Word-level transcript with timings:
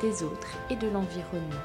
des 0.00 0.22
autres 0.22 0.56
et 0.70 0.76
de 0.76 0.88
l'environnement. 0.88 1.64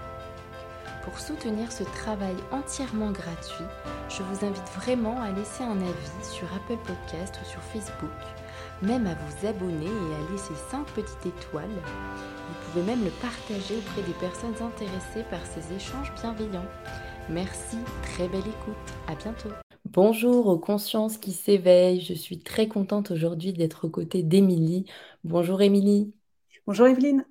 Pour 1.03 1.17
soutenir 1.19 1.71
ce 1.71 1.83
travail 1.83 2.35
entièrement 2.51 3.11
gratuit, 3.11 3.65
je 4.09 4.21
vous 4.21 4.45
invite 4.45 4.69
vraiment 4.75 5.19
à 5.19 5.31
laisser 5.31 5.63
un 5.63 5.79
avis 5.81 6.23
sur 6.23 6.47
Apple 6.53 6.77
Podcast 6.85 7.39
ou 7.41 7.45
sur 7.49 7.61
Facebook, 7.61 8.09
même 8.83 9.07
à 9.07 9.15
vous 9.15 9.47
abonner 9.47 9.85
et 9.85 10.15
à 10.15 10.31
laisser 10.31 10.53
5 10.69 10.85
petites 10.87 11.25
étoiles. 11.25 11.65
Vous 11.69 12.71
pouvez 12.71 12.85
même 12.85 13.03
le 13.03 13.11
partager 13.21 13.77
auprès 13.77 14.03
des 14.03 14.13
personnes 14.19 14.55
intéressées 14.61 15.25
par 15.29 15.43
ces 15.45 15.75
échanges 15.75 16.13
bienveillants. 16.21 16.69
Merci, 17.29 17.77
très 18.03 18.27
belle 18.27 18.39
écoute, 18.39 18.75
à 19.07 19.15
bientôt. 19.15 19.49
Bonjour 19.85 20.47
aux 20.47 20.59
consciences 20.59 21.17
qui 21.17 21.31
s'éveillent, 21.31 22.01
je 22.01 22.13
suis 22.13 22.43
très 22.43 22.67
contente 22.67 23.11
aujourd'hui 23.11 23.53
d'être 23.53 23.87
aux 23.87 23.89
côtés 23.89 24.23
d'Émilie. 24.23 24.85
Bonjour 25.23 25.61
Émilie. 25.61 26.13
Bonjour 26.67 26.87
Evelyne. 26.87 27.25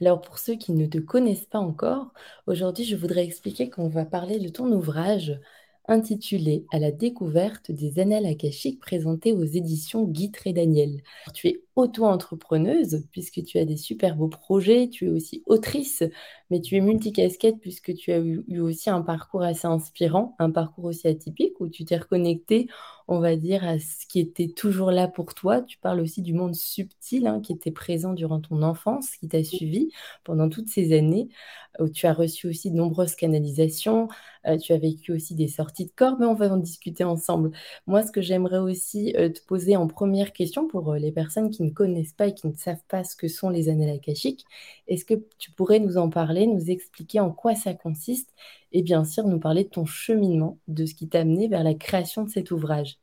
Alors 0.00 0.20
pour 0.20 0.38
ceux 0.38 0.56
qui 0.56 0.72
ne 0.72 0.86
te 0.86 0.98
connaissent 0.98 1.46
pas 1.46 1.58
encore, 1.58 2.12
aujourd'hui 2.46 2.84
je 2.84 2.96
voudrais 2.96 3.24
expliquer 3.24 3.70
qu'on 3.70 3.88
va 3.88 4.04
parler 4.04 4.38
de 4.38 4.48
ton 4.48 4.70
ouvrage 4.72 5.40
intitulé 5.88 6.66
À 6.72 6.78
la 6.78 6.90
découverte 6.90 7.70
des 7.70 7.98
annales 7.98 8.26
akashiques 8.26 8.80
présentés 8.80 9.32
aux 9.32 9.44
éditions 9.44 10.04
Guy 10.04 10.32
et 10.44 10.52
Daniel. 10.52 11.02
Tu 11.34 11.48
es 11.48 11.65
auto-entrepreneuse 11.76 13.06
puisque 13.12 13.44
tu 13.44 13.58
as 13.58 13.64
des 13.66 13.76
super 13.76 14.16
beaux 14.16 14.28
projets, 14.28 14.88
tu 14.88 15.06
es 15.06 15.08
aussi 15.10 15.42
autrice, 15.46 16.02
mais 16.50 16.60
tu 16.60 16.76
es 16.76 16.80
multicasquette 16.80 17.60
puisque 17.60 17.94
tu 17.94 18.12
as 18.12 18.18
eu, 18.18 18.60
aussi 18.60 18.90
un 18.90 19.02
parcours 19.02 19.42
assez 19.42 19.66
inspirant, 19.66 20.34
un 20.38 20.50
parcours 20.50 20.86
aussi 20.86 21.06
atypique 21.06 21.60
où 21.60 21.68
tu 21.68 21.84
t'es 21.84 21.98
reconnecté, 21.98 22.68
on 23.08 23.20
va 23.20 23.36
dire, 23.36 23.64
à 23.64 23.78
ce 23.78 24.06
qui 24.08 24.20
était 24.20 24.48
toujours 24.48 24.90
là 24.90 25.06
pour 25.06 25.34
toi. 25.34 25.60
Tu 25.62 25.78
parles 25.78 26.00
aussi 26.00 26.22
du 26.22 26.32
monde 26.32 26.54
subtil 26.54 27.26
hein, 27.26 27.40
qui 27.40 27.52
était 27.52 27.70
présent 27.70 28.14
durant 28.14 28.40
ton 28.40 28.62
enfance, 28.62 29.10
qui 29.16 29.28
t'a 29.28 29.44
suivi 29.44 29.90
pendant 30.24 30.48
toutes 30.48 30.68
ces 30.68 30.96
années, 30.96 31.28
où 31.78 31.88
tu 31.88 32.06
as 32.06 32.12
reçu 32.12 32.48
aussi 32.48 32.70
de 32.70 32.76
nombreuses 32.76 33.14
canalisations, 33.14 34.08
euh, 34.46 34.56
tu 34.58 34.72
as 34.72 34.78
vécu 34.78 35.12
aussi 35.12 35.34
des 35.34 35.48
sorties 35.48 35.86
de 35.86 35.92
corps, 35.94 36.16
mais 36.18 36.26
on 36.26 36.34
va 36.34 36.52
en 36.52 36.56
discuter 36.56 37.04
ensemble. 37.04 37.50
Moi, 37.86 38.02
ce 38.02 38.12
que 38.12 38.20
j'aimerais 38.20 38.58
aussi 38.58 39.14
euh, 39.16 39.28
te 39.28 39.40
poser 39.46 39.76
en 39.76 39.86
première 39.88 40.32
question 40.32 40.66
pour 40.68 40.92
euh, 40.92 40.98
les 40.98 41.12
personnes 41.12 41.50
qui 41.50 41.62
ne 41.66 41.70
connaissent 41.70 42.12
pas 42.14 42.28
et 42.28 42.34
qui 42.34 42.46
ne 42.48 42.54
savent 42.54 42.82
pas 42.88 43.04
ce 43.04 43.16
que 43.16 43.28
sont 43.28 43.50
les 43.50 43.68
annales 43.68 43.90
akashiques. 43.90 44.46
Est-ce 44.88 45.04
que 45.04 45.14
tu 45.38 45.50
pourrais 45.52 45.80
nous 45.80 45.98
en 45.98 46.10
parler, 46.10 46.46
nous 46.46 46.70
expliquer 46.70 47.20
en 47.20 47.32
quoi 47.32 47.54
ça 47.54 47.74
consiste 47.74 48.34
et 48.72 48.82
bien 48.82 49.04
sûr 49.04 49.24
nous 49.26 49.40
parler 49.40 49.64
de 49.64 49.68
ton 49.70 49.86
cheminement, 49.86 50.58
de 50.68 50.86
ce 50.86 50.94
qui 50.94 51.08
t'a 51.08 51.20
amené 51.20 51.48
vers 51.48 51.64
la 51.64 51.74
création 51.74 52.24
de 52.24 52.30
cet 52.30 52.50
ouvrage? 52.50 52.98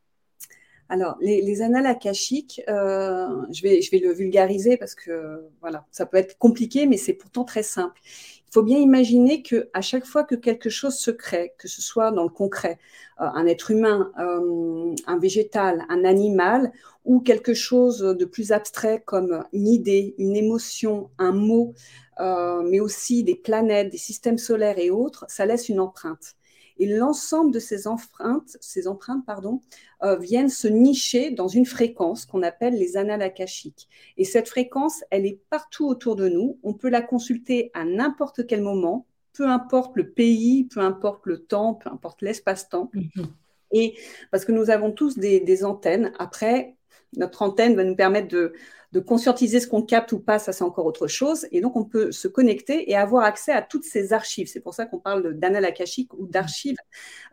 Alors, 0.94 1.17
les, 1.22 1.63
annales 1.63 1.88
akashiques, 1.88 2.61
euh, 2.69 3.27
je, 3.52 3.63
vais, 3.63 3.80
le 3.97 4.13
vulgariser 4.13 4.77
parce 4.77 4.94
que 4.94 5.49
voilà, 5.59 5.88
ça 5.89 6.05
peut 6.05 6.17
être 6.17 6.38
compliqué, 6.38 6.86
mais 6.86 6.97
c'est 6.97 7.13
pourtant 7.13 7.44
très 7.45 7.63
simple. 7.63 7.99
Il 8.05 8.53
faut 8.53 8.61
bien 8.61 8.77
imaginer 8.77 9.41
que 9.41 9.71
à 9.73 9.81
chaque 9.81 10.05
fois 10.05 10.23
que 10.23 10.36
quelque 10.36 10.69
chose 10.69 10.94
se 10.95 11.09
crée, 11.09 11.55
que 11.58 11.67
ce 11.67 11.81
soit 11.81 12.11
dans 12.11 12.21
le 12.21 12.30
concret, 12.30 12.77
euh, 13.19 13.25
un 13.25 13.47
être 13.47 13.71
humain, 13.71 14.11
euh, 14.19 14.94
un 15.08 15.17
végétal, 15.17 15.83
un 15.89 16.05
animal, 16.05 16.71
ou 17.05 17.21
quelque 17.21 17.55
chose 17.55 17.98
de 17.98 18.26
plus 18.26 18.52
abstrait 18.52 19.02
comme 19.03 19.43
une 19.52 19.67
idée, 19.67 20.14
une 20.20 20.36
émotion, 20.36 21.09
un 21.17 21.32
mot, 21.32 21.73
mais 22.20 22.80
aussi 22.80 23.23
des 23.23 23.33
planètes, 23.33 23.89
des 23.89 23.98
systèmes 23.98 24.37
solaires 24.37 24.77
et 24.77 24.92
autres, 24.92 25.26
ça 25.27 25.48
laisse 25.48 25.70
une 25.70 25.80
empreinte. 25.80 26.36
Et 26.78 26.88
l'ensemble 26.88 27.52
de 27.52 27.60
ces 27.60 27.88
empreintes, 27.88 28.58
ces 28.60 28.88
empreintes 28.88 29.26
pardon, 29.26 29.61
euh, 30.04 30.17
viennent 30.17 30.50
se 30.50 30.67
nicher 30.67 31.32
dans 31.32 31.48
une 31.48 31.66
fréquence 31.66 32.26
qu'on 32.26 32.44
appelle 32.44 32.78
les 32.78 32.98
annales 32.98 33.22
akashiques. 33.22 33.88
Et 34.17 34.26
cette 34.26 34.50
fréquence, 34.50 35.04
elle 35.12 35.26
est 35.26 35.39
partout 35.50 35.88
autour 35.88 36.16
de 36.16 36.30
nous. 36.30 36.58
On 36.64 36.73
peut 36.73 36.89
la 36.89 37.02
consulter 37.02 37.72
à 37.73 37.86
n'importe 37.86 38.48
quel 38.48 38.62
moment, 38.62 39.06
peu 39.33 39.48
importe 39.48 39.95
le 39.95 40.10
pays, 40.10 40.66
peu 40.66 40.80
importe 40.80 41.26
le 41.26 41.39
temps, 41.39 41.76
peu 41.76 41.89
importe 41.89 42.22
l'espace-temps. 42.22 42.92
Mhm. 42.94 43.28
Et 43.72 43.95
parce 44.32 44.45
que 44.45 44.52
nous 44.52 44.70
avons 44.70 44.92
tous 44.92 45.17
des 45.17 45.66
antennes. 45.66 46.12
Après, 46.20 46.76
notre 47.17 47.42
antenne 47.42 47.76
va 47.76 47.83
nous 47.83 47.95
permettre 47.95 48.28
de, 48.28 48.54
de 48.93 48.99
conscientiser 48.99 49.59
ce 49.59 49.67
qu'on 49.67 49.81
capte 49.81 50.11
ou 50.11 50.20
pas, 50.20 50.37
ça 50.37 50.54
c'est 50.54 50.64
encore 50.64 50.86
autre 50.86 51.08
chose. 51.08 51.48
Et 51.52 51.61
donc 51.61 51.76
on 51.76 51.83
peut 51.83 52.11
se 52.11 52.27
connecter 52.27 52.92
et 52.92 52.95
avoir 52.95 53.23
accès 53.23 53.52
à 53.52 53.64
toutes 53.64 53.86
ces 53.86 54.14
archives. 54.14 54.48
C'est 54.48 54.59
pour 54.59 54.76
ça 54.76 54.86
qu'on 54.86 54.99
parle 54.99 55.36
akashiques 55.65 56.14
ou 56.14 56.27
d'archives. 56.27 56.77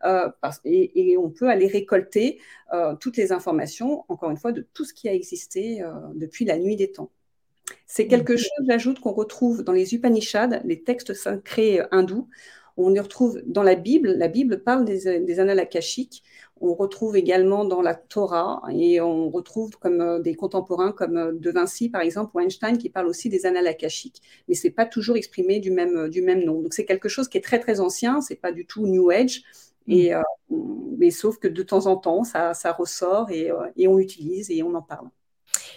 Euh, 0.06 0.30
et, 0.64 1.18
on 1.18 1.28
peut 1.28 1.50
aller 1.50 1.66
récolter 1.66 2.40
euh, 2.72 2.94
toutes 2.98 3.18
les 3.18 3.30
informations, 3.30 4.06
encore 4.08 4.30
une 4.30 4.38
fois, 4.38 4.52
de 4.52 4.66
tout 4.72 4.86
ce 4.86 4.94
qui 4.94 5.06
a 5.06 5.12
existé 5.12 5.82
euh, 5.82 5.90
depuis 6.14 6.46
la 6.46 6.58
nuit 6.58 6.76
des 6.76 6.92
temps. 6.92 7.10
C'est 7.86 8.06
quelque 8.06 8.38
chose, 8.38 8.50
j'ajoute, 8.66 9.00
qu'on 9.00 9.12
retrouve 9.12 9.62
dans 9.62 9.72
les 9.72 9.94
Upanishads, 9.94 10.60
les 10.64 10.82
textes 10.82 11.12
sacrés 11.12 11.82
hindous. 11.90 12.28
On 12.78 12.94
y 12.94 13.00
retrouve 13.00 13.42
dans 13.44 13.62
la 13.62 13.74
Bible. 13.74 14.12
La 14.12 14.28
Bible 14.28 14.62
parle 14.62 14.86
des, 14.86 15.20
des 15.20 15.40
annales 15.40 15.60
akashiques. 15.60 16.22
On 16.62 16.74
retrouve 16.74 17.16
également 17.16 17.64
dans 17.64 17.80
la 17.80 17.94
Torah 17.94 18.60
et 18.70 19.00
on 19.00 19.30
retrouve 19.30 19.70
comme 19.78 20.02
euh, 20.02 20.18
des 20.18 20.34
contemporains 20.34 20.92
comme 20.92 21.16
euh, 21.16 21.32
De 21.32 21.50
Vinci, 21.50 21.88
par 21.88 22.02
exemple, 22.02 22.32
ou 22.34 22.40
Einstein, 22.40 22.76
qui 22.76 22.90
parlent 22.90 23.06
aussi 23.06 23.30
des 23.30 23.46
annales 23.46 23.66
akashiques. 23.66 24.20
Mais 24.46 24.54
c'est 24.54 24.70
pas 24.70 24.84
toujours 24.84 25.16
exprimé 25.16 25.58
du 25.60 25.70
même, 25.70 25.96
euh, 25.96 26.08
du 26.10 26.20
même 26.20 26.44
nom. 26.44 26.60
Donc 26.60 26.74
c'est 26.74 26.84
quelque 26.84 27.08
chose 27.08 27.28
qui 27.28 27.38
est 27.38 27.40
très, 27.40 27.60
très 27.60 27.80
ancien. 27.80 28.20
C'est 28.20 28.36
pas 28.36 28.52
du 28.52 28.66
tout 28.66 28.86
New 28.86 29.08
Age. 29.10 29.42
Et, 29.88 30.12
mm. 30.50 30.96
mais 30.98 31.10
sauf 31.10 31.38
que 31.38 31.48
de 31.48 31.62
temps 31.62 31.86
en 31.86 31.96
temps, 31.96 32.24
ça, 32.24 32.52
ça 32.52 32.72
ressort 32.72 33.30
et, 33.30 33.50
et, 33.76 33.88
on 33.88 33.96
l'utilise 33.96 34.50
et 34.50 34.62
on 34.62 34.74
en 34.74 34.82
parle. 34.82 35.08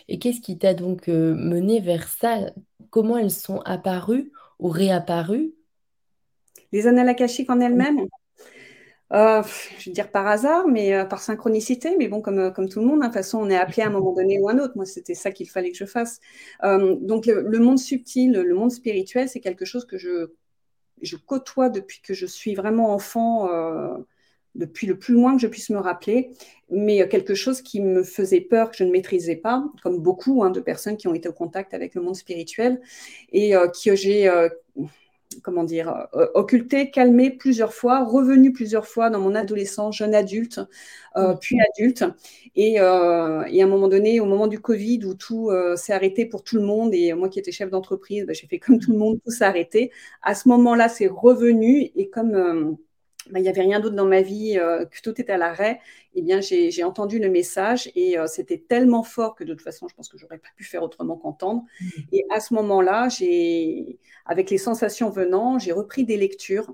Et 0.10 0.20
qu'est-ce 0.20 0.42
qui 0.42 0.58
t'a 0.58 0.74
donc 0.74 1.08
mené 1.08 1.80
vers 1.80 2.10
ça? 2.10 2.52
Comment 2.90 3.18
elles 3.18 3.32
sont 3.32 3.62
apparues 3.62 4.32
ou 4.60 4.68
réapparues? 4.68 5.54
Les 6.74 6.88
annales 6.88 7.10
akashiques 7.10 7.50
en 7.50 7.62
elles-mêmes? 7.62 8.06
Euh, 9.14 9.44
je 9.78 9.86
vais 9.86 9.92
dire 9.92 10.10
par 10.10 10.26
hasard, 10.28 10.68
mais 10.68 10.94
euh, 10.96 11.06
par 11.06 11.22
synchronicité, 11.22 11.96
mais 11.98 12.08
bon, 12.08 12.22
comme, 12.22 12.40
euh, 12.40 12.52
tout 12.52 12.80
le 12.80 12.86
monde, 12.86 13.00
hein, 13.04 13.08
de 13.08 13.14
toute 13.14 13.14
façon, 13.14 13.40
on 13.40 13.50
est 13.50 13.56
appelé 13.56 13.84
à 13.84 13.88
un 13.88 13.92
moment 13.92 14.14
donné 14.14 14.40
ou 14.40 14.50
à 14.50 14.54
un 14.54 14.60
autre. 14.60 14.74
Moi, 14.76 14.86
c'était 14.86 15.14
ça 15.14 15.32
qu'il 15.32 15.48
fallait 15.50 15.72
que 15.72 15.78
je 15.78 15.86
fasse. 15.86 16.20
donc, 16.64 17.28
le, 17.28 17.60
monde 17.60 17.78
subtil, 17.78 18.32
le 18.32 18.56
monde 18.56 18.72
spirituel, 18.72 19.30
c'est 19.30 19.40
quelque 19.40 19.66
chose 19.66 19.86
que 19.86 19.98
je, 19.98 20.28
côtoie 21.28 21.70
depuis 21.70 22.02
que 22.02 22.14
je 22.14 22.26
suis 22.26 22.56
vraiment 22.56 22.92
enfant, 22.94 23.50
depuis 24.56 24.88
le 24.88 24.98
plus 24.98 25.14
loin 25.14 25.36
que 25.36 25.42
je 25.42 25.48
puisse 25.48 25.70
me 25.70 25.80
rappeler, 25.80 26.32
mais 26.72 27.08
quelque 27.08 27.36
chose 27.36 27.62
qui 27.62 27.82
me 27.82 28.04
faisait 28.04 28.42
peur, 28.42 28.72
que 28.72 28.78
je 28.78 28.84
ne 28.84 28.92
maîtrisais 28.92 29.36
pas, 29.36 29.64
comme 29.84 30.00
beaucoup 30.00 30.44
hein, 30.44 30.50
de 30.50 30.60
personnes 30.60 30.98
qui 30.98 31.08
ont 31.08 31.14
été 31.14 31.30
au 31.30 31.34
contact 31.34 31.74
avec 31.74 31.94
le 31.96 32.02
monde 32.02 32.16
spirituel, 32.16 32.82
et 33.32 33.54
que 33.84 33.96
j'ai 33.96 34.28
comment 35.42 35.64
dire, 35.64 36.08
euh, 36.16 36.28
occulté, 36.34 36.92
calmé 36.92 37.32
plusieurs 37.32 37.74
fois, 37.74 38.04
revenu 38.04 38.54
plusieurs 38.54 38.86
fois 38.86 39.10
dans 39.10 39.20
mon 39.20 39.36
adolescence, 39.36 39.98
jeune 39.98 40.14
adulte, 40.16 40.60
euh, 41.18 41.34
mm. 41.34 41.40
puis 41.40 41.58
adulte. 41.74 42.06
Et, 42.56 42.80
euh, 42.80 43.44
et, 43.50 43.62
à 43.62 43.66
un 43.66 43.68
moment 43.68 43.88
donné, 43.88 44.20
au 44.20 44.26
moment 44.26 44.48
du 44.48 44.60
Covid, 44.60 45.06
où 45.06 45.14
tout 45.16 45.52
s'est 45.76 45.94
arrêté 45.94 46.26
pour 46.26 46.44
tout 46.44 46.58
le 46.58 46.64
monde, 46.64 46.94
et 46.94 47.14
moi 47.14 47.30
qui 47.30 47.40
étais 47.40 47.52
chef 47.52 47.70
d'entreprise, 47.70 48.26
bah, 48.26 48.34
j'ai 48.34 48.48
fait 48.48 48.60
comme 48.60 48.80
tout 48.80 48.92
le 48.92 48.98
monde, 48.98 49.20
tout 49.26 49.32
s'est 49.32 49.46
arrêté. 49.46 49.92
À 50.22 50.36
ce 50.36 50.48
moment-là, 50.50 50.90
c'est 50.90 51.08
revenu, 51.08 51.92
et 51.96 52.10
comme 52.10 52.78
bah, 53.30 53.40
il 53.40 53.44
n'y 53.44 53.50
avait 53.50 53.62
rien 53.62 53.80
d'autre 53.80 53.96
dans 53.96 54.06
ma 54.06 54.22
vie, 54.22 54.58
euh, 54.58 54.86
que 54.86 55.02
tout 55.02 55.20
était 55.20 55.32
à 55.32 55.38
l'arrêt, 55.38 55.80
eh 56.16 56.22
bien, 56.22 56.42
j'ai 56.42 56.84
entendu 56.84 57.20
le 57.20 57.30
message 57.30 57.90
et 57.96 58.18
euh, 58.18 58.28
c'était 58.28 58.58
tellement 58.58 59.04
fort 59.04 59.36
que 59.36 59.44
de 59.44 59.54
toute 59.54 59.64
façon, 59.64 59.88
je 59.88 59.96
pense 59.96 60.10
que 60.10 60.18
j'aurais 60.18 60.38
pas 60.38 60.50
pu 60.56 60.64
faire 60.64 60.84
autrement 60.84 61.16
qu'entendre. 61.16 61.64
Mmh. 61.80 61.86
Et 62.12 62.26
à 62.32 62.40
ce 62.40 62.54
moment-là, 62.54 63.10
j'ai, 63.10 63.98
avec 64.26 64.50
les 64.50 64.58
sensations 64.58 65.10
venant, 65.10 65.58
j'ai 65.58 65.72
repris 65.72 66.04
des 66.06 66.18
lectures 66.18 66.74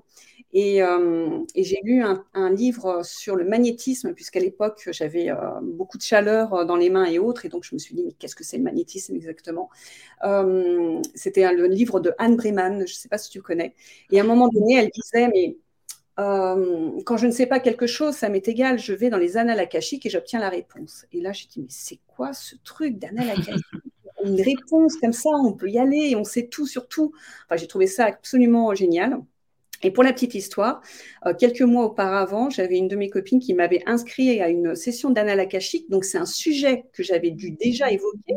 et, 0.52 0.82
euh, 0.82 1.38
et 1.54 1.62
j'ai 1.62 1.78
lu 1.84 2.02
un, 2.02 2.24
un, 2.34 2.52
livre 2.52 3.02
sur 3.04 3.36
le 3.36 3.44
magnétisme, 3.44 4.12
puisqu'à 4.14 4.40
l'époque, 4.40 4.88
j'avais 4.90 5.28
beaucoup 5.62 5.96
de 5.96 6.02
chaleur 6.02 6.66
dans 6.66 6.74
les 6.74 6.90
mains 6.90 7.04
et 7.04 7.20
autres, 7.20 7.46
et 7.46 7.48
donc 7.48 7.62
je 7.62 7.72
me 7.72 7.78
suis 7.78 7.94
dit, 7.94 8.02
mais 8.04 8.12
qu'est-ce 8.12 8.34
que 8.34 8.42
c'est 8.42 8.58
le 8.58 8.64
magnétisme 8.64 9.14
exactement? 9.14 9.70
C'était 11.14 11.52
le 11.52 11.68
livre 11.68 12.00
de 12.00 12.12
Anne 12.18 12.34
Breman, 12.34 12.78
je 12.78 12.82
ne 12.82 12.86
sais 12.86 13.08
pas 13.08 13.18
si 13.18 13.30
tu 13.30 13.40
connais. 13.40 13.74
Et 14.10 14.18
à 14.18 14.24
un 14.24 14.26
moment 14.26 14.48
donné, 14.48 14.74
elle 14.74 14.90
disait, 14.90 15.28
mais 15.28 15.56
euh, 16.20 17.00
quand 17.04 17.16
je 17.16 17.26
ne 17.26 17.32
sais 17.32 17.46
pas 17.46 17.60
quelque 17.60 17.86
chose, 17.86 18.14
ça 18.14 18.28
m'est 18.28 18.46
égal, 18.46 18.78
je 18.78 18.92
vais 18.92 19.10
dans 19.10 19.18
les 19.18 19.36
annales 19.36 19.66
et 19.72 20.10
j'obtiens 20.10 20.40
la 20.40 20.50
réponse. 20.50 21.06
Et 21.12 21.20
là, 21.20 21.32
j'ai 21.32 21.46
dit, 21.46 21.60
mais 21.60 21.68
c'est 21.70 22.00
quoi 22.06 22.32
ce 22.32 22.56
truc 22.62 22.98
d'annales 22.98 23.42
une 24.24 24.40
réponse 24.40 24.96
comme 24.96 25.14
ça, 25.14 25.30
on 25.30 25.54
peut 25.54 25.70
y 25.70 25.78
aller, 25.78 26.14
on 26.14 26.24
sait 26.24 26.48
tout 26.48 26.66
sur 26.66 26.88
tout. 26.88 27.12
Enfin, 27.46 27.56
j'ai 27.56 27.66
trouvé 27.66 27.86
ça 27.86 28.04
absolument 28.04 28.74
génial. 28.74 29.18
Et 29.82 29.90
pour 29.90 30.04
la 30.04 30.12
petite 30.12 30.34
histoire, 30.34 30.82
euh, 31.26 31.32
quelques 31.32 31.62
mois 31.62 31.86
auparavant, 31.86 32.50
j'avais 32.50 32.76
une 32.76 32.88
de 32.88 32.96
mes 32.96 33.08
copines 33.08 33.40
qui 33.40 33.54
m'avait 33.54 33.82
inscrit 33.86 34.42
à 34.42 34.50
une 34.50 34.74
session 34.74 35.08
d'anal 35.10 35.48
Donc, 35.88 36.04
c'est 36.04 36.18
un 36.18 36.26
sujet 36.26 36.84
que 36.92 37.02
j'avais 37.02 37.30
dû 37.30 37.52
déjà 37.52 37.90
évoquer. 37.90 38.34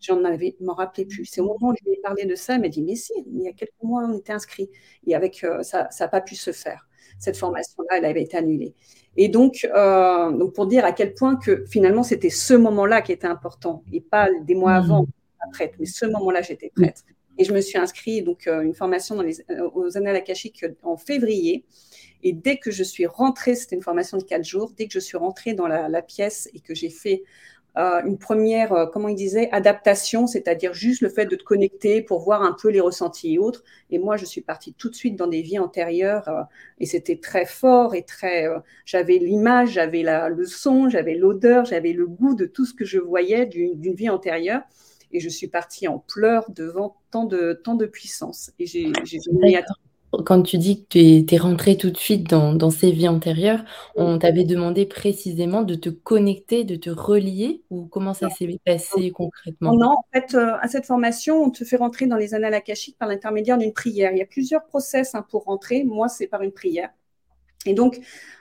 J'en 0.00 0.22
avais, 0.24 0.56
m'en 0.60 0.74
rappelais 0.74 1.06
plus. 1.06 1.24
C'est 1.24 1.40
au 1.40 1.46
moment 1.46 1.72
où 1.72 1.74
je 1.80 1.88
lui 1.88 1.96
ai 1.96 2.00
parlé 2.02 2.26
de 2.26 2.34
ça, 2.34 2.54
elle 2.56 2.60
m'a 2.60 2.68
dit, 2.68 2.82
mais 2.82 2.96
si, 2.96 3.12
il 3.16 3.42
y 3.42 3.48
a 3.48 3.52
quelques 3.52 3.82
mois, 3.82 4.04
on 4.04 4.18
était 4.18 4.32
inscrit. 4.34 4.68
Et 5.06 5.14
avec, 5.14 5.42
euh, 5.42 5.62
ça 5.62 5.88
n'a 5.98 6.08
pas 6.08 6.20
pu 6.20 6.36
se 6.36 6.52
faire. 6.52 6.87
Cette 7.18 7.36
formation-là, 7.36 7.98
elle 7.98 8.04
avait 8.04 8.22
été 8.22 8.36
annulée. 8.36 8.74
Et 9.16 9.28
donc, 9.28 9.68
euh, 9.74 10.30
donc, 10.30 10.54
pour 10.54 10.66
dire 10.66 10.84
à 10.84 10.92
quel 10.92 11.14
point 11.14 11.36
que 11.36 11.64
finalement, 11.66 12.02
c'était 12.02 12.30
ce 12.30 12.54
moment-là 12.54 13.02
qui 13.02 13.12
était 13.12 13.26
important 13.26 13.82
et 13.92 14.00
pas 14.00 14.28
des 14.44 14.54
mois 14.54 14.80
mmh. 14.80 14.84
avant, 14.84 15.06
prête. 15.52 15.74
Mais 15.78 15.86
ce 15.86 16.06
moment-là, 16.06 16.42
j'étais 16.42 16.70
prête. 16.74 17.04
Et 17.38 17.44
je 17.44 17.52
me 17.52 17.60
suis 17.60 17.78
inscrite 17.78 18.24
donc 18.24 18.46
euh, 18.46 18.62
une 18.62 18.74
formation 18.74 19.14
dans 19.14 19.22
les, 19.22 19.40
euh, 19.50 19.70
aux 19.72 19.96
annales 19.96 20.16
akashiques 20.16 20.64
en 20.82 20.96
février. 20.96 21.64
Et 22.22 22.32
dès 22.32 22.56
que 22.56 22.70
je 22.72 22.82
suis 22.82 23.06
rentrée, 23.06 23.54
c'était 23.54 23.76
une 23.76 23.82
formation 23.82 24.18
de 24.18 24.24
quatre 24.24 24.44
jours, 24.44 24.72
dès 24.76 24.86
que 24.86 24.92
je 24.92 24.98
suis 24.98 25.16
rentrée 25.16 25.54
dans 25.54 25.68
la, 25.68 26.02
pièce 26.02 26.48
et 26.52 26.60
que 26.60 26.74
j'ai 26.74 26.90
fait 26.90 27.22
une 27.78 28.18
première, 28.18 28.88
comment 28.92 29.08
il 29.08 29.14
disait, 29.14 29.48
adaptation, 29.52 30.26
c'est-à-dire 30.26 30.74
juste 30.74 31.00
le 31.00 31.08
fait 31.08 31.26
de 31.26 31.36
te 31.36 31.44
connecter 31.44 32.02
pour 32.02 32.20
voir 32.20 32.42
un 32.42 32.52
peu 32.60 32.70
les 32.70 32.80
ressentis 32.80 33.34
et 33.34 33.38
autres. 33.38 33.62
Et 33.90 33.98
moi, 33.98 34.16
je 34.16 34.24
suis 34.24 34.40
partie 34.40 34.74
tout 34.74 34.90
de 34.90 34.96
suite 34.96 35.14
dans 35.14 35.28
des 35.28 35.42
vies 35.42 35.60
antérieures 35.60 36.28
et 36.80 36.86
c'était 36.86 37.18
très 37.18 37.46
fort 37.46 37.94
et 37.94 38.02
très. 38.02 38.46
j'avais 38.84 39.18
l'image, 39.18 39.70
j'avais 39.70 40.02
le 40.02 40.44
son, 40.44 40.88
j'avais 40.88 41.14
l'odeur, 41.14 41.64
j'avais 41.64 41.92
le 41.92 42.06
goût 42.06 42.34
de 42.34 42.46
tout 42.46 42.66
ce 42.66 42.74
que 42.74 42.84
je 42.84 42.98
voyais 42.98 43.46
d'une 43.46 43.94
vie 43.94 44.10
antérieure 44.10 44.62
et 45.12 45.20
je 45.20 45.28
suis 45.28 45.48
partie 45.48 45.88
en 45.88 45.98
pleurs 45.98 46.50
devant 46.50 46.96
tant 47.10 47.24
de, 47.24 47.52
tant 47.64 47.74
de 47.74 47.86
puissance. 47.86 48.50
Et 48.58 48.66
j'ai 48.66 48.92
quand 50.24 50.42
tu 50.42 50.58
dis 50.58 50.84
que 50.84 51.22
tu 51.22 51.34
es, 51.34 51.38
rentrée 51.38 51.76
tout 51.76 51.90
de 51.90 51.96
suite 51.96 52.28
dans, 52.28 52.70
ces 52.70 52.90
vies 52.90 53.08
antérieures, 53.08 53.64
on 53.94 54.18
t'avait 54.18 54.44
demandé 54.44 54.86
précisément 54.86 55.62
de 55.62 55.74
te 55.74 55.90
connecter, 55.90 56.64
de 56.64 56.76
te 56.76 56.90
relier, 56.90 57.62
ou 57.70 57.86
comment 57.86 58.14
ça 58.14 58.30
s'est 58.30 58.58
passé 58.64 59.10
concrètement? 59.10 59.74
Non, 59.74 59.90
en 59.90 60.04
fait, 60.12 60.34
euh, 60.34 60.56
à 60.60 60.68
cette 60.68 60.86
formation, 60.86 61.42
on 61.42 61.50
te 61.50 61.64
fait 61.64 61.76
rentrer 61.76 62.06
dans 62.06 62.16
les 62.16 62.34
annales 62.34 62.54
akashiques 62.54 62.96
par 62.98 63.08
l'intermédiaire 63.08 63.58
d'une 63.58 63.72
prière. 63.72 64.12
Il 64.12 64.18
y 64.18 64.22
a 64.22 64.26
plusieurs 64.26 64.64
process 64.64 65.14
hein, 65.14 65.24
pour 65.28 65.44
rentrer. 65.44 65.84
Moi, 65.84 66.08
c'est 66.08 66.26
par 66.26 66.42
une 66.42 66.52
prière. 66.52 66.90
Et 67.66 67.74
donc, 67.74 68.00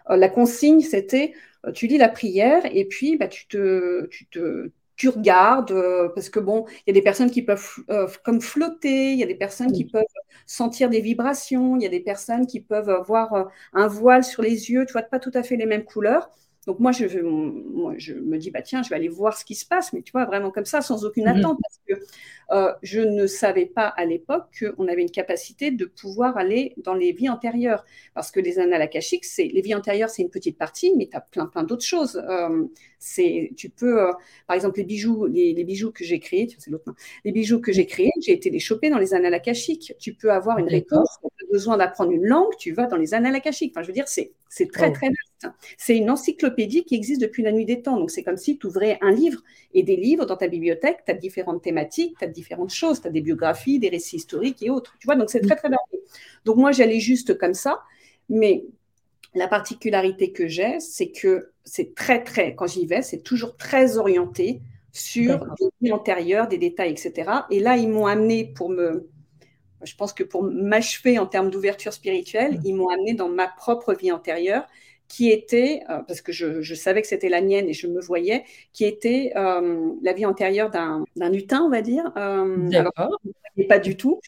euh, 0.10 0.16
la 0.16 0.30
consigne, 0.30 0.82
c'était, 0.82 1.34
euh, 1.66 1.72
tu 1.72 1.88
lis 1.88 1.98
la 1.98 2.10
prière 2.10 2.64
et 2.66 2.86
puis 2.86 3.18
bah, 3.18 3.28
tu, 3.28 3.48
te, 3.48 4.08
tu, 4.08 4.26
te, 4.28 4.72
tu 4.98 5.10
regardes, 5.10 5.72
euh, 5.72 6.10
parce 6.16 6.30
que 6.30 6.40
bon, 6.42 6.66
il 6.70 6.84
y 6.88 6.92
a 6.92 6.94
des 6.94 7.02
personnes 7.04 7.32
qui 7.32 7.44
peuvent 7.44 7.66
euh, 7.92 8.08
comme 8.26 8.42
flotter, 8.42 9.14
il 9.14 9.20
y 9.20 9.24
a 9.24 9.28
des 9.28 9.36
personnes 9.36 9.72
qui 9.72 9.86
peuvent 9.86 10.04
sentir 10.46 10.90
des 10.90 11.02
vibrations, 11.02 11.78
il 11.78 11.84
y 11.84 11.86
a 11.86 11.90
des 11.90 12.02
personnes 12.02 12.48
qui 12.48 12.62
peuvent 12.62 12.90
avoir 12.90 13.34
euh, 13.36 13.46
un 13.74 13.88
voile 13.88 14.24
sur 14.26 14.44
les 14.44 14.72
yeux, 14.72 14.86
tu 14.86 14.94
vois, 14.94 15.04
pas 15.04 15.20
tout 15.20 15.32
à 15.36 15.44
fait 15.44 15.56
les 15.58 15.66
mêmes 15.68 15.86
couleurs. 15.86 16.30
Donc 16.68 16.80
moi 16.80 16.92
je, 16.92 17.20
moi, 17.22 17.94
je 17.98 18.14
me 18.14 18.38
dis, 18.38 18.52
bah 18.52 18.62
tiens, 18.62 18.84
je 18.84 18.90
vais 18.90 18.98
aller 18.98 19.08
voir 19.08 19.38
ce 19.38 19.46
qui 19.46 19.56
se 19.56 19.66
passe, 19.66 19.94
mais 19.94 20.02
tu 20.02 20.12
vois, 20.12 20.26
vraiment 20.26 20.52
comme 20.52 20.66
ça, 20.66 20.82
sans 20.82 21.06
aucune 21.06 21.24
mmh 21.24 21.40
attente, 21.40 21.58
parce 21.62 21.80
que 21.88 22.06
euh, 22.52 22.74
je 22.84 23.00
ne 23.00 23.26
savais 23.26 23.66
pas 23.66 23.88
à 23.88 24.04
l'époque 24.04 24.66
qu'on 24.76 24.90
avait 24.90 25.02
une 25.02 25.12
capacité 25.12 25.72
de 25.72 25.86
pouvoir 25.86 26.36
aller 26.38 26.74
dans 26.78 26.94
les 26.94 27.14
vies 27.14 27.30
antérieures. 27.30 27.86
Parce 28.14 28.32
que 28.32 28.42
les 28.42 28.60
annales 28.60 28.82
akashiques, 28.82 29.24
c'est, 29.24 29.46
les 29.46 29.62
vies 29.62 29.76
antérieures, 29.76 30.10
c'est 30.10 30.22
une 30.24 30.30
petite 30.30 30.58
partie, 30.58 30.94
mais 30.98 31.08
tu 31.08 31.16
as 31.16 31.22
plein, 31.22 31.46
plein 31.46 31.64
d'autres 31.64 31.86
choses. 31.86 32.22
Euh, 32.30 32.66
c'est, 33.00 33.52
tu 33.56 33.70
peux, 33.70 34.02
euh, 34.02 34.12
par 34.46 34.56
exemple, 34.56 34.78
les 34.80 34.86
bijoux, 34.86 35.26
les, 35.26 35.64
bijoux 35.64 35.92
que 35.92 36.04
j'ai 36.04 36.20
créés, 36.20 36.50
c'est 36.58 36.70
l'autre 36.70 36.86
main, 36.88 36.96
les 37.24 37.32
bijoux 37.32 37.62
que 37.62 37.72
j'ai 37.72 37.86
créés, 37.86 38.12
j'ai 38.22 38.34
été 38.34 38.50
les 38.50 38.60
choper 38.60 38.90
dans 38.90 38.98
les 38.98 39.14
annales 39.14 39.34
akashiques. 39.34 39.94
Tu 40.00 40.14
peux 40.14 40.32
avoir 40.32 40.58
une 40.60 40.68
réponse, 40.68 41.18
tu 41.22 41.46
as 41.46 41.52
besoin 41.52 41.78
d'apprendre 41.78 42.12
une 42.12 42.26
langue, 42.26 42.56
tu 42.60 42.74
vas 42.74 42.88
dans 42.88 42.98
les 42.98 43.14
annales 43.14 43.36
akashiques. 43.36 43.72
Enfin, 43.74 43.84
je 43.84 43.88
veux 43.88 43.94
dire, 43.94 44.08
c'est, 44.08 44.34
c'est 44.50 44.70
très, 44.70 44.90
oh. 44.90 44.94
très 44.94 45.08
vaste. 45.08 45.37
C'est 45.78 45.96
une 45.96 46.10
encyclopédie 46.10 46.84
qui 46.84 46.96
existe 46.96 47.22
depuis 47.22 47.44
la 47.44 47.52
nuit 47.52 47.66
des 47.66 47.82
temps. 47.82 47.98
Donc, 47.98 48.12
c'est 48.12 48.24
comme 48.24 48.38
si 48.38 48.58
tu 48.58 48.68
ouvrais 48.68 48.98
un 49.02 49.12
livre 49.12 49.42
et 49.74 49.84
des 49.84 49.96
livres 49.96 50.26
dans 50.26 50.38
ta 50.38 50.48
bibliothèque, 50.48 51.00
tu 51.06 51.12
as 51.12 51.16
différentes 51.16 51.62
thématiques, 51.62 52.18
tu 52.18 52.26
as 52.26 52.28
différentes 52.28 52.72
choses. 52.72 53.02
Tu 53.02 53.08
as 53.08 53.12
des 53.12 53.22
biographies, 53.22 53.80
des 53.80 53.90
récits 53.90 54.18
historiques 54.18 54.62
et 54.64 54.70
autres. 54.70 54.96
Tu 55.00 55.06
vois, 55.06 55.16
donc 55.16 55.30
c'est 55.30 55.42
très, 55.42 55.56
très 55.56 55.70
bien. 55.70 55.78
Donc 56.46 56.58
moi, 56.58 56.72
j'allais 56.72 57.00
juste 57.00 57.38
comme 57.38 57.54
ça. 57.54 57.82
Mais 58.30 58.66
la 59.36 59.48
particularité 59.48 60.32
que 60.32 60.48
j'ai, 60.48 60.80
c'est 60.80 61.12
que 61.12 61.52
c'est 61.64 61.94
très, 61.96 62.24
très, 62.24 62.56
quand 62.56 62.68
j'y 62.68 62.86
vais, 62.86 63.02
c'est 63.02 63.22
toujours 63.22 63.56
très 63.58 63.98
orienté 63.98 64.62
sur 64.92 65.46
des 65.60 65.68
vies 65.82 65.92
antérieures, 65.92 66.48
des 66.48 66.58
détails, 66.58 66.92
etc. 66.92 67.30
Et 67.52 67.60
là, 67.60 67.78
ils 67.78 67.88
m'ont 67.88 68.08
amené 68.08 68.46
pour 68.46 68.70
me, 68.70 69.08
je 69.84 69.96
pense 69.96 70.14
que 70.14 70.24
pour 70.24 70.44
m'achever 70.44 71.20
en 71.20 71.28
termes 71.28 71.52
d'ouverture 71.52 71.94
spirituelle, 71.94 72.58
mmh. 72.58 72.62
ils 72.66 72.74
m'ont 72.74 72.90
amené 72.90 73.14
dans 73.14 73.30
ma 73.30 73.48
propre 73.48 73.94
vie 73.94 74.12
antérieure 74.12 74.66
qui 75.08 75.32
était, 75.32 75.84
euh, 75.90 76.00
parce 76.08 76.22
que 76.22 76.32
je, 76.32 76.74
savais 76.74 77.02
que 77.02 77.08
c'était 77.08 77.30
la 77.30 77.42
mienne 77.42 77.68
et 77.70 77.74
je 77.74 77.88
me 77.88 78.02
voyais, 78.02 78.44
qui 78.74 78.86
était 78.86 79.32
euh, 79.36 79.92
la 80.02 80.14
vie 80.14 80.26
antérieure 80.26 80.70
d'un 80.70 81.34
hutin, 81.34 81.62
on 81.64 81.70
va 81.70 81.82
dire. 81.82 82.12
Euh, 82.18 82.70
pas 83.68 83.80
du 83.80 83.98
tout. 83.98 84.20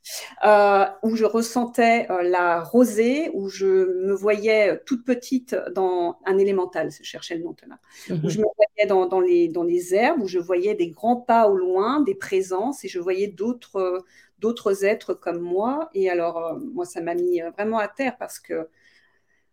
Euh, 0.44 0.86
où 1.04 1.16
je 1.16 1.26
ressentais 1.26 2.08
la 2.24 2.64
rosée, 2.64 3.30
où 3.34 3.48
je 3.50 4.06
me 4.06 4.14
voyais 4.14 4.82
toute 4.86 5.06
petite 5.06 5.56
dans 5.76 6.18
un 6.26 6.38
élémental, 6.38 6.90
je 6.92 7.04
cherchais 7.04 7.36
le 7.36 7.44
nom 7.44 7.56
là. 7.68 7.78
Où 8.10 8.14
mhm. 8.14 8.30
je 8.30 8.40
me 8.40 8.46
voyais 8.56 8.88
dans, 8.88 9.06
dans, 9.06 9.20
les, 9.20 9.48
dans 9.48 9.64
les 9.64 9.94
herbes, 9.94 10.24
où 10.24 10.28
je 10.28 10.40
voyais 10.40 10.74
des 10.74 10.90
grands 10.90 11.18
pas 11.18 11.48
au 11.48 11.56
loin, 11.56 12.02
des 12.02 12.16
présences, 12.16 12.84
et 12.86 12.88
je 12.88 13.00
voyais 13.00 13.28
d'autres 13.28 14.04
d'autres 14.40 14.86
êtres 14.86 15.14
comme 15.14 15.42
moi. 15.42 15.90
Et 15.94 16.10
alors, 16.10 16.58
moi, 16.74 16.86
ça 16.86 17.02
m'a 17.02 17.14
mis 17.14 17.42
vraiment 17.58 17.78
à 17.78 17.90
terre 17.90 18.16
parce 18.18 18.40
que 18.40 18.70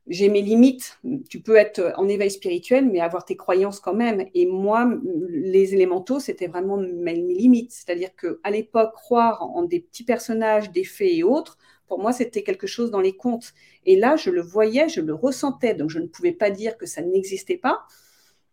j'ai 0.08 0.28
mes 0.28 0.42
limites. 0.42 0.98
Tu 1.28 1.40
peux 1.40 1.56
être 1.56 1.92
en 1.96 2.08
éveil 2.08 2.30
spirituel, 2.30 2.88
mais 2.88 3.00
avoir 3.00 3.24
tes 3.24 3.36
croyances 3.36 3.80
quand 3.80 3.94
même. 3.94 4.26
Et 4.34 4.46
moi, 4.46 4.88
les 5.28 5.74
élémentaux, 5.74 6.20
c'était 6.20 6.46
vraiment 6.46 6.76
mes, 6.76 7.14
limites. 7.14 7.72
C'est-à-dire 7.72 8.10
qu'à 8.14 8.50
l'époque, 8.50 8.92
croire 8.94 9.42
en 9.42 9.62
des 9.62 9.80
petits 9.80 10.04
personnages, 10.04 10.70
des 10.70 10.84
fées 10.84 11.16
et 11.16 11.24
autres, 11.24 11.58
pour 11.88 12.00
moi, 12.00 12.12
c'était 12.12 12.42
quelque 12.42 12.66
chose 12.66 12.90
dans 12.90 13.00
les 13.00 13.16
contes. 13.16 13.52
Et 13.84 13.96
là, 13.96 14.16
je 14.16 14.30
le 14.30 14.42
voyais, 14.42 14.88
je 14.88 15.00
le 15.00 15.14
ressentais. 15.14 15.74
Donc, 15.74 15.90
je 15.90 15.98
ne 15.98 16.06
pouvais 16.06 16.32
pas 16.32 16.50
dire 16.50 16.76
que 16.76 16.86
ça 16.86 17.02
n'existait 17.02 17.56
pas. 17.56 17.84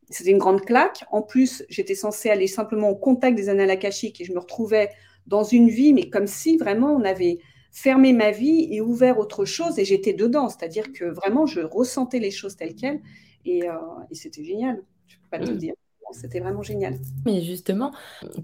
C'était 0.09 0.31
une 0.31 0.37
grande 0.37 0.61
claque. 0.61 1.05
En 1.11 1.21
plus, 1.21 1.63
j'étais 1.69 1.95
censée 1.95 2.29
aller 2.29 2.47
simplement 2.47 2.89
au 2.89 2.95
contact 2.95 3.35
des 3.35 3.49
annales 3.49 3.71
akashiques 3.71 4.21
et 4.21 4.25
je 4.25 4.33
me 4.33 4.39
retrouvais 4.39 4.89
dans 5.27 5.43
une 5.43 5.69
vie, 5.69 5.93
mais 5.93 6.09
comme 6.09 6.27
si 6.27 6.57
vraiment 6.57 6.93
on 6.93 7.03
avait 7.03 7.39
fermer 7.73 8.13
ma 8.13 8.31
vie 8.31 8.67
et 8.71 8.79
ouvert 8.79 9.19
autre 9.19 9.43
chose 9.43 9.79
et 9.79 9.83
j'étais 9.83 10.13
dedans. 10.13 10.47
C'est-à-dire 10.47 10.93
que 10.93 11.05
vraiment, 11.05 11.45
je 11.45 11.59
ressentais 11.59 12.19
les 12.19 12.31
choses 12.31 12.55
telles 12.55 12.75
quelles 12.75 13.01
et, 13.45 13.67
euh, 13.67 13.73
c'était 14.11 14.43
génial. 14.43 14.81
Je 15.07 15.17
ne 15.17 15.21
peux 15.21 15.29
pas 15.29 15.39
te 15.39 15.49
le 15.49 15.57
dire. 15.57 15.73
C'était 16.11 16.39
vraiment 16.39 16.61
génial. 16.61 16.99
Mais 17.25 17.41
justement, 17.41 17.91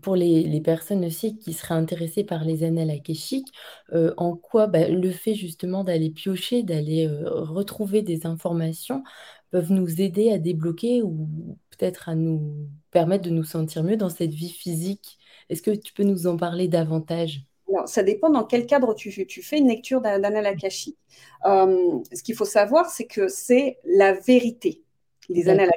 pour 0.02 0.16
les, 0.16 0.60
personnes 0.62 1.06
aussi 1.06 1.38
qui 1.38 1.54
seraient 1.54 1.76
intéressées 1.76 2.24
par 2.24 2.44
les 2.44 2.64
annales 2.64 2.90
akashiques, 2.90 3.52
euh, 3.94 4.12
en 4.18 4.36
quoi 4.36 4.66
bah, 4.66 4.88
le 4.88 5.12
fait 5.12 5.36
justement 5.36 5.84
d'aller 5.84 6.10
piocher, 6.10 6.64
d'aller 6.64 7.06
euh, 7.06 7.30
retrouver 7.30 8.02
des 8.02 8.26
informations 8.26 9.04
peuvent 9.52 9.72
nous 9.72 10.02
aider 10.02 10.32
à 10.32 10.40
débloquer 10.40 11.04
ou 11.04 11.30
peut-être 11.70 12.10
à 12.10 12.16
nous 12.16 12.68
permettre 12.90 13.26
de 13.26 13.30
nous 13.30 13.44
sentir 13.44 13.84
mieux 13.84 13.98
dans 13.98 14.10
cette 14.10 14.34
vie 14.34 14.50
physique? 14.50 15.20
Est-ce 15.50 15.62
que 15.62 15.72
tu 15.72 15.94
peux 15.94 16.04
nous 16.04 16.26
en 16.26 16.38
parler 16.38 16.68
davantage? 16.68 17.44
Ça 17.86 18.04
dépend 18.04 18.30
dans 18.30 18.44
quel 18.44 18.66
cadre 18.66 18.94
tu, 18.94 19.12
fais 19.12 19.58
une 19.58 19.68
lecture 19.68 20.02
d'Anal 20.02 20.46
Akashi. 20.46 20.98
Euh, 21.46 22.00
ce 22.14 22.24
qu'il 22.24 22.36
faut 22.36 22.46
savoir, 22.46 22.90
c'est 22.90 23.06
que 23.06 23.28
c'est 23.28 23.78
la 23.84 24.14
vérité. 24.14 24.84
Les 25.30 25.48
annales 25.50 25.70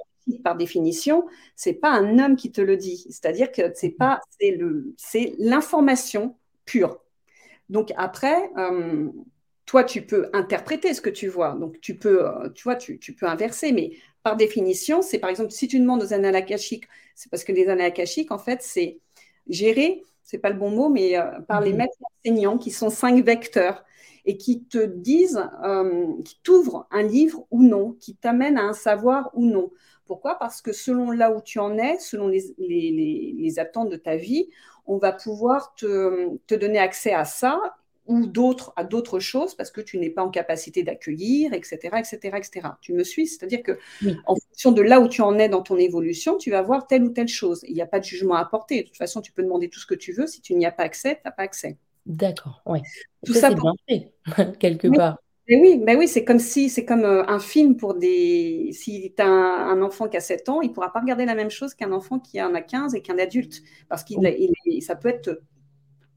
par 0.42 0.56
définition, 0.56 1.24
c'est 1.56 1.74
pas 1.74 1.90
un 1.90 2.18
homme 2.18 2.36
qui 2.36 2.52
te 2.52 2.60
le 2.60 2.76
dit. 2.76 3.06
C'est-à-dire 3.10 3.50
que 3.50 3.62
c'est 3.74 3.90
pas, 3.90 4.20
c'est 4.40 4.52
le, 4.52 4.94
c'est 4.96 5.34
l'information 5.38 6.36
pure. 6.64 7.00
Donc 7.68 7.92
après, 7.96 8.50
euh, 8.56 9.08
toi, 9.66 9.84
tu 9.84 10.02
peux 10.02 10.28
interpréter 10.32 10.94
ce 10.94 11.00
que 11.00 11.10
tu 11.10 11.28
vois. 11.28 11.54
Donc 11.54 11.80
tu 11.80 11.96
peux, 11.96 12.26
euh, 12.26 12.48
tu 12.50 12.64
vois, 12.64 12.76
tu, 12.76 12.98
peux 12.98 13.26
inverser, 13.26 13.72
mais 13.72 13.92
par 14.22 14.36
définition, 14.36 15.02
c'est 15.02 15.18
par 15.18 15.30
exemple 15.30 15.50
si 15.50 15.68
tu 15.68 15.80
demandes 15.80 16.02
aux 16.02 16.12
annales 16.12 16.44
c'est 17.14 17.30
parce 17.30 17.44
que 17.44 17.52
les 17.52 17.68
annales 17.68 17.92
en 18.30 18.38
fait, 18.38 18.62
c'est 18.62 19.00
gérer 19.48 20.02
c'est 20.22 20.38
pas 20.38 20.50
le 20.50 20.58
bon 20.58 20.70
mot, 20.70 20.88
mais 20.88 21.18
euh, 21.18 21.40
par 21.40 21.60
les 21.60 21.72
mhm. 21.72 21.78
maîtres 21.78 21.98
enseignants 22.00 22.58
qui 22.58 22.70
sont 22.70 22.90
cinq 22.90 23.24
vecteurs 23.24 23.84
et 24.24 24.36
qui 24.36 24.64
te 24.64 24.84
disent, 24.84 25.42
euh, 25.64 26.22
qui 26.24 26.40
t'ouvrent 26.42 26.86
un 26.90 27.02
livre 27.02 27.46
ou 27.50 27.62
non, 27.62 27.92
qui 27.98 28.14
t'amènent 28.14 28.58
à 28.58 28.62
un 28.62 28.72
savoir 28.72 29.30
ou 29.34 29.44
non. 29.44 29.70
Pourquoi? 30.06 30.38
Parce 30.38 30.62
que 30.62 30.72
selon 30.72 31.10
là 31.10 31.34
où 31.34 31.40
tu 31.40 31.58
en 31.58 31.78
es, 31.78 31.98
selon 31.98 32.28
les, 32.28 33.58
attentes 33.58 33.88
de 33.88 33.96
ta 33.96 34.16
vie, 34.16 34.48
on 34.86 34.98
va 34.98 35.12
pouvoir 35.12 35.74
te, 35.74 36.54
donner 36.54 36.78
accès 36.78 37.12
à 37.12 37.24
ça 37.24 37.60
ou 38.06 38.26
d'autres 38.26 38.72
à 38.76 38.84
d'autres 38.84 39.20
choses 39.20 39.54
parce 39.54 39.70
que 39.70 39.80
tu 39.80 39.98
n'es 39.98 40.10
pas 40.10 40.22
en 40.22 40.30
capacité 40.30 40.82
d'accueillir, 40.82 41.52
etc., 41.52 41.78
etc., 41.98 42.18
etc. 42.36 42.68
Tu 42.80 42.92
me 42.92 43.04
suis 43.04 43.26
C'est-à-dire 43.26 43.62
que 43.62 43.78
en 44.26 44.34
fonction 44.36 44.72
de 44.72 44.82
là 44.82 45.00
où 45.00 45.08
tu 45.08 45.22
en 45.22 45.38
es 45.38 45.48
dans 45.48 45.62
ton 45.62 45.76
évolution, 45.76 46.36
tu 46.36 46.50
vas 46.50 46.62
voir 46.62 46.86
telle 46.86 47.04
ou 47.04 47.10
telle 47.10 47.28
chose. 47.28 47.64
Il 47.68 47.74
n'y 47.74 47.82
a 47.82 47.86
pas 47.86 48.00
de 48.00 48.04
jugement 48.04 48.34
à 48.34 48.40
apporter. 48.40 48.82
De 48.82 48.86
toute 48.88 48.96
façon, 48.96 49.20
tu 49.20 49.32
peux 49.32 49.42
demander 49.42 49.68
tout 49.68 49.80
ce 49.80 49.86
que 49.86 49.94
tu 49.94 50.12
veux. 50.12 50.26
Si 50.26 50.40
tu 50.40 50.54
n'y 50.54 50.66
as 50.66 50.72
pas 50.72 50.84
accès, 50.84 51.16
tu 51.16 51.22
n'as 51.24 51.32
pas 51.32 51.42
accès. 51.42 51.78
D'accord, 52.06 52.62
oui. 52.66 52.80
Tout 53.24 53.34
ça, 53.34 53.50
bien 53.50 53.72
fait, 53.88 54.12
quelque 54.58 54.88
part. 54.88 55.18
Mais 55.48 55.60
oui, 55.60 55.78
mais 55.78 55.96
oui, 55.96 56.06
c'est 56.06 56.24
comme 56.24 56.38
si 56.38 56.68
c'est 56.68 56.84
comme 56.84 57.04
euh, 57.04 57.24
un 57.26 57.40
film 57.40 57.76
pour 57.76 57.94
des. 57.94 58.70
Si 58.72 59.12
tu 59.16 59.22
as 59.22 59.26
un, 59.26 59.82
enfant 59.82 60.08
qui 60.08 60.16
a 60.16 60.20
7 60.20 60.48
ans, 60.48 60.60
il 60.62 60.68
ne 60.68 60.72
pourra 60.72 60.92
pas 60.92 61.00
regarder 61.00 61.24
la 61.24 61.34
même 61.34 61.50
chose 61.50 61.74
qu'un 61.74 61.92
enfant 61.92 62.20
qui 62.20 62.40
en 62.40 62.54
a 62.54 62.60
15 62.60 62.94
et 62.94 63.02
qu'un 63.02 63.18
adulte. 63.18 63.62
Parce 63.88 64.04
que 64.04 64.14
ça 64.80 64.94
peut 64.94 65.08
être 65.08 65.42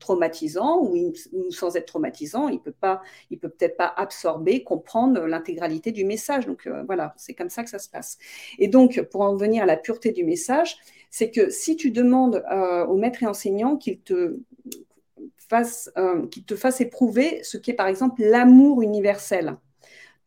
traumatisant 0.05 0.83
ou, 0.83 1.13
sans 1.49 1.75
être 1.75 1.87
traumatisant, 1.87 2.47
il 2.47 2.59
peut 2.59 2.71
pas, 2.71 3.01
il 3.31 3.39
peut 3.39 3.49
peut-être 3.49 3.75
pas 3.75 3.91
absorber, 3.97 4.63
comprendre 4.63 5.25
l'intégralité 5.25 5.91
du 5.91 6.05
message. 6.05 6.45
Donc 6.45 6.67
euh, 6.67 6.83
voilà, 6.85 7.15
c'est 7.17 7.33
comme 7.33 7.49
ça 7.49 7.63
que 7.63 7.71
ça 7.71 7.79
se 7.79 7.89
passe. 7.89 8.19
Et 8.59 8.67
donc 8.67 9.01
pour 9.11 9.21
en 9.21 9.35
venir 9.35 9.63
à 9.63 9.65
la 9.65 9.77
pureté 9.77 10.11
du 10.11 10.23
message, 10.23 10.77
c'est 11.09 11.31
que 11.31 11.49
si 11.49 11.75
tu 11.75 11.89
demandes 11.89 12.43
euh, 12.51 12.85
au 12.85 12.97
maître 12.97 13.23
et 13.23 13.25
enseignant 13.25 13.77
qu'il 13.77 13.99
te 13.99 14.37
fasse, 15.49 15.91
euh, 15.97 16.27
te 16.45 16.55
fasse 16.55 16.81
éprouver 16.81 17.41
ce 17.43 17.57
qu'est 17.57 17.73
par 17.73 17.87
exemple 17.87 18.21
l'amour 18.21 18.83
universel, 18.83 19.57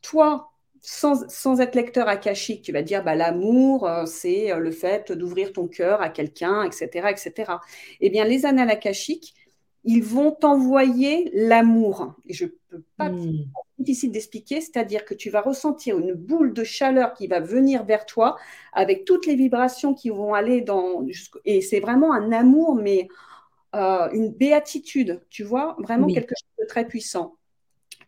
toi 0.03 0.51
sans, 0.81 1.61
être 1.61 1.75
lecteur 1.75 2.09
akashique, 2.09 2.63
tu 2.63 2.73
vas 2.73 2.83
dire 2.83 3.05
bah, 3.05 3.15
l'amour, 3.15 3.91
c'est 4.07 4.57
le 4.59 4.71
fait 4.71 5.13
d'ouvrir 5.13 5.53
ton 5.53 5.67
cœur 5.67 6.01
à 6.01 6.09
quelqu'un, 6.09 6.63
etc., 6.63 7.09
etc. 7.11 7.53
Eh 8.01 8.09
bien, 8.09 8.25
les 8.25 8.47
annales 8.47 8.71
akashiques, 8.71 9.35
ils 9.85 10.03
vont 10.03 10.33
t'envoyer 10.33 11.31
l'amour. 11.33 12.15
Et 12.27 12.35
je 12.35 12.47
peux 12.69 12.83
pas, 12.97 13.11
hmm. 13.11 13.45
difficile 13.79 14.13
d'expliquer, 14.13 14.61
c'est-à-dire 14.61 15.05
que 15.05 15.15
tu 15.15 15.31
vas 15.31 15.41
ressentir 15.41 15.99
une 15.99 16.15
boule 16.15 16.53
de 16.53 16.65
chaleur 16.65 17.15
qui 17.15 17.27
va 17.27 17.41
venir 17.41 17.85
vers 17.85 18.05
toi 18.07 18.37
avec 18.73 19.05
toutes 19.05 19.27
les 19.27 19.37
vibrations 19.37 19.95
qui 19.95 20.11
vont 20.11 20.35
aller 20.35 20.61
dans. 20.61 21.07
Et 21.45 21.61
c'est 21.61 21.81
vraiment 21.81 22.13
un 22.13 22.33
amour, 22.33 22.75
mais 22.75 23.09
euh, 23.75 24.11
une 24.13 24.31
béatitude, 24.31 25.21
tu 25.31 25.45
vois, 25.45 25.77
vraiment 25.79 26.07
quelque 26.07 26.35
chose 26.39 26.59
de 26.61 26.67
très 26.67 26.87
puissant. 26.87 27.35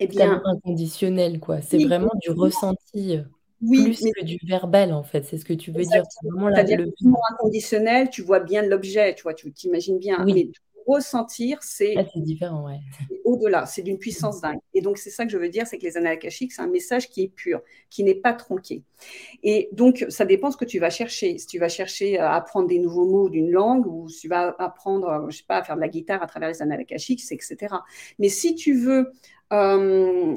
Eh 0.00 0.06
bien, 0.06 0.42
inconditionnel, 0.44 1.40
quoi. 1.40 1.60
C'est 1.60 1.82
vraiment 1.84 2.12
du 2.22 2.30
ressenti. 2.30 3.18
Euh, 3.18 3.22
oui, 3.62 3.84
plus 3.84 4.10
que 4.16 4.24
du 4.24 4.38
verbal, 4.46 4.94
en 4.94 5.02
fait, 5.02 5.26
c'est 5.26 5.36
ce 5.36 5.44
que 5.44 5.52
tu 5.52 5.70
veux 5.70 5.82
dire. 5.82 6.02
C'est 6.08 6.26
vraiment 6.26 6.48
le... 6.48 6.92
inconditionnel, 7.32 8.08
tu 8.08 8.22
vois 8.22 8.40
bien 8.40 8.62
l'objet, 8.62 9.14
tu 9.14 9.24
vois, 9.24 9.34
tu 9.34 9.52
t'imagines 9.52 9.98
bien. 9.98 10.24
Oui 10.24 10.50
ressentir, 10.94 11.58
c'est 11.62 11.94
ah, 11.96 12.04
différent, 12.16 12.66
ouais. 12.66 12.80
au-delà, 13.24 13.66
c'est 13.66 13.82
d'une 13.82 13.98
puissance 13.98 14.40
dingue. 14.40 14.58
Et 14.74 14.80
donc, 14.80 14.98
c'est 14.98 15.10
ça 15.10 15.24
que 15.24 15.30
je 15.30 15.38
veux 15.38 15.48
dire, 15.48 15.66
c'est 15.66 15.78
que 15.78 15.84
les 15.84 15.96
annales 15.96 16.14
akashiques, 16.14 16.52
c'est 16.52 16.62
un 16.62 16.68
message 16.68 17.08
qui 17.08 17.22
est 17.22 17.28
pur, 17.28 17.60
qui 17.90 18.04
n'est 18.04 18.14
pas 18.14 18.32
tronqué. 18.32 18.82
Et 19.42 19.68
donc, 19.72 20.04
ça 20.08 20.24
dépend 20.24 20.50
ce 20.50 20.56
que 20.56 20.64
tu 20.64 20.78
vas 20.78 20.90
chercher. 20.90 21.38
Si 21.38 21.46
tu 21.46 21.58
vas 21.58 21.68
chercher 21.68 22.18
à 22.18 22.34
apprendre 22.34 22.68
des 22.68 22.78
nouveaux 22.78 23.06
mots 23.06 23.28
d'une 23.28 23.50
langue, 23.50 23.86
ou 23.86 24.08
si 24.08 24.22
tu 24.22 24.28
vas 24.28 24.54
apprendre, 24.58 25.26
je 25.30 25.38
sais 25.38 25.44
pas, 25.46 25.58
à 25.58 25.62
faire 25.62 25.76
de 25.76 25.80
la 25.80 25.88
guitare 25.88 26.22
à 26.22 26.26
travers 26.26 26.48
les 26.48 26.62
annales 26.62 26.80
akashiques, 26.80 27.22
etc. 27.30 27.74
Mais 28.18 28.28
si 28.28 28.54
tu 28.54 28.74
veux 28.74 29.12
euh, 29.52 30.34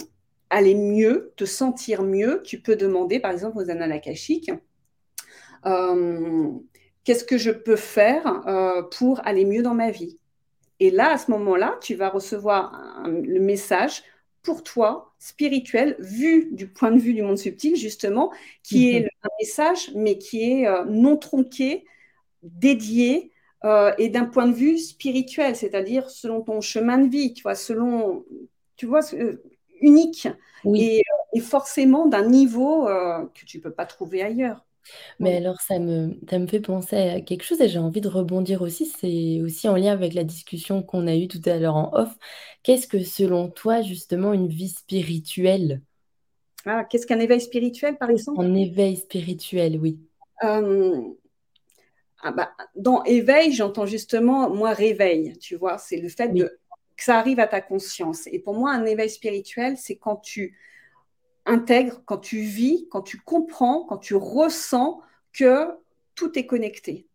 aller 0.49 0.75
mieux, 0.75 1.33
te 1.35 1.45
sentir 1.45 2.03
mieux, 2.03 2.41
tu 2.43 2.61
peux 2.61 2.75
demander, 2.75 3.19
par 3.19 3.31
exemple, 3.31 3.57
aux 3.57 3.69
annales 3.69 3.91
akashiques, 3.91 4.51
euh, 5.65 6.51
qu'est-ce 7.03 7.23
que 7.23 7.37
je 7.37 7.51
peux 7.51 7.75
faire 7.75 8.47
euh, 8.47 8.83
pour 8.83 9.25
aller 9.25 9.45
mieux 9.45 9.63
dans 9.63 9.73
ma 9.73 9.91
vie? 9.91 10.19
Et 10.83 10.91
là, 10.91 11.13
à 11.13 11.17
ce 11.17 11.31
moment-là, 11.31 11.77
tu 11.79 11.95
vas 11.95 12.09
recevoir 12.09 13.03
le 13.05 13.39
message 13.39 14.03
pour 14.41 14.63
toi, 14.63 15.13
spirituel, 15.17 15.95
vu 15.99 16.49
du 16.51 16.67
point 16.67 16.91
de 16.91 16.99
vue 16.99 17.13
du 17.13 17.21
monde 17.21 17.37
subtil, 17.37 17.77
justement, 17.77 18.33
qui 18.63 18.91
est 18.91 18.99
mhm. 18.99 19.09
un 19.23 19.29
message, 19.39 19.91
mais 19.95 20.17
qui 20.17 20.43
est 20.51 20.67
euh, 20.67 20.83
non 20.83 21.15
tronqué, 21.15 21.85
dédié, 22.41 23.31
euh, 23.63 23.93
et 23.97 24.09
d'un 24.09 24.25
point 24.25 24.45
de 24.45 24.53
vue 24.53 24.77
spirituel, 24.77 25.55
c'est-à-dire 25.55 26.09
selon 26.09 26.41
ton 26.41 26.59
chemin 26.59 26.97
de 26.97 27.07
vie, 27.07 27.33
tu 27.33 27.43
vois, 27.43 27.55
selon, 27.55 28.25
tu 28.75 28.85
vois, 28.85 28.99
euh, 29.13 29.41
unique, 29.79 30.27
et, 30.75 31.01
forcément 31.39 32.07
d'un 32.07 32.27
niveau 32.27 32.87
que 33.33 33.45
tu 33.45 33.57
ne 33.57 33.63
peux 33.63 33.71
pas 33.71 33.85
trouver 33.85 34.21
ailleurs. 34.21 34.65
Mais 35.19 35.35
alors 35.37 35.61
ça 35.61 35.79
me 35.79 36.19
ça 36.29 36.39
me 36.39 36.47
fait 36.47 36.59
penser 36.61 36.95
à 36.97 37.21
quelque 37.21 37.43
chose 37.43 37.61
et 37.61 37.69
j'ai 37.69 37.79
envie 37.79 38.01
de 38.01 38.07
rebondir 38.09 38.61
aussi, 38.61 38.85
c'est 38.85 39.41
aussi 39.41 39.67
en 39.69 39.75
lien 39.75 39.91
avec 39.93 40.13
la 40.13 40.23
discussion 40.23 40.83
qu'on 40.83 41.07
a 41.07 41.15
eue 41.15 41.27
tout 41.27 41.41
à 41.45 41.57
l'heure 41.57 41.75
en 41.75 41.91
off. 41.93 42.15
Qu'est-ce 42.63 42.87
que 42.87 43.03
selon 43.03 43.49
toi 43.49 43.81
justement 43.81 44.33
une 44.33 44.47
vie 44.47 44.69
spirituelle? 44.69 45.81
Ah, 46.65 46.83
qu'est-ce 46.83 47.07
qu'un 47.07 47.19
éveil 47.21 47.39
spirituel, 47.39 47.97
par 47.97 48.09
exemple? 48.09 48.43
Un 48.43 48.53
éveil 48.53 48.97
spirituel, 48.97 49.79
oui. 49.81 49.99
ah 52.21 52.31
bah, 52.31 52.51
dans 52.75 53.03
éveil, 53.03 53.51
j'entends 53.53 53.85
justement, 53.85 54.49
moi, 54.49 54.71
réveil, 54.73 55.37
tu 55.39 55.55
vois, 55.55 55.77
c'est 55.77 55.97
le 55.97 56.09
fait 56.09 56.29
de, 56.29 56.45
que 56.95 57.03
ça 57.03 57.17
arrive 57.19 57.39
à 57.39 57.47
ta 57.47 57.59
conscience. 57.61 58.27
Et 58.27 58.39
pour 58.39 58.53
moi, 58.55 58.71
un 58.73 58.85
éveil 58.85 59.09
spirituel, 59.09 59.77
c'est 59.77 59.97
quand 59.97 60.17
tu 60.17 60.57
intègre, 61.45 62.01
quand 62.05 62.17
tu 62.17 62.39
vis, 62.39 62.87
quand 62.89 63.01
tu 63.01 63.17
comprends, 63.19 63.85
quand 63.85 63.97
tu 63.97 64.15
ressens 64.15 65.01
que 65.33 65.67
tout 66.15 66.37
est 66.37 66.45
connecté, 66.45 67.07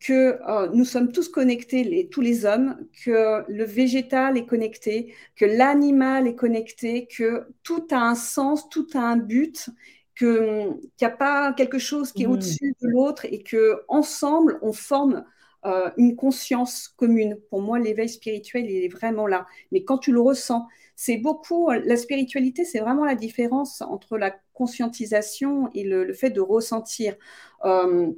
que 0.00 0.38
euh, 0.48 0.68
nous 0.72 0.84
sommes 0.84 1.12
tous 1.12 1.28
connectés, 1.28 1.84
les, 1.84 2.08
tous 2.08 2.20
les 2.20 2.44
hommes, 2.44 2.86
que 3.04 3.44
le 3.48 3.64
végétal 3.64 4.36
est 4.36 4.46
connecté, 4.46 5.14
que 5.36 5.44
l'animal 5.44 6.26
est 6.26 6.34
connecté, 6.34 7.06
que 7.06 7.46
tout 7.62 7.86
a 7.90 7.98
un 7.98 8.14
sens, 8.14 8.68
tout 8.68 8.86
a 8.94 9.00
un 9.00 9.16
but, 9.16 9.70
qu'il 10.18 10.78
n'y 11.00 11.06
a 11.06 11.10
pas 11.10 11.52
quelque 11.52 11.78
chose 11.78 12.12
qui 12.12 12.24
est 12.24 12.26
mmh. 12.26 12.32
au-dessus 12.32 12.74
de 12.82 12.88
l'autre 12.88 13.24
et 13.24 13.42
que 13.42 13.82
ensemble 13.88 14.58
on 14.60 14.72
forme 14.72 15.24
euh, 15.64 15.90
une 15.96 16.16
conscience 16.16 16.88
commune. 16.88 17.38
Pour 17.48 17.62
moi, 17.62 17.78
l'éveil 17.78 18.08
spirituel, 18.08 18.68
il 18.68 18.84
est 18.84 18.88
vraiment 18.88 19.28
là. 19.28 19.46
Mais 19.70 19.84
quand 19.84 19.98
tu 19.98 20.10
le 20.10 20.20
ressens, 20.20 20.66
c'est 21.04 21.16
beaucoup, 21.16 21.68
la 21.68 21.96
spiritualité, 21.96 22.64
c'est 22.64 22.78
vraiment 22.78 23.04
la 23.04 23.16
différence 23.16 23.82
entre 23.82 24.16
la 24.16 24.32
conscientisation 24.54 25.68
et 25.74 25.82
le, 25.82 26.12
fait 26.12 26.30
de 26.30 26.40
ressentir. 26.40 27.16
Euh, 27.64 28.12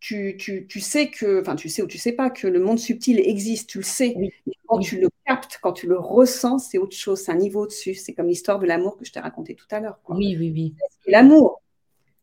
tu, 0.00 0.36
sais 0.80 1.08
que, 1.08 1.40
enfin, 1.40 1.54
tu 1.54 1.68
sais 1.68 1.82
ou 1.82 1.86
tu 1.86 1.98
sais 1.98 2.10
pas 2.10 2.30
que 2.30 2.48
le 2.48 2.58
monde 2.58 2.80
subtil 2.80 3.20
existe, 3.20 3.70
tu 3.70 3.78
le 3.78 3.84
sais. 3.84 4.16
Mais 4.18 4.32
quand 4.66 4.80
tu 4.80 4.98
le 4.98 5.08
captes, 5.24 5.60
quand 5.62 5.72
tu 5.72 5.86
le 5.86 6.00
ressens, 6.00 6.58
c'est 6.58 6.78
autre 6.78 6.96
chose, 6.96 7.20
c'est 7.20 7.30
un 7.30 7.36
niveau 7.36 7.62
au-dessus. 7.62 7.94
C'est 7.94 8.12
comme 8.12 8.26
l'histoire 8.26 8.58
de 8.58 8.66
l'amour 8.66 8.96
que 8.96 9.04
je 9.04 9.12
t'ai 9.12 9.20
raconté 9.20 9.54
tout 9.54 9.68
à 9.70 9.78
l'heure. 9.78 10.00
Oui, 10.08 10.36
oui, 10.36 10.50
oui. 10.52 10.74
L'amour, 11.06 11.62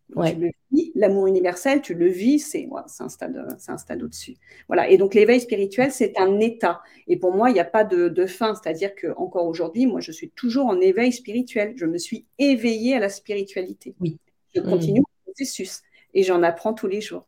tu 0.10 0.36
le 0.36 0.52
vis, 0.72 0.92
l'amour 0.96 1.28
universel, 1.28 1.82
tu 1.82 1.94
le 1.94 2.08
vis, 2.08 2.40
c'est 2.40 2.68
un 3.00 3.10
stade, 3.10 3.56
c'est 3.58 3.72
un 3.72 3.78
stade 3.78 4.04
au-dessus. 4.04 4.36
Voilà. 4.68 4.90
Et 4.90 4.98
donc 4.98 5.14
l'éveil 5.16 5.40
spirituel, 5.40 5.92
c'est 5.92 6.18
un 6.18 6.40
état. 6.40 6.82
Et 7.08 7.18
pour 7.18 7.34
moi, 7.34 7.50
il 7.50 7.54
n'y 7.54 7.60
a 7.60 7.66
pas 7.66 7.84
de, 7.84 8.26
fin. 8.26 8.56
C'est-à-dire 8.56 8.96
que 8.96 9.08
encore 9.18 9.46
aujourd'hui, 9.46 9.86
moi, 9.86 10.02
je 10.02 10.12
suis 10.12 10.30
toujours 10.30 10.68
en 10.68 10.80
éveil 10.80 11.12
spirituel. 11.12 11.74
Je 11.76 11.86
me 11.86 11.98
suis 11.98 12.26
éveillée 12.38 12.96
à 12.96 13.00
la 13.00 13.10
spiritualité. 13.10 13.96
Oui. 14.00 14.20
Je 14.56 14.62
continue 14.62 15.00
le 15.00 15.32
processus 15.32 15.82
et 16.14 16.24
j'en 16.24 16.44
apprends 16.44 16.74
tous 16.74 16.88
les 16.88 17.02
jours. 17.02 17.28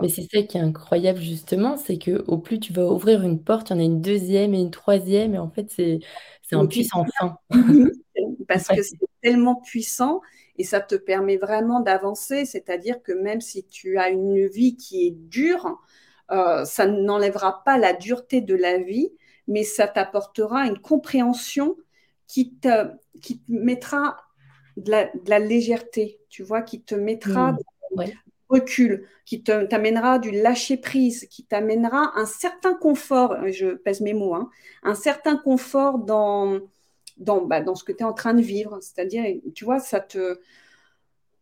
Mais 0.00 0.08
c'est 0.08 0.22
ça 0.22 0.42
qui 0.42 0.56
est 0.56 0.60
incroyable 0.60 1.20
justement, 1.20 1.76
c'est 1.76 1.98
que 1.98 2.24
au 2.26 2.38
plus 2.38 2.58
tu 2.58 2.72
vas 2.72 2.86
ouvrir 2.86 3.22
une 3.22 3.40
porte, 3.40 3.70
il 3.70 3.74
y 3.74 3.76
en 3.76 3.80
a 3.80 3.84
une 3.84 4.00
deuxième 4.00 4.54
et 4.54 4.60
une 4.60 4.70
troisième, 4.70 5.34
et 5.34 5.38
en 5.38 5.50
fait 5.50 5.70
c'est 5.70 6.00
c'est 6.42 6.56
un 6.56 6.66
puissant 6.66 7.04
fin. 7.18 7.38
Parce 8.48 8.66
que 8.68 8.82
c'est 8.82 8.96
tellement 9.28 9.56
puissant 9.56 10.22
et 10.56 10.64
ça 10.64 10.80
te 10.80 10.94
permet 10.94 11.36
vraiment 11.36 11.80
d'avancer, 11.80 12.46
c'est-à-dire 12.46 13.02
que 13.02 13.12
même 13.12 13.42
si 13.42 13.62
tu 13.64 13.98
as 13.98 14.08
une 14.08 14.46
vie 14.46 14.74
qui 14.74 15.06
est 15.06 15.10
dure, 15.10 15.78
euh, 16.30 16.64
ça 16.64 16.86
n'enlèvera 16.86 17.62
pas 17.62 17.76
la 17.76 17.92
dureté 17.92 18.40
de 18.40 18.54
la 18.54 18.78
vie, 18.78 19.12
mais 19.46 19.64
ça 19.64 19.86
t'apportera 19.86 20.66
une 20.66 20.78
compréhension 20.78 21.76
qui 22.26 22.54
te, 22.54 22.88
qui 23.20 23.42
mettra 23.48 24.16
de 24.78 24.90
la, 25.26 25.38
légèreté, 25.38 26.20
tu 26.30 26.42
vois, 26.42 26.62
qui 26.62 26.80
te 26.80 26.94
mettra 26.94 27.52
mmh, 27.52 28.04
recul, 28.48 29.06
qui 29.26 29.42
t'amènera 29.42 30.18
du 30.18 30.30
lâcher 30.30 30.78
prise, 30.78 31.26
qui 31.26 31.44
t'amènera 31.44 32.12
un 32.16 32.26
certain 32.26 32.72
confort, 32.72 33.36
je 33.48 33.74
pèse 33.74 34.00
mes 34.00 34.14
mots, 34.14 34.34
hein, 34.34 34.48
un 34.82 34.94
certain 34.94 35.36
confort 35.36 35.98
dans, 35.98 36.60
dans, 37.18 37.44
bah, 37.44 37.60
dans 37.60 37.74
ce 37.74 37.84
que 37.84 37.92
tu 37.92 38.00
es 38.00 38.04
en 38.04 38.12
train 38.12 38.34
de 38.34 38.42
vivre. 38.42 38.78
C'est-à-dire, 38.80 39.24
tu 39.54 39.64
vois, 39.64 39.80
ça 39.80 40.00
te, 40.00 40.40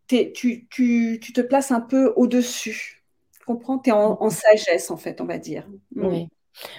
tu, 0.09 0.33
tu, 0.33 1.18
tu, 1.21 1.33
te 1.33 1.40
places 1.40 1.71
un 1.71 1.80
peu 1.80 2.12
au-dessus. 2.16 3.04
Tu 3.33 3.45
comprends? 3.45 3.78
Tu 3.78 3.90
es 3.90 3.92
en, 3.92 4.30
sagesse, 4.30 4.90
en 4.90 4.97
fait, 4.97 5.21
on 5.21 5.26
va 5.26 5.38
dire. 5.38 5.66
Mm. 5.95 6.06
Oui. 6.06 6.28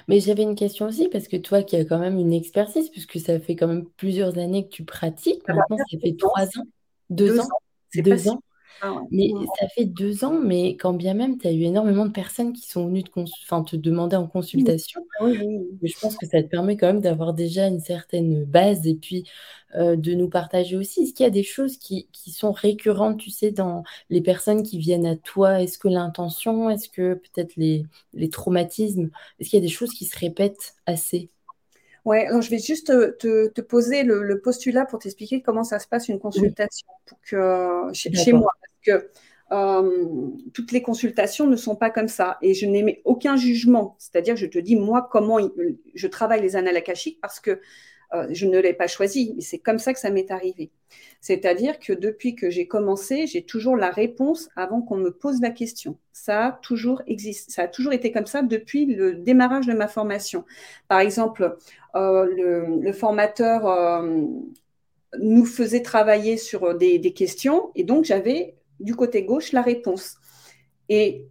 Mais 0.08 0.20
j'avais 0.20 0.44
une 0.44 0.56
question 0.56 0.88
aussi, 0.88 1.08
parce 1.08 1.28
que 1.28 1.38
toi 1.38 1.62
qui 1.62 1.76
as 1.76 1.86
quand 1.86 2.00
même 2.00 2.18
une 2.18 2.34
expertise, 2.34 2.90
puisque 2.90 3.20
ça 3.20 3.40
fait 3.40 3.56
quand 3.56 3.68
même 3.68 3.86
plusieurs 3.98 4.38
années 4.40 4.68
que 4.68 4.74
tu 4.74 4.84
pratiques, 4.84 5.48
maintenant 5.48 5.78
ça 5.78 6.00
fait 6.00 6.16
trois 6.18 6.46
ans, 6.58 6.68
deux, 7.12 7.40
ans, 7.40 7.48
deux 7.96 8.28
ans. 8.28 8.42
Ah 8.82 9.08
mais 9.12 9.30
ça 9.60 9.68
fait 9.70 9.86
deux 9.86 10.24
ans, 10.26 10.40
mais 10.42 10.76
quand 10.78 10.94
bien 10.94 11.14
même, 11.14 11.38
tu 11.38 11.48
as 11.48 11.52
eu 11.54 11.62
énormément 11.64 12.06
de 12.06 12.12
personnes 12.12 12.54
qui 12.54 12.68
sont 12.68 12.88
venues 12.88 13.04
te 13.04 13.64
te 13.66 13.76
demander 13.76 14.16
en 14.18 14.28
consultation. 14.28 15.02
Oui, 15.20 15.38
oui, 15.82 15.90
je 15.90 15.98
pense 16.00 16.18
que 16.18 16.26
ça 16.28 16.44
te 16.44 16.48
permet 16.48 16.78
quand 16.78 16.88
même 16.88 17.02
d'avoir 17.02 17.34
déjà 17.34 17.68
une 17.68 17.80
certaine 17.80 18.44
base 18.46 18.86
et 18.88 18.96
puis, 18.96 19.26
de 19.76 20.14
nous 20.14 20.30
partager 20.30 20.76
aussi. 20.78 21.02
Est-ce 21.04 21.14
qu'il 21.14 21.24
y 21.24 21.28
a 21.28 21.30
des 21.32 21.44
choses 21.44 21.78
qui 21.78 22.08
qui 22.12 22.32
sont 22.32 22.52
récurrentes, 22.52 23.20
tu 23.20 23.30
sais, 23.32 23.52
dans 23.52 23.84
les 24.10 24.22
personnes 24.22 24.64
qui 24.64 24.78
viennent 24.80 25.06
à 25.06 25.16
toi? 25.16 25.62
Est-ce 25.62 25.78
que 25.78 25.88
l'intention, 25.88 26.70
est-ce 26.70 26.90
que 26.90 27.14
peut-être 27.16 27.56
les 27.58 27.86
les 28.14 28.30
traumatismes, 28.30 29.10
est-ce 29.40 29.50
qu'il 29.50 29.58
y 29.60 29.62
a 29.64 29.66
des 29.66 29.72
choses 29.74 29.94
qui 29.94 30.06
se 30.06 30.18
répètent 30.18 30.76
assez? 30.86 31.30
Ouais, 32.08 32.26
alors 32.26 32.42
je 32.42 32.50
vais 32.50 32.60
juste 32.60 32.88
te, 33.18 33.60
poser 33.60 34.04
le, 34.04 34.40
postulat 34.40 34.86
pour 34.86 35.00
t'expliquer 35.00 35.42
comment 35.42 35.66
ça 35.66 35.78
se 35.78 35.90
passe 35.90 36.08
une 36.08 36.20
consultation 36.20 36.88
pour 37.06 37.20
que, 37.20 37.90
chez, 37.92 38.32
moi. 38.32 38.54
Parce 38.62 39.02
que 39.02 39.10
euh, 39.52 40.30
toutes 40.54 40.72
les 40.72 40.82
consultations 40.82 41.48
ne 41.48 41.58
sont 41.58 41.76
pas 41.76 41.90
comme 41.90 42.08
ça. 42.08 42.38
Et 42.42 42.54
je 42.54 42.66
n'émets 42.66 43.02
aucun 43.04 43.36
jugement. 43.36 43.98
C'est-à-dire, 44.00 44.38
je 44.38 44.46
te 44.46 44.58
dis, 44.58 44.78
moi, 44.78 45.10
comment 45.12 45.38
je 45.96 46.08
travaille 46.08 46.40
les 46.40 46.56
annales 46.56 46.78
akashiques 46.78 47.20
parce 47.20 47.42
que 47.42 47.60
euh, 48.14 48.28
je 48.32 48.46
ne 48.46 48.60
l'ai 48.60 48.74
pas 48.74 48.88
choisi, 48.88 49.34
mais 49.36 49.42
c'est 49.42 49.58
comme 49.58 49.80
ça 49.80 49.94
que 49.94 50.00
ça 50.00 50.10
m'est 50.10 50.32
arrivé. 50.32 50.72
C'est-à-dire 51.20 51.80
que 51.80 51.92
depuis 51.92 52.36
que 52.36 52.50
j'ai 52.50 52.68
commencé, 52.68 53.28
j'ai 53.28 53.44
toujours 53.44 53.76
la 53.76 53.90
réponse 53.90 54.50
avant 54.56 54.82
qu'on 54.82 54.98
me 54.98 55.12
pose 55.12 55.42
la 55.42 55.50
question. 55.50 55.98
Ça 56.14 56.46
a 56.46 56.52
toujours 56.54 57.02
existé, 57.08 57.52
ça 57.52 57.64
a 57.64 57.68
toujours 57.68 57.94
été 57.94 58.12
comme 58.12 58.26
ça 58.26 58.42
depuis 58.44 58.86
le 58.86 59.16
démarrage 59.16 59.68
de 59.68 59.74
ma 59.74 59.88
formation. 59.88 60.46
Par 60.88 61.00
exemple, 61.00 61.58
euh, 61.96 62.80
le, 62.82 62.94
formateur 62.94 63.68
euh, 63.68 64.22
nous 65.20 65.46
faisait 65.46 65.82
travailler 65.82 66.38
sur 66.38 66.76
des, 66.76 67.00
des 67.00 67.14
questions 67.14 67.72
et 67.76 67.84
donc 67.84 68.06
j'avais 68.06 68.56
du 68.80 68.96
côté 68.96 69.24
gauche 69.24 69.52
la 69.52 69.62
réponse. 69.62 70.18
Et 70.90 71.28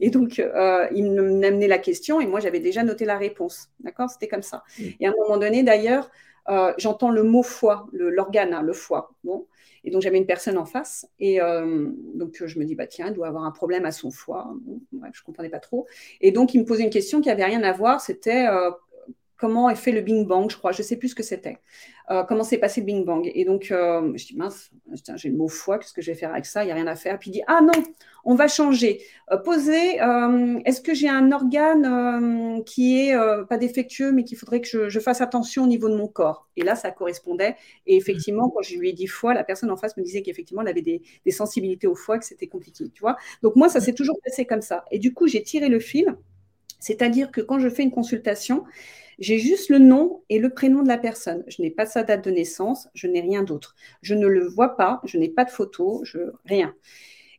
et 0.00 0.10
donc, 0.10 0.38
euh, 0.38 0.86
il 0.94 1.12
m'amenait 1.12 1.68
la 1.68 1.78
question 1.78 2.20
et 2.20 2.26
moi, 2.26 2.40
j'avais 2.40 2.60
déjà 2.60 2.82
noté 2.82 3.04
la 3.04 3.18
réponse. 3.18 3.70
D'accord? 3.80 4.10
C'était 4.10 4.28
comme 4.28 4.42
ça. 4.42 4.64
Et 5.00 5.06
à 5.06 5.10
un 5.10 5.14
moment 5.22 5.38
donné, 5.38 5.62
d'ailleurs, 5.62 6.10
euh, 6.48 6.72
j'entends 6.78 7.10
le 7.10 7.22
mot 7.22 7.42
foie, 7.42 7.86
l'organe, 7.92 8.54
hein, 8.54 8.62
le, 8.62 8.72
foie. 8.72 9.12
Bon. 9.24 9.46
Et 9.84 9.90
donc, 9.90 10.02
j'avais 10.02 10.18
une 10.18 10.26
personne 10.26 10.58
en 10.58 10.64
face. 10.64 11.08
Et 11.18 11.40
euh, 11.40 11.88
donc, 12.14 12.42
je 12.44 12.58
me 12.58 12.64
dis, 12.64 12.74
bah, 12.74 12.86
tiens, 12.86 13.08
il 13.08 13.14
doit 13.14 13.28
avoir 13.28 13.44
un 13.44 13.50
problème 13.50 13.84
à 13.84 13.92
son 13.92 14.10
foie. 14.10 14.52
je 14.92 14.96
ne 14.96 15.24
comprenais 15.24 15.50
pas 15.50 15.60
trop. 15.60 15.86
Et 16.20 16.32
donc, 16.32 16.54
il 16.54 16.60
me 16.60 16.64
posait 16.64 16.84
une 16.84 16.90
question 16.90 17.20
qui 17.20 17.28
n'avait 17.28 17.44
rien 17.44 17.62
à 17.62 17.72
voir. 17.72 18.00
C'était 18.00 18.46
comment 19.38 19.70
est 19.70 19.76
fait 19.76 19.92
le 19.92 20.00
Bing 20.00 20.26
Bang, 20.26 20.50
je 20.50 20.56
crois. 20.56 20.72
Je 20.72 20.82
ne 20.82 20.86
sais 20.86 20.96
plus 20.96 21.08
ce 21.08 21.14
que 21.14 21.22
c'était. 21.22 21.58
Euh, 22.10 22.24
comment 22.24 22.42
s'est 22.42 22.58
passé 22.58 22.80
le 22.80 22.86
Bing 22.86 23.04
Bang? 23.04 23.30
Et 23.34 23.44
donc, 23.44 23.70
euh, 23.70 24.12
je 24.16 24.26
dis, 24.26 24.36
mince, 24.36 24.70
j'ai 25.16 25.28
le 25.28 25.36
mot 25.36 25.48
foi, 25.48 25.78
qu'est-ce 25.78 25.92
que 25.92 26.00
je 26.00 26.10
vais 26.10 26.16
faire 26.16 26.30
avec 26.30 26.46
ça? 26.46 26.62
Il 26.62 26.66
n'y 26.66 26.72
a 26.72 26.74
rien 26.74 26.86
à 26.86 26.96
faire. 26.96 27.18
Puis 27.18 27.30
il 27.30 27.32
dit, 27.34 27.42
ah 27.46 27.60
non, 27.60 27.82
on 28.24 28.34
va 28.34 28.48
changer. 28.48 29.02
Euh, 29.30 29.36
poser, 29.36 29.98
est-ce 30.64 30.80
que 30.80 30.94
j'ai 30.94 31.08
un 31.08 31.32
organe 31.32 32.64
qui 32.64 32.98
est 32.98 33.16
pas 33.48 33.58
défectueux, 33.58 34.10
mais 34.12 34.24
qu'il 34.24 34.38
faudrait 34.38 34.60
que 34.62 34.88
je, 34.88 35.00
fasse 35.00 35.20
attention 35.20 35.64
au 35.64 35.66
niveau 35.66 35.88
de 35.90 35.96
mon 35.96 36.08
corps? 36.08 36.48
Et 36.56 36.62
là, 36.62 36.76
ça 36.76 36.90
correspondait. 36.90 37.56
Et 37.86 37.96
effectivement, 37.96 38.48
quand 38.48 38.62
je 38.62 38.76
lui 38.76 38.88
ai 38.90 38.92
dit 38.94 39.06
foie, 39.06 39.34
la 39.34 39.44
personne 39.44 39.70
en 39.70 39.76
face 39.76 39.96
me 39.96 40.02
disait 40.02 40.22
qu'effectivement, 40.22 40.62
elle 40.62 40.68
avait 40.68 40.82
des, 40.82 41.02
des 41.26 41.30
sensibilités 41.30 41.86
au 41.86 41.94
foie, 41.94 42.18
que 42.18 42.24
c'était 42.24 42.48
compliqué. 42.48 42.88
Tu 42.88 43.00
vois 43.00 43.16
Donc, 43.42 43.54
moi, 43.54 43.68
ça 43.68 43.80
s'est 43.80 43.94
toujours 43.94 44.18
passé 44.24 44.46
comme 44.46 44.62
ça. 44.62 44.84
Et 44.90 44.98
du 44.98 45.12
coup, 45.12 45.26
j'ai 45.26 45.42
tiré 45.42 45.68
le 45.68 45.78
fil. 45.78 46.16
C'est-à-dire 46.80 47.30
que 47.30 47.40
quand 47.40 47.58
je 47.58 47.68
fais 47.68 47.82
une 47.82 47.90
consultation, 47.90 48.64
j'ai 49.18 49.38
juste 49.38 49.68
le 49.68 49.78
nom 49.78 50.22
et 50.28 50.38
le 50.38 50.50
prénom 50.50 50.82
de 50.82 50.88
la 50.88 50.98
personne. 50.98 51.44
Je 51.48 51.62
n'ai 51.62 51.70
pas 51.70 51.86
sa 51.86 52.02
date 52.04 52.24
de 52.24 52.30
naissance, 52.30 52.88
je 52.94 53.06
n'ai 53.06 53.20
rien 53.20 53.42
d'autre. 53.42 53.74
Je 54.02 54.14
ne 54.14 54.26
le 54.26 54.46
vois 54.46 54.76
pas, 54.76 55.00
je 55.04 55.18
n'ai 55.18 55.28
pas 55.28 55.44
de 55.44 55.50
photo, 55.50 56.04
rien. 56.44 56.74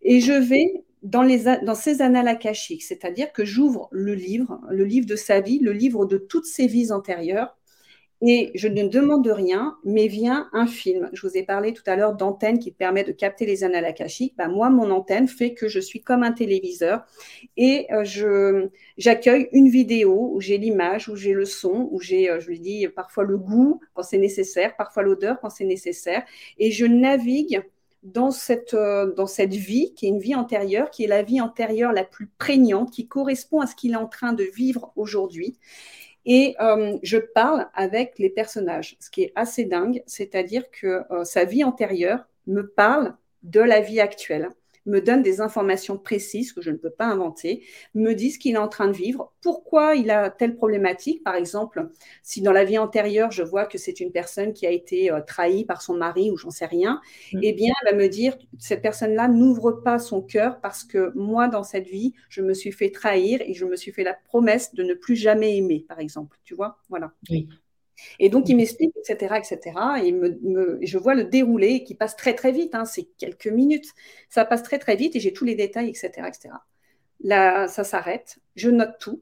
Et 0.01 0.19
je 0.19 0.33
vais 0.33 0.83
dans, 1.03 1.23
les, 1.23 1.43
dans 1.63 1.75
ces 1.75 2.01
annales 2.01 2.27
akashiques, 2.27 2.83
c'est-à-dire 2.83 3.31
que 3.31 3.45
j'ouvre 3.45 3.87
le 3.91 4.13
livre, 4.13 4.59
le 4.69 4.83
livre 4.83 5.07
de 5.07 5.15
sa 5.15 5.39
vie, 5.39 5.59
le 5.59 5.71
livre 5.71 6.05
de 6.05 6.17
toutes 6.17 6.45
ses 6.45 6.67
vies 6.67 6.91
antérieures, 6.91 7.57
et 8.21 8.51
je 8.55 8.67
ne 8.67 8.87
demande 8.87 9.27
rien, 9.27 9.77
mais 9.85 10.07
vient 10.07 10.49
un 10.51 10.67
film. 10.67 11.09
Je 11.13 11.25
vous 11.25 11.37
ai 11.37 11.43
parlé 11.43 11.73
tout 11.73 11.83
à 11.85 11.95
l'heure 11.95 12.15
d'antenne 12.15 12.59
qui 12.59 12.71
permet 12.71 13.03
de 13.03 13.13
capter 13.13 13.45
les 13.45 13.63
annales 13.63 13.85
akashiques. 13.85 14.35
Bah, 14.37 14.49
moi, 14.49 14.69
mon 14.69 14.91
antenne 14.91 15.27
fait 15.27 15.53
que 15.53 15.69
je 15.69 15.79
suis 15.79 16.01
comme 16.01 16.23
un 16.23 16.33
téléviseur 16.33 17.05
et 17.55 17.87
euh, 17.93 18.03
je 18.03 18.67
j'accueille 18.97 19.47
une 19.53 19.69
vidéo 19.69 20.31
où 20.33 20.41
j'ai 20.41 20.57
l'image, 20.57 21.07
où 21.07 21.15
j'ai 21.15 21.33
le 21.33 21.45
son, 21.45 21.87
où 21.91 22.01
j'ai, 22.01 22.29
euh, 22.29 22.39
je 22.39 22.49
lui 22.49 22.59
dis 22.59 22.87
parfois 22.89 23.23
le 23.23 23.37
goût 23.37 23.79
quand 23.93 24.03
c'est 24.03 24.17
nécessaire, 24.17 24.75
parfois 24.75 25.03
l'odeur 25.03 25.39
quand 25.39 25.49
c'est 25.49 25.65
nécessaire, 25.65 26.23
et 26.57 26.71
je 26.71 26.85
navigue 26.85 27.63
dans 28.03 28.31
cette, 28.31 28.73
euh, 28.73 29.13
dans 29.13 29.27
cette 29.27 29.53
vie 29.53 29.93
qui 29.93 30.05
est 30.05 30.09
une 30.09 30.19
vie 30.19 30.35
antérieure, 30.35 30.89
qui 30.89 31.03
est 31.03 31.07
la 31.07 31.23
vie 31.23 31.41
antérieure 31.41 31.93
la 31.93 32.03
plus 32.03 32.27
prégnante, 32.27 32.91
qui 32.91 33.07
correspond 33.07 33.61
à 33.61 33.67
ce 33.67 33.75
qu'il 33.75 33.93
est 33.93 33.97
en 33.97 34.07
train 34.07 34.33
de 34.33 34.43
vivre 34.43 34.91
aujourd'hui. 34.95 35.57
Et 36.25 36.55
euh, 36.59 36.97
je 37.01 37.17
parle 37.17 37.67
avec 37.73 38.19
les 38.19 38.29
personnages, 38.29 38.97
ce 38.99 39.09
qui 39.09 39.23
est 39.23 39.31
assez 39.35 39.65
dingue, 39.65 40.03
c'est-à-dire 40.05 40.69
que 40.69 41.03
euh, 41.11 41.23
sa 41.23 41.45
vie 41.45 41.63
antérieure 41.63 42.27
me 42.47 42.67
parle 42.67 43.15
de 43.43 43.61
la 43.61 43.79
vie 43.79 44.01
actuelle 44.01 44.49
me 44.89 45.01
donne 45.01 45.23
des 45.23 45.41
informations 45.41 45.97
précises 45.97 46.53
que 46.53 46.61
je 46.61 46.71
ne 46.71 46.77
peux 46.77 46.89
pas 46.89 47.05
inventer, 47.05 47.65
me 47.93 48.13
dit 48.13 48.31
ce 48.31 48.39
qu'il 48.39 48.55
est 48.55 48.59
en 48.59 48.67
train 48.67 48.87
de 48.87 48.93
vivre, 48.93 49.33
pourquoi 49.41 49.95
il 49.95 50.11
a 50.11 50.29
telle 50.29 50.55
problématique. 50.55 51.23
Par 51.23 51.35
exemple, 51.35 51.89
si 52.23 52.41
dans 52.41 52.51
la 52.51 52.65
vie 52.65 52.77
antérieure, 52.77 53.31
je 53.31 53.43
vois 53.43 53.65
que 53.65 53.77
c'est 53.77 53.99
une 53.99 54.11
personne 54.11 54.53
qui 54.53 54.65
a 54.67 54.71
été 54.71 55.11
euh, 55.11 55.21
trahie 55.21 55.65
par 55.65 55.81
son 55.81 55.95
mari 55.95 56.31
ou 56.31 56.37
j'en 56.37 56.49
sais 56.49 56.65
rien, 56.65 57.01
mm. 57.33 57.39
eh 57.41 57.53
bien, 57.53 57.73
elle 57.81 57.95
va 57.95 58.03
me 58.03 58.09
dire, 58.09 58.37
cette 58.57 58.81
personne-là 58.81 59.27
n'ouvre 59.27 59.71
pas 59.71 59.99
son 59.99 60.21
cœur 60.21 60.59
parce 60.61 60.83
que 60.83 61.11
moi, 61.15 61.47
dans 61.47 61.63
cette 61.63 61.87
vie, 61.87 62.13
je 62.29 62.41
me 62.41 62.53
suis 62.53 62.71
fait 62.71 62.91
trahir 62.91 63.41
et 63.41 63.53
je 63.53 63.65
me 63.65 63.75
suis 63.75 63.91
fait 63.91 64.03
la 64.03 64.13
promesse 64.13 64.73
de 64.73 64.83
ne 64.83 64.93
plus 64.93 65.15
jamais 65.15 65.57
aimer, 65.57 65.85
par 65.87 65.99
exemple. 65.99 66.37
Tu 66.43 66.55
vois? 66.55 66.77
Voilà. 66.89 67.13
Oui. 67.29 67.47
Et 68.19 68.29
donc, 68.29 68.49
il 68.49 68.55
m'explique, 68.55 68.91
etc., 68.97 69.35
etc. 69.37 69.59
Et 70.03 70.11
me, 70.11 70.79
je 70.81 70.97
vois 70.97 71.15
le 71.15 71.25
déroulé 71.25 71.83
qui 71.83 71.95
passe 71.95 72.15
très, 72.15 72.33
très 72.33 72.51
vite. 72.51 72.75
Hein, 72.75 72.85
c'est 72.85 73.07
quelques 73.17 73.47
minutes. 73.47 73.93
Ça 74.29 74.45
passe 74.45 74.63
très, 74.63 74.79
très 74.79 74.95
vite 74.95 75.15
et 75.15 75.19
j'ai 75.19 75.33
tous 75.33 75.45
les 75.45 75.55
détails, 75.55 75.89
etc., 75.89 76.09
etc. 76.27 76.49
Là, 77.21 77.67
ça 77.67 77.83
s'arrête. 77.83 78.39
Je 78.55 78.69
note 78.69 78.95
tout. 78.99 79.21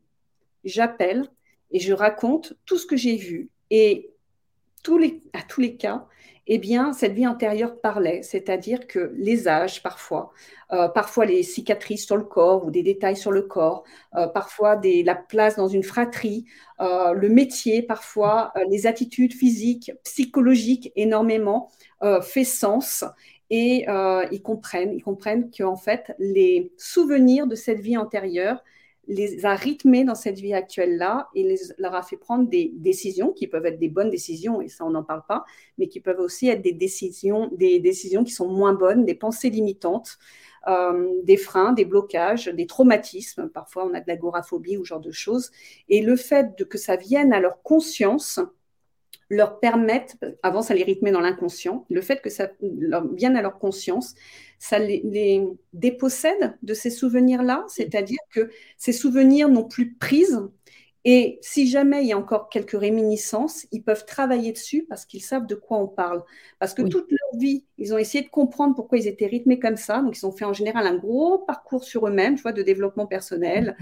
J'appelle 0.64 1.28
et 1.72 1.80
je 1.80 1.94
raconte 1.94 2.54
tout 2.66 2.78
ce 2.78 2.86
que 2.86 2.98
j'ai 2.98 3.16
vu. 3.16 3.50
Et 3.70 4.12
tous 4.84 4.98
les, 4.98 5.22
à 5.34 5.42
tous 5.42 5.62
les 5.62 5.76
cas, 5.76 6.08
eh 6.48 6.58
bien, 6.60 6.94
cette 6.94 7.14
vie 7.14 7.28
antérieure 7.28 7.80
parlait, 7.82 8.22
c'est-à-dire 8.24 8.88
que 8.88 9.14
les 9.18 9.48
âges, 9.50 9.84
parfois, 9.84 10.32
euh, 10.72 10.88
parfois 10.88 11.26
les 11.26 11.44
cicatrices 11.44 12.06
sur 12.06 12.16
le 12.16 12.24
corps 12.24 12.66
ou 12.66 12.72
des 12.72 12.84
détails 12.84 13.18
sur 13.18 13.32
le 13.32 13.42
corps, 13.42 13.84
euh, 14.16 14.28
parfois 14.28 14.80
la 14.84 15.16
place 15.16 15.58
dans 15.58 15.68
une 15.68 15.84
fratrie, 15.84 16.46
euh, 16.80 17.12
le 17.14 17.30
métier, 17.30 17.82
parfois 17.82 18.54
les 18.70 18.88
attitudes 18.88 19.34
physiques, 19.34 19.92
psychologiques, 20.04 20.92
énormément, 20.96 21.70
fait 22.22 22.44
sens. 22.44 23.04
Et 23.50 23.86
ils 24.32 24.42
comprennent, 24.42 24.94
ils 24.94 25.04
comprennent 25.04 25.50
qu'en 25.52 25.76
fait, 25.76 26.14
les 26.20 26.72
souvenirs 26.78 27.48
de 27.48 27.56
cette 27.56 27.80
vie 27.80 27.98
antérieure 27.98 28.64
les 29.08 29.46
a 29.46 29.56
rythmés 29.56 30.04
dans 30.04 30.16
cette 30.16 30.40
vie 30.40 30.54
actuelle-là 30.54 31.30
et 31.34 31.44
les, 31.44 31.58
leur 31.78 31.96
a 31.96 32.04
fait 32.04 32.18
prendre 32.18 32.48
des 32.50 32.72
décisions 32.76 33.32
qui 33.32 33.48
peuvent 33.48 33.66
être 33.66 33.80
des 33.80 33.90
bonnes 33.90 34.10
décisions, 34.10 34.62
et 34.62 34.68
ça 34.68 34.86
on 34.86 34.90
n'en 34.90 35.04
parle 35.04 35.24
pas, 35.28 35.46
mais 35.78 35.88
qui 35.88 36.00
peuvent 36.00 36.20
aussi 36.20 36.50
être 36.50 36.62
des 36.62 36.74
décisions, 36.74 37.50
des 37.54 37.80
décisions 37.80 38.24
qui 38.24 38.32
sont 38.32 38.48
moins 38.48 38.74
bonnes, 38.74 39.06
des 39.06 39.16
pensées 39.16 39.50
limitantes, 39.50 40.18
euh, 40.68 41.08
des 41.24 41.38
freins, 41.38 41.72
des 41.72 41.86
blocages, 41.86 42.48
des 42.48 42.68
traumatismes. 42.68 43.50
Parfois 43.50 43.86
on 43.86 43.94
a 43.94 44.02
de 44.02 44.08
l'agoraphobie 44.08 44.78
ou 44.78 44.84
ce 44.84 44.90
genre 44.90 45.00
de 45.00 45.12
choses. 45.12 45.52
Et 45.88 46.02
le 46.02 46.18
fait 46.18 46.58
de, 46.58 46.66
que 46.66 46.78
ça 46.78 46.98
vienne 46.98 47.32
à 47.32 47.40
leur 47.40 47.62
conscience, 47.64 48.42
leur 49.30 49.60
permettent, 49.60 50.18
avant 50.44 50.62
ça 50.62 50.74
les 50.74 50.84
rythmait 50.84 51.12
dans 51.12 51.20
l'inconscient, 51.20 51.86
le 51.90 52.02
fait 52.02 52.22
que 52.22 52.30
ça 52.30 52.50
vienne 52.62 53.36
à 53.36 53.42
leur 53.42 53.60
conscience, 53.60 54.16
ça 54.60 54.80
les, 54.80 55.44
dépossède 55.74 56.58
de 56.64 56.74
ces 56.74 56.90
souvenirs-là, 56.90 57.66
c'est-à-dire 57.68 58.20
que 58.32 58.50
ces 58.78 58.94
souvenirs 58.94 59.50
n'ont 59.50 59.68
plus 59.68 59.94
prise. 59.94 60.42
Et 61.10 61.40
si 61.42 61.70
jamais 61.70 62.02
il 62.02 62.08
y 62.08 62.12
a 62.12 62.18
encore 62.18 62.50
quelques 62.50 62.78
réminiscences, 62.78 63.66
ils 63.72 63.82
peuvent 63.82 64.06
travailler 64.06 64.52
dessus 64.52 64.86
parce 64.90 65.06
qu'ils 65.06 65.24
savent 65.24 65.48
de 65.48 65.56
quoi 65.56 65.78
on 65.78 65.88
parle. 65.88 66.22
Parce 66.60 66.74
que 66.74 66.82
toute 66.82 67.10
leur 67.10 67.40
vie, 67.40 67.66
ils 67.78 67.94
ont 67.94 67.98
essayé 67.98 68.26
de 68.26 68.30
comprendre 68.30 68.76
pourquoi 68.76 68.98
ils 68.98 69.08
étaient 69.08 69.28
rythmés 69.28 69.58
comme 69.58 69.78
ça. 69.78 70.02
Donc, 70.02 70.18
ils 70.18 70.26
ont 70.26 70.34
fait 70.34 70.44
en 70.44 70.52
général 70.52 70.86
un 70.86 70.98
gros 70.98 71.40
parcours 71.40 71.86
sur 71.86 72.08
eux-mêmes, 72.08 72.36
tu 72.36 72.42
vois, 72.42 72.52
de 72.52 72.62
développement 72.62 73.08
personnel. 73.08 73.78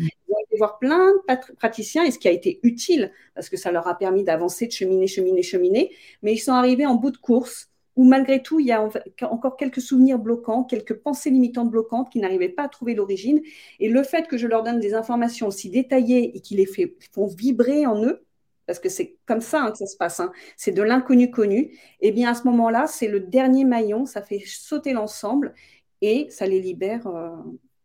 Voir 0.58 0.80
plein 0.80 1.12
de 1.28 1.56
praticiens 1.56 2.04
et 2.04 2.12
ce 2.12 2.20
qui 2.20 2.28
a 2.28 2.32
été 2.32 2.60
utile 2.64 3.12
parce 3.34 3.50
que 3.50 3.58
ça 3.58 3.72
leur 3.72 3.88
a 3.88 3.98
permis 3.98 4.24
d'avancer, 4.24 4.68
de 4.68 4.72
cheminer, 4.72 5.08
cheminer, 5.08 5.44
cheminer. 5.44 5.92
Mais 6.22 6.34
ils 6.34 6.40
sont 6.40 6.54
arrivés 6.54 6.86
en 6.86 6.96
bout 6.96 7.12
de 7.12 7.18
course 7.18 7.70
où 7.96 8.04
malgré 8.04 8.42
tout, 8.42 8.60
il 8.60 8.68
y 8.68 8.72
a 8.72 8.88
encore 9.24 9.56
quelques 9.56 9.82
souvenirs 9.82 10.20
bloquants, 10.20 10.64
quelques 10.64 10.96
pensées 10.96 11.30
limitantes 11.30 11.72
bloquantes 11.72 12.12
qui 12.12 12.20
n'arrivaient 12.20 12.50
pas 12.50 12.64
à 12.64 12.70
trouver 12.70 12.94
l'origine. 12.94 13.42
Et 13.80 13.90
le 13.90 14.04
fait 14.04 14.28
que 14.28 14.38
je 14.38 14.48
leur 14.48 14.64
donne 14.64 14.80
des 14.80 14.94
informations 14.94 15.48
aussi 15.48 15.70
détaillées 15.70 16.36
et 16.36 16.42
qui 16.42 16.56
les 16.56 16.68
font 17.12 17.28
vibrer 17.28 17.86
en 17.86 18.04
eux, 18.04 18.26
parce 18.66 18.80
que 18.80 18.90
c'est 18.90 19.16
comme 19.26 19.42
ça 19.42 19.62
hein, 19.62 19.72
que 19.72 19.78
ça 19.78 19.86
se 19.86 19.96
passe, 19.96 20.20
hein. 20.20 20.32
c'est 20.58 20.72
de 20.72 20.82
l'inconnu 20.82 21.30
connu, 21.32 21.60
et 22.02 22.10
eh 22.10 22.12
bien 22.12 22.32
à 22.32 22.36
ce 22.36 22.44
moment-là, 22.46 22.88
c'est 22.88 23.08
le 23.08 23.20
dernier 23.20 23.64
maillon, 23.64 24.06
ça 24.06 24.22
fait 24.22 24.42
sauter 24.46 24.92
l'ensemble 24.92 25.54
et 26.02 26.28
ça 26.30 26.48
les 26.48 26.60
libère 26.60 27.08
euh, 27.08 27.30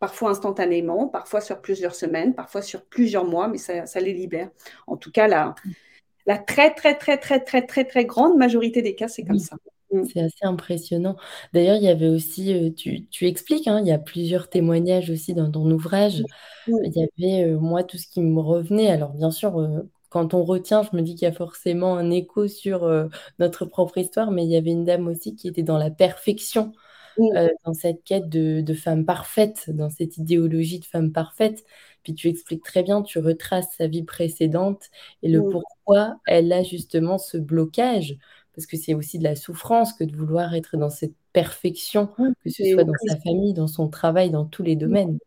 parfois 0.00 0.30
instantanément, 0.30 1.06
parfois 1.06 1.40
sur 1.40 1.60
plusieurs 1.60 1.94
semaines, 1.94 2.34
parfois 2.34 2.62
sur 2.62 2.84
plusieurs 2.84 3.24
mois, 3.24 3.46
mais 3.46 3.58
ça, 3.58 4.00
les 4.00 4.14
libère. 4.14 4.50
En 4.88 4.96
tout 4.96 5.12
cas, 5.12 5.28
la, 5.28 5.54
la 6.26 6.38
très, 6.38 6.74
très, 6.74 6.96
très, 6.96 7.18
très, 7.18 7.40
très, 7.40 7.64
très, 7.64 7.84
très 7.84 8.04
grande 8.04 8.36
majorité 8.36 8.82
des 8.82 8.94
cas, 8.96 9.08
c'est 9.08 9.24
comme 9.24 9.38
ça. 9.38 9.56
Mm. 9.92 10.04
C'est 10.12 10.20
assez 10.20 10.44
impressionnant. 10.44 11.16
D'ailleurs, 11.52 11.76
il 11.76 11.82
y 11.82 11.88
avait 11.88 12.08
aussi, 12.08 12.52
euh, 12.54 12.70
tu, 12.72 13.06
tu 13.08 13.26
expliques, 13.26 13.68
hein, 13.68 13.80
il 13.80 13.86
y 13.86 13.92
a 13.92 13.98
plusieurs 13.98 14.48
témoignages 14.48 15.10
aussi 15.10 15.34
dans 15.34 15.50
ton 15.50 15.70
ouvrage. 15.70 16.22
Il 16.66 16.92
y 16.94 17.02
avait, 17.02 17.44
euh, 17.44 17.58
moi, 17.58 17.84
tout 17.84 17.98
ce 17.98 18.06
qui 18.06 18.20
me 18.20 18.40
revenait. 18.40 18.88
Alors, 18.90 19.12
bien 19.12 19.30
sûr, 19.30 19.84
quand 20.10 20.34
on 20.34 20.44
retient, 20.44 20.82
je 20.82 20.94
me 20.96 21.02
dis 21.02 21.14
qu'il 21.14 21.26
y 21.26 21.30
a 21.30 21.32
forcément 21.32 21.96
un 21.96 22.10
écho 22.10 22.48
sur 22.48 22.84
euh, 22.84 23.06
notre 23.38 23.64
propre 23.64 23.98
histoire, 23.98 24.30
mais 24.30 24.44
il 24.44 24.50
y 24.50 24.56
avait 24.56 24.70
une 24.72 24.84
dame 24.84 25.06
aussi 25.08 25.34
qui 25.36 25.48
était 25.48 25.62
dans 25.62 25.78
la 25.78 25.90
perfection, 25.90 26.72
euh, 27.36 27.48
dans 27.64 27.74
cette 27.74 28.04
quête 28.04 28.28
de, 28.28 28.74
femme 28.74 29.04
parfaite, 29.04 29.70
dans 29.70 29.90
cette 29.90 30.16
idéologie 30.18 30.80
de 30.80 30.84
femme 30.84 31.12
parfaite. 31.12 31.64
Puis 32.02 32.14
tu 32.14 32.28
expliques 32.28 32.64
très 32.64 32.82
bien, 32.82 33.02
tu 33.02 33.18
retraces 33.18 33.74
sa 33.76 33.86
vie 33.86 34.02
précédente 34.02 34.90
et 35.22 35.28
le 35.28 35.42
pourquoi 35.42 36.16
elle 36.26 36.52
a 36.52 36.62
justement 36.62 37.18
ce 37.18 37.36
blocage, 37.36 38.16
parce 38.54 38.66
que 38.66 38.76
c'est 38.76 38.94
aussi 38.94 39.18
de 39.18 39.24
la 39.24 39.36
souffrance 39.36 39.92
que 39.92 40.04
de 40.04 40.16
vouloir 40.16 40.54
être 40.54 40.76
dans 40.76 40.88
cette 40.88 41.14
perfection, 41.32 42.06
que 42.06 42.50
ce 42.50 42.64
soit 42.64 42.84
dans 42.84 42.94
sa 43.06 43.16
famille, 43.18 43.52
dans 43.52 43.66
son 43.66 43.88
travail, 43.88 44.30
dans 44.30 44.46
tous 44.46 44.62
les 44.62 44.76
domaines. 44.76 45.18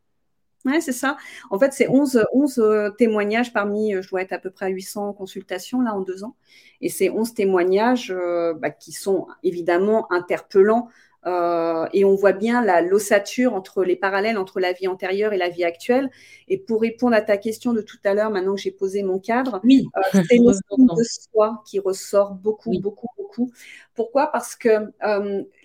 Oui, 0.65 0.81
c'est 0.81 0.93
ça. 0.93 1.17
En 1.49 1.59
fait, 1.59 1.73
c'est 1.73 1.89
11, 1.89 2.25
11 2.31 2.59
euh, 2.59 2.89
témoignages 2.91 3.51
parmi, 3.51 3.93
euh, 3.93 4.01
je 4.01 4.09
dois 4.09 4.21
être 4.21 4.31
à 4.31 4.39
peu 4.39 4.49
près 4.49 4.67
à 4.67 4.69
800 4.69 5.11
consultations 5.13 5.81
là 5.81 5.93
en 5.93 5.99
deux 5.99 6.23
ans. 6.23 6.35
Et 6.79 6.87
c'est 6.87 7.09
11 7.09 7.33
témoignages 7.33 8.11
euh, 8.11 8.53
bah, 8.53 8.69
qui 8.69 8.93
sont 8.93 9.27
évidemment 9.43 10.09
interpellants. 10.11 10.87
Et 11.25 12.05
on 12.05 12.15
voit 12.15 12.33
bien 12.33 12.63
la 12.63 12.81
l'ossature 12.81 13.53
entre 13.53 13.83
les 13.83 13.95
parallèles 13.95 14.37
entre 14.37 14.59
la 14.59 14.73
vie 14.73 14.87
antérieure 14.87 15.33
et 15.33 15.37
la 15.37 15.49
vie 15.49 15.63
actuelle. 15.63 16.09
Et 16.47 16.57
pour 16.57 16.81
répondre 16.81 17.15
à 17.15 17.21
ta 17.21 17.37
question 17.37 17.73
de 17.73 17.81
tout 17.81 17.97
à 18.03 18.13
l'heure, 18.13 18.29
maintenant 18.29 18.55
que 18.55 18.61
j'ai 18.61 18.71
posé 18.71 19.03
mon 19.03 19.19
cadre, 19.19 19.61
oui. 19.63 19.85
c'est 20.11 20.37
l'estime 20.37 20.87
de 20.97 21.03
soi 21.03 21.63
qui 21.65 21.79
ressort 21.79 22.33
beaucoup, 22.33 22.77
beaucoup, 22.79 23.07
beaucoup. 23.17 23.51
Pourquoi? 23.95 24.27
Parce 24.27 24.55
que 24.55 24.91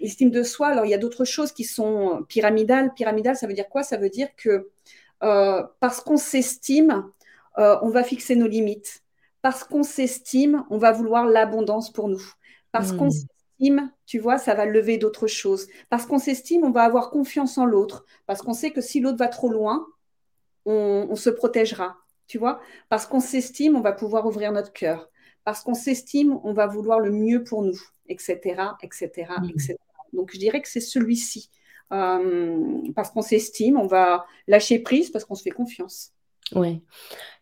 l'estime 0.00 0.30
de 0.30 0.42
soi, 0.42 0.68
alors 0.68 0.84
il 0.84 0.90
y 0.90 0.94
a 0.94 0.98
d'autres 0.98 1.24
choses 1.24 1.52
qui 1.52 1.64
sont 1.64 2.24
pyramidales. 2.28 2.92
Pyramidales, 2.94 3.36
ça 3.36 3.46
veut 3.46 3.54
dire 3.54 3.68
quoi? 3.68 3.82
Ça 3.82 3.96
veut 3.96 4.10
dire 4.10 4.28
que 4.36 4.68
euh, 5.22 5.62
parce 5.80 6.00
qu'on 6.00 6.16
s'estime, 6.16 7.04
euh, 7.58 7.76
on 7.82 7.90
va 7.90 8.04
fixer 8.04 8.36
nos 8.36 8.46
limites. 8.46 9.02
Parce 9.42 9.64
qu'on 9.64 9.82
s'estime, 9.82 10.64
on 10.70 10.78
va 10.78 10.92
vouloir 10.92 11.26
l'abondance 11.26 11.92
pour 11.92 12.08
nous. 12.08 12.22
Parce 12.72 12.92
qu'on 12.92 13.06
hmm. 13.06 13.26
S'estime, 13.58 13.90
tu 14.06 14.18
vois, 14.18 14.38
ça 14.38 14.54
va 14.54 14.64
lever 14.66 14.98
d'autres 14.98 15.26
choses. 15.26 15.68
Parce 15.90 16.06
qu'on 16.06 16.18
s'estime, 16.18 16.64
on 16.64 16.70
va 16.70 16.82
avoir 16.82 17.10
confiance 17.10 17.58
en 17.58 17.64
l'autre. 17.64 18.04
Parce 18.26 18.42
qu'on 18.42 18.54
sait 18.54 18.70
que 18.70 18.80
si 18.80 19.00
l'autre 19.00 19.18
va 19.18 19.28
trop 19.28 19.48
loin, 19.48 19.86
on, 20.64 21.14
se 21.16 21.30
protégera. 21.30 21.96
Tu 22.26 22.38
vois 22.38 22.60
Parce 22.88 23.06
qu'on 23.06 23.20
s'estime, 23.20 23.76
on 23.76 23.80
va 23.80 23.92
pouvoir 23.92 24.26
ouvrir 24.26 24.52
notre 24.52 24.72
cœur. 24.72 25.10
Parce 25.44 25.62
qu'on 25.62 25.74
s'estime, 25.74 26.38
on 26.44 26.52
va 26.52 26.66
vouloir 26.66 27.00
le 27.00 27.10
mieux 27.10 27.42
pour 27.42 27.62
nous, 27.62 27.80
etc., 28.08 28.38
etc., 28.82 29.08
etc. 29.48 29.74
Donc, 30.12 30.30
je 30.32 30.38
dirais 30.38 30.60
que 30.60 30.68
c'est 30.68 30.80
celui-ci. 30.80 31.50
Euh, 31.90 32.82
parce 32.94 33.10
qu'on 33.10 33.22
s'estime, 33.22 33.78
on 33.78 33.86
va 33.86 34.26
lâcher 34.46 34.78
prise 34.78 35.10
parce 35.10 35.24
qu'on 35.24 35.34
se 35.34 35.42
fait 35.42 35.50
confiance. 35.50 36.10
Oui, 36.54 36.82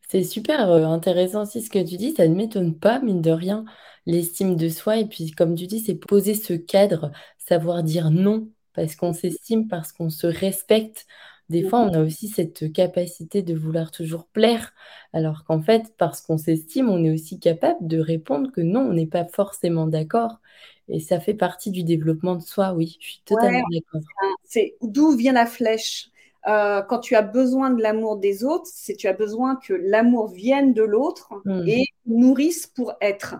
c'est 0.08 0.22
super 0.22 0.70
euh, 0.70 0.84
intéressant 0.84 1.42
aussi 1.42 1.62
ce 1.62 1.70
que 1.70 1.80
tu 1.80 1.96
dis, 1.96 2.12
ça 2.12 2.28
ne 2.28 2.34
m'étonne 2.34 2.78
pas, 2.78 3.00
mine 3.00 3.22
de 3.22 3.32
rien, 3.32 3.64
l'estime 4.06 4.56
de 4.56 4.68
soi. 4.68 4.98
Et 4.98 5.06
puis, 5.06 5.32
comme 5.32 5.54
tu 5.54 5.66
dis, 5.66 5.80
c'est 5.80 5.94
poser 5.94 6.34
ce 6.34 6.54
cadre, 6.54 7.12
savoir 7.38 7.82
dire 7.82 8.10
non, 8.10 8.48
parce 8.74 8.96
qu'on 8.96 9.12
s'estime, 9.12 9.68
parce 9.68 9.92
qu'on 9.92 10.10
se 10.10 10.26
respecte. 10.26 11.06
Des 11.48 11.62
fois, 11.62 11.80
on 11.80 11.94
a 11.94 12.02
aussi 12.02 12.26
cette 12.26 12.72
capacité 12.72 13.42
de 13.42 13.54
vouloir 13.54 13.92
toujours 13.92 14.26
plaire, 14.26 14.72
alors 15.12 15.44
qu'en 15.44 15.62
fait, 15.62 15.94
parce 15.96 16.20
qu'on 16.20 16.38
s'estime, 16.38 16.88
on 16.88 17.04
est 17.04 17.12
aussi 17.12 17.38
capable 17.38 17.86
de 17.86 18.00
répondre 18.00 18.50
que 18.50 18.60
non, 18.60 18.80
on 18.80 18.92
n'est 18.92 19.06
pas 19.06 19.24
forcément 19.24 19.86
d'accord. 19.86 20.40
Et 20.88 20.98
ça 20.98 21.20
fait 21.20 21.34
partie 21.34 21.70
du 21.70 21.84
développement 21.84 22.34
de 22.34 22.42
soi, 22.42 22.72
oui, 22.72 22.96
je 23.00 23.06
suis 23.06 23.22
totalement 23.24 23.62
d'accord. 23.72 24.00
C'est 24.44 24.76
d'où 24.82 25.16
vient 25.16 25.32
la 25.32 25.46
flèche. 25.46 26.10
Euh, 26.48 26.82
quand 26.82 27.00
tu 27.00 27.16
as 27.16 27.22
besoin 27.22 27.70
de 27.70 27.82
l'amour 27.82 28.18
des 28.18 28.44
autres, 28.44 28.68
c'est 28.72 28.94
tu 28.94 29.08
as 29.08 29.12
besoin 29.12 29.56
que 29.56 29.72
l'amour 29.72 30.28
vienne 30.28 30.74
de 30.74 30.82
l'autre 30.82 31.32
mmh. 31.44 31.68
et 31.68 31.84
nourrisse 32.06 32.66
pour 32.68 32.94
être. 33.00 33.36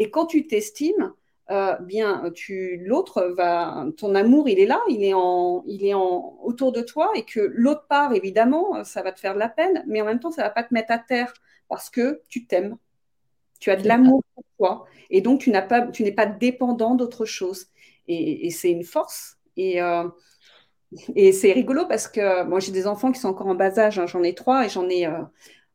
Et 0.00 0.10
quand 0.10 0.26
tu 0.26 0.46
t'estimes, 0.46 1.12
euh, 1.50 1.76
bien, 1.76 2.30
tu 2.34 2.78
l'autre 2.84 3.22
va, 3.36 3.86
ton 3.98 4.14
amour, 4.14 4.48
il 4.48 4.58
est 4.58 4.66
là, 4.66 4.80
il 4.88 5.04
est 5.04 5.14
en, 5.14 5.62
il 5.66 5.84
est 5.84 5.94
en 5.94 6.38
autour 6.42 6.72
de 6.72 6.80
toi, 6.80 7.10
et 7.14 7.24
que 7.24 7.40
l'autre 7.40 7.86
part, 7.86 8.14
évidemment, 8.14 8.82
ça 8.82 9.02
va 9.02 9.12
te 9.12 9.20
faire 9.20 9.34
de 9.34 9.38
la 9.38 9.50
peine, 9.50 9.84
mais 9.86 10.00
en 10.00 10.06
même 10.06 10.18
temps, 10.18 10.30
ça 10.30 10.42
va 10.42 10.50
pas 10.50 10.64
te 10.64 10.72
mettre 10.72 10.90
à 10.90 10.98
terre 10.98 11.32
parce 11.68 11.90
que 11.90 12.22
tu 12.28 12.46
t'aimes. 12.46 12.76
Tu 13.60 13.70
as 13.70 13.76
de 13.76 13.86
l'amour 13.86 14.24
pour 14.34 14.44
toi. 14.58 14.86
Et 15.10 15.20
donc, 15.20 15.40
tu 15.40 15.50
n'as 15.50 15.62
pas, 15.62 15.86
tu 15.86 16.02
n'es 16.02 16.12
pas 16.12 16.26
dépendant 16.26 16.94
d'autre 16.94 17.26
chose. 17.26 17.66
Et, 18.08 18.50
c'est 18.50 18.70
une 18.70 18.84
force. 18.84 19.36
Et, 19.56 19.82
euh, 19.82 20.08
et 21.14 21.32
c'est 21.32 21.52
rigolo 21.52 21.86
parce 21.86 22.08
que 22.08 22.44
moi, 22.44 22.58
j'ai 22.58 22.72
des 22.72 22.86
enfants 22.86 23.12
qui 23.12 23.20
sont 23.20 23.28
encore 23.28 23.48
en 23.48 23.54
bas 23.54 23.78
âge. 23.78 23.98
Hein. 23.98 24.06
J'en 24.06 24.22
ai 24.22 24.34
trois 24.34 24.64
et 24.64 24.68
j'en 24.70 24.88
ai, 24.88 25.06
euh, 25.06 25.22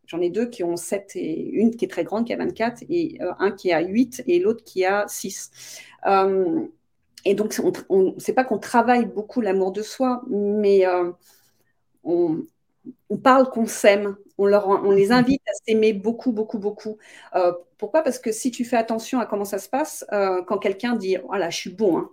j'en 0.08 0.22
ai 0.22 0.30
deux 0.30 0.48
qui 0.48 0.64
ont 0.64 0.78
7 0.78 1.16
et 1.16 1.50
une 1.50 1.76
qui 1.76 1.86
est 1.86 1.90
très 1.90 2.04
grande, 2.04 2.26
qui 2.26 2.34
a 2.34 2.38
24, 2.38 2.84
et 2.90 3.18
euh, 3.22 3.34
un 3.40 3.52
qui 3.52 3.72
a 3.72 3.82
8 3.82 4.24
et 4.28 4.40
l'autre 4.40 4.64
qui 4.64 4.86
a 4.86 5.06
6. 5.08 5.52
et 7.26 7.34
donc, 7.36 7.60
on, 7.90 8.14
ne 8.14 8.20
sait 8.20 8.34
pas 8.34 8.44
qu'on 8.44 8.60
travaille 8.60 9.06
beaucoup 9.06 9.42
l'amour 9.42 9.72
de 9.72 9.82
soi, 9.82 10.24
mais 10.30 10.86
on, 12.04 12.44
on 13.10 13.18
parle 13.18 13.50
qu'on 13.50 13.66
s'aime, 13.66 14.16
on, 14.38 14.52
on 14.54 14.92
les 14.92 15.12
invite 15.12 15.42
à 15.48 15.54
s'aimer 15.66 15.94
beaucoup, 15.94 16.32
beaucoup, 16.32 16.60
beaucoup. 16.60 16.98
Euh, 17.36 17.54
pourquoi? 17.78 18.02
Parce 18.04 18.20
que 18.20 18.32
si 18.32 18.52
tu 18.52 18.66
fais 18.66 18.78
attention 18.78 19.20
à 19.20 19.26
comment 19.26 19.46
ça 19.46 19.60
se 19.60 19.70
passe, 19.70 20.06
euh, 20.12 20.42
quand 20.44 20.58
quelqu'un 20.58 20.96
dit 20.96 21.18
voilà, 21.26 21.50
je 21.50 21.58
suis 21.58 21.70
bon, 21.70 21.98
hein. 21.98 22.10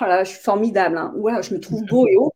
oh 0.00 0.04
je 0.20 0.28
suis 0.28 0.40
formidable, 0.40 0.96
hein. 0.96 1.12
je 1.42 1.54
me 1.54 1.60
trouve 1.60 1.84
beau 1.88 2.06
et 2.06 2.16
haut, 2.16 2.32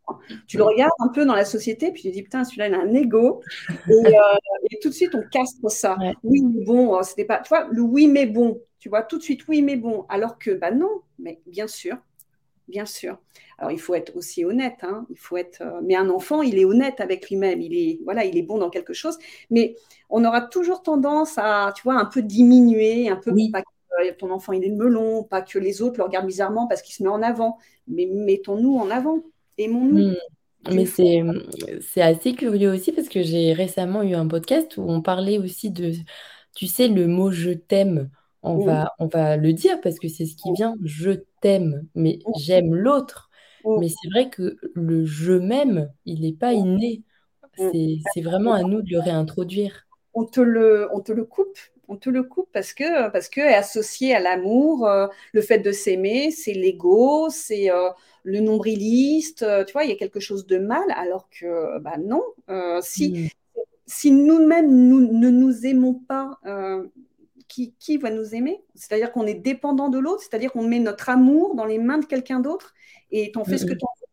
tu 0.47 0.57
le 0.57 0.63
regardes 0.63 0.91
un 0.99 1.09
peu 1.09 1.25
dans 1.25 1.35
la 1.35 1.45
société, 1.45 1.91
puis 1.91 2.03
tu 2.03 2.09
te 2.09 2.13
dis 2.13 2.23
putain, 2.23 2.43
celui-là, 2.43 2.67
il 2.67 2.73
a 2.73 2.79
un 2.79 2.93
ego. 2.93 3.41
Et, 3.89 3.93
euh, 3.93 4.77
tout 4.81 4.89
de 4.89 4.93
suite, 4.93 5.15
on 5.15 5.23
castre 5.31 5.69
ça. 5.69 5.97
Oui, 6.23 6.41
mais 6.43 6.65
bon, 6.65 7.01
c'était 7.03 7.25
pas. 7.25 7.39
Tu 7.39 7.49
vois, 7.49 7.67
le 7.71 7.81
oui, 7.81 8.07
mais 8.07 8.25
bon, 8.25 8.61
tu 8.79 8.89
vois, 8.89 9.03
tout 9.03 9.17
de 9.17 9.23
suite, 9.23 9.47
oui, 9.47 9.61
mais 9.61 9.75
bon. 9.75 10.05
Alors 10.09 10.37
que, 10.37 10.51
bah 10.51 10.71
non, 10.71 11.01
mais 11.19 11.41
bien 11.47 11.67
sûr, 11.67 11.97
bien 12.67 12.85
sûr. 12.85 13.17
Alors 13.57 13.71
il 13.71 13.79
faut 13.79 13.95
être 13.95 14.15
aussi 14.15 14.45
honnête, 14.45 14.77
hein. 14.83 15.05
il 15.09 15.17
faut 15.17 15.37
être. 15.37 15.61
Euh, 15.61 15.81
mais 15.83 15.95
un 15.95 16.09
enfant, 16.09 16.41
il 16.41 16.59
est 16.59 16.65
honnête 16.65 17.01
avec 17.01 17.29
lui-même, 17.29 17.61
il 17.61 17.75
est 17.75 17.99
voilà, 18.03 18.23
il 18.25 18.37
est 18.37 18.43
bon 18.43 18.57
dans 18.57 18.69
quelque 18.69 18.93
chose. 18.93 19.17
Mais 19.49 19.75
on 20.09 20.23
aura 20.25 20.41
toujours 20.41 20.83
tendance 20.83 21.37
à, 21.37 21.73
tu 21.75 21.83
vois, 21.83 21.95
un 21.95 22.05
peu 22.05 22.21
diminuer, 22.21 23.09
un 23.09 23.15
peu 23.15 23.33
pas 23.51 23.61
que 23.61 24.11
ton 24.19 24.29
enfant 24.31 24.53
il 24.53 24.63
est 24.63 24.69
melon, 24.69 25.23
pas 25.23 25.41
que 25.41 25.57
les 25.57 25.81
autres 25.81 25.97
le 25.97 26.03
regardent 26.03 26.27
bizarrement 26.27 26.67
parce 26.67 26.81
qu'il 26.81 26.93
se 26.93 27.01
met 27.03 27.09
en 27.09 27.23
avant. 27.23 27.57
Mais 27.87 28.05
mettons-nous 28.05 28.77
en 28.77 28.91
avant, 28.91 29.23
aimons-nous. 29.57 30.09
Hmm. 30.09 30.15
Mais 30.73 30.85
c'est, 30.85 31.23
c'est 31.81 32.01
assez 32.01 32.33
curieux 32.33 32.71
aussi 32.71 32.91
parce 32.91 33.07
que 33.07 33.21
j'ai 33.21 33.53
récemment 33.53 34.03
eu 34.03 34.15
un 34.15 34.27
podcast 34.27 34.75
où 34.75 34.81
on 34.81 35.01
parlait 35.01 35.37
aussi 35.37 35.71
de, 35.71 35.93
tu 36.55 36.67
sais, 36.67 36.89
le 36.89 37.07
mot 37.07 37.31
je 37.31 37.51
t'aime 37.51 38.09
on, 38.43 38.65
va, 38.65 38.93
on 38.99 39.07
va 39.07 39.37
le 39.37 39.53
dire 39.53 39.79
parce 39.81 39.99
que 39.99 40.07
c'est 40.07 40.25
ce 40.25 40.35
qui 40.35 40.51
vient, 40.53 40.75
je 40.83 41.11
t'aime, 41.41 41.87
mais 41.95 42.19
j'aime 42.37 42.73
l'autre. 42.73 43.29
Mais 43.65 43.89
c'est 43.89 44.09
vrai 44.09 44.29
que 44.29 44.55
le 44.75 45.05
je 45.05 45.33
m'aime, 45.33 45.91
il 46.05 46.21
n'est 46.21 46.33
pas 46.33 46.53
inné. 46.53 47.03
C'est 47.57 48.21
vraiment 48.21 48.53
à 48.53 48.61
nous 48.63 48.81
de 48.81 48.91
le 48.91 48.99
réintroduire. 48.99 49.87
On 50.13 50.25
te 50.25 50.39
le, 50.39 50.87
on 50.93 51.01
te 51.01 51.11
le 51.11 51.25
coupe, 51.25 51.57
on 51.87 51.97
te 51.97 52.09
le 52.09 52.23
coupe 52.23 52.49
parce 52.51 52.73
que 52.73 53.09
parce 53.09 53.29
que 53.29 53.41
est 53.41 53.53
associé 53.53 54.13
à 54.13 54.19
l'amour, 54.19 54.87
euh, 54.87 55.07
le 55.31 55.41
fait 55.41 55.59
de 55.59 55.71
s'aimer, 55.71 56.31
c'est 56.31 56.53
l'ego, 56.53 57.29
c'est 57.29 57.71
euh, 57.71 57.89
le 58.23 58.39
nombriliste. 58.39 59.43
Euh, 59.43 59.63
tu 59.63 59.73
vois, 59.73 59.83
il 59.83 59.89
y 59.89 59.93
a 59.93 59.97
quelque 59.97 60.19
chose 60.19 60.45
de 60.45 60.57
mal, 60.57 60.83
alors 60.95 61.29
que 61.29 61.79
bah 61.79 61.97
non. 61.97 62.23
si 62.81 63.11
mm. 63.11 63.27
si 63.85 64.11
nous-mêmes 64.11 64.71
nous, 64.71 65.11
ne 65.11 65.29
nous 65.29 65.65
aimons 65.65 65.93
pas, 65.93 66.39
qui, 67.47 67.97
va 67.97 68.11
nous 68.11 68.35
aimer? 68.35 68.63
C'est-à-dire 68.75 69.11
qu'on 69.11 69.25
est 69.25 69.33
dépendant 69.33 69.89
de 69.89 69.97
l'autre, 69.97 70.21
c'est-à-dire 70.21 70.51
qu'on 70.51 70.67
met 70.67 70.79
notre 70.79 71.09
amour 71.09 71.55
dans 71.55 71.65
les 71.65 71.79
mains 71.79 71.97
de 71.97 72.05
quelqu'un 72.05 72.39
d'autre 72.39 72.73
et 73.11 73.31
on 73.35 73.45
fait 73.45 73.57
ce 73.57 73.65
que 73.65 73.73
tu 73.73 73.85
veux. 73.85 74.07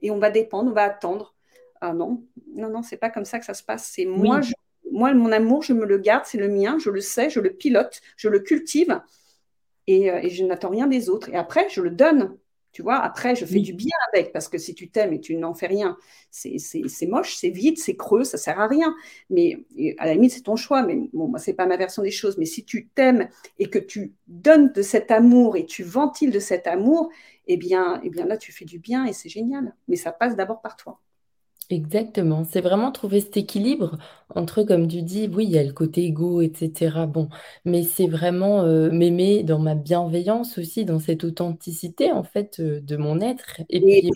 Et 0.00 0.10
on 0.10 0.18
va 0.18 0.30
dépendre, 0.30 0.70
on 0.70 0.74
va 0.74 0.84
attendre. 0.84 1.34
Ah 1.80 1.92
non, 1.92 2.24
non, 2.54 2.70
non, 2.70 2.82
c'est 2.82 2.96
pas 2.96 3.10
comme 3.10 3.24
ça 3.24 3.38
que 3.38 3.44
ça 3.44 3.54
se 3.54 3.62
passe. 3.62 3.90
C'est 3.94 4.04
moi, 4.04 4.40
moi, 4.98 5.14
mon 5.14 5.32
amour, 5.32 5.62
je 5.62 5.72
me 5.72 5.86
le 5.86 5.98
garde, 5.98 6.24
c'est 6.26 6.38
le 6.38 6.48
mien, 6.48 6.78
je 6.78 6.90
le 6.90 7.00
sais, 7.00 7.30
je 7.30 7.40
le 7.40 7.50
pilote, 7.50 8.00
je 8.16 8.28
le 8.28 8.40
cultive 8.40 9.00
et, 9.86 10.10
euh, 10.10 10.20
et 10.22 10.30
je 10.30 10.44
n'attends 10.44 10.70
rien 10.70 10.86
des 10.86 11.08
autres. 11.10 11.28
Et 11.30 11.36
après, 11.36 11.68
je 11.70 11.80
le 11.80 11.90
donne. 11.90 12.36
Tu 12.72 12.82
vois, 12.82 12.98
après, 13.00 13.34
je 13.34 13.46
fais 13.46 13.60
du 13.60 13.72
bien 13.72 13.96
avec, 14.12 14.32
parce 14.32 14.46
que 14.48 14.58
si 14.58 14.74
tu 14.74 14.90
t'aimes 14.90 15.12
et 15.14 15.20
tu 15.20 15.34
n'en 15.36 15.54
fais 15.54 15.66
rien, 15.66 15.96
c'est 16.30 17.06
moche, 17.08 17.34
c'est 17.36 17.48
vide, 17.50 17.78
c'est 17.78 17.96
creux, 17.96 18.24
ça 18.24 18.36
sert 18.38 18.60
à 18.60 18.68
rien. 18.68 18.94
Mais 19.30 19.64
à 19.98 20.06
la 20.06 20.14
limite, 20.14 20.32
c'est 20.32 20.42
ton 20.42 20.54
choix, 20.56 20.82
mais 20.82 20.96
bon, 21.12 21.28
moi, 21.28 21.38
c'est 21.38 21.54
pas 21.54 21.66
ma 21.66 21.76
version 21.78 22.02
des 22.02 22.10
choses. 22.10 22.36
Mais 22.38 22.44
si 22.44 22.64
tu 22.64 22.88
t'aimes 22.88 23.28
et 23.58 23.70
que 23.70 23.78
tu 23.78 24.12
donnes 24.28 24.70
de 24.72 24.82
cet 24.82 25.10
amour 25.10 25.56
et 25.56 25.66
tu 25.66 25.82
ventiles 25.82 26.30
de 26.30 26.38
cet 26.38 26.66
amour, 26.66 27.10
eh 27.46 27.56
bien, 27.56 28.00
eh 28.04 28.10
bien 28.10 28.26
là, 28.26 28.36
tu 28.36 28.52
fais 28.52 28.66
du 28.66 28.78
bien 28.78 29.06
et 29.06 29.12
c'est 29.14 29.30
génial. 29.30 29.74
Mais 29.88 29.96
ça 29.96 30.12
passe 30.12 30.36
d'abord 30.36 30.60
par 30.60 30.76
toi. 30.76 31.00
Exactement. 31.70 32.44
C'est 32.44 32.62
vraiment 32.62 32.90
trouver 32.92 33.20
cet 33.20 33.36
équilibre 33.36 33.98
entre, 34.34 34.62
comme 34.62 34.88
tu 34.88 35.02
dis, 35.02 35.28
oui, 35.30 35.44
il 35.44 35.50
y 35.50 35.58
a 35.58 35.64
le 35.64 35.72
côté 35.72 36.04
égo, 36.04 36.40
etc. 36.40 37.06
Bon, 37.06 37.28
mais 37.66 37.82
c'est 37.82 38.06
vraiment 38.06 38.62
euh, 38.62 38.90
m'aimer 38.90 39.42
dans 39.42 39.58
ma 39.58 39.74
bienveillance 39.74 40.56
aussi, 40.56 40.86
dans 40.86 40.98
cette 40.98 41.24
authenticité, 41.24 42.10
en 42.10 42.22
fait, 42.22 42.58
euh, 42.60 42.80
de 42.80 42.96
mon 42.96 43.20
être. 43.20 43.60
Et 43.68 43.80
puis, 43.80 44.10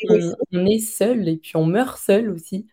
on, 0.50 0.64
est 0.64 0.78
seul, 0.78 1.28
et 1.28 1.36
puis 1.36 1.52
on 1.56 1.66
meurt 1.66 1.98
seul 1.98 2.30
aussi. 2.30 2.66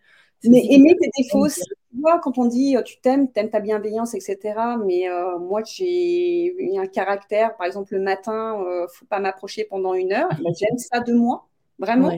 Mais 0.45 0.65
aimer 0.69 0.95
tes 0.95 1.09
défauts, 1.23 1.49
tu 1.49 1.99
vois, 1.99 2.19
quand 2.19 2.37
on 2.37 2.45
dit 2.45 2.77
euh, 2.77 2.81
tu 2.81 3.01
t'aimes, 3.01 3.29
t'aimes 3.29 3.49
ta 3.49 3.59
bienveillance, 3.59 4.13
etc. 4.13 4.77
Mais 4.85 5.07
moi, 5.41 5.61
j'ai 5.65 6.55
un 6.77 6.87
caractère, 6.87 7.57
par 7.57 7.67
exemple, 7.67 7.95
le 7.95 8.01
matin, 8.01 8.57
ne 8.63 8.87
faut 8.87 9.05
pas 9.07 9.19
m'approcher 9.19 9.65
pendant 9.65 9.93
une 9.93 10.13
heure. 10.13 10.29
Bah, 10.29 10.51
j'aime 10.57 10.77
ça 10.77 11.01
de 11.01 11.11
moi, 11.11 11.49
vraiment 11.79 12.17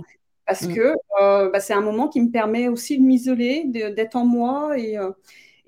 parce 0.52 0.68
mm. 0.68 0.74
que 0.74 0.96
euh, 1.22 1.50
bah, 1.50 1.62
c'est 1.62 1.72
un 1.72 1.80
moment 1.80 2.10
qui 2.10 2.20
me 2.20 2.30
permet 2.30 2.68
aussi 2.68 2.98
de 2.98 3.04
m'isoler, 3.04 3.64
d'être 3.68 4.18
en 4.18 4.26
moi 4.26 4.78
et, 4.78 4.98
euh, 4.98 5.12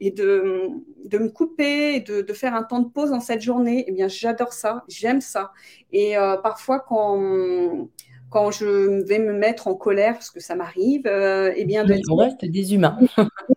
et 0.02 0.12
de, 0.12 0.68
de, 1.06 1.18
me 1.20 1.30
couper, 1.30 2.02
de, 2.02 2.22
de, 2.22 2.34
faire 2.34 2.54
un 2.54 2.64
temps 2.64 2.82
de 2.82 2.90
pause 2.90 3.12
dans 3.12 3.22
cette 3.22 3.40
journée. 3.40 3.86
Eh 3.88 3.94
bien, 3.94 4.10
j'adore 4.10 4.52
ça, 4.52 4.84
j'aime 4.90 5.22
ça. 5.22 5.54
Et 5.94 6.18
euh, 6.18 6.36
parfois, 6.36 6.82
quand, 6.82 7.88
quand 8.30 8.52
je 8.52 9.06
vais 9.08 9.20
me 9.20 9.32
mettre 9.32 9.70
en 9.70 9.76
colère, 9.76 10.16
parce 10.16 10.32
que 10.32 10.42
ça 10.42 10.56
m'arrive, 10.56 11.08
eh 11.08 11.64
bien, 11.64 11.86
de 11.86 11.96
on 12.12 12.16
reste 12.18 12.44
des 12.44 12.74
humains. 12.74 13.00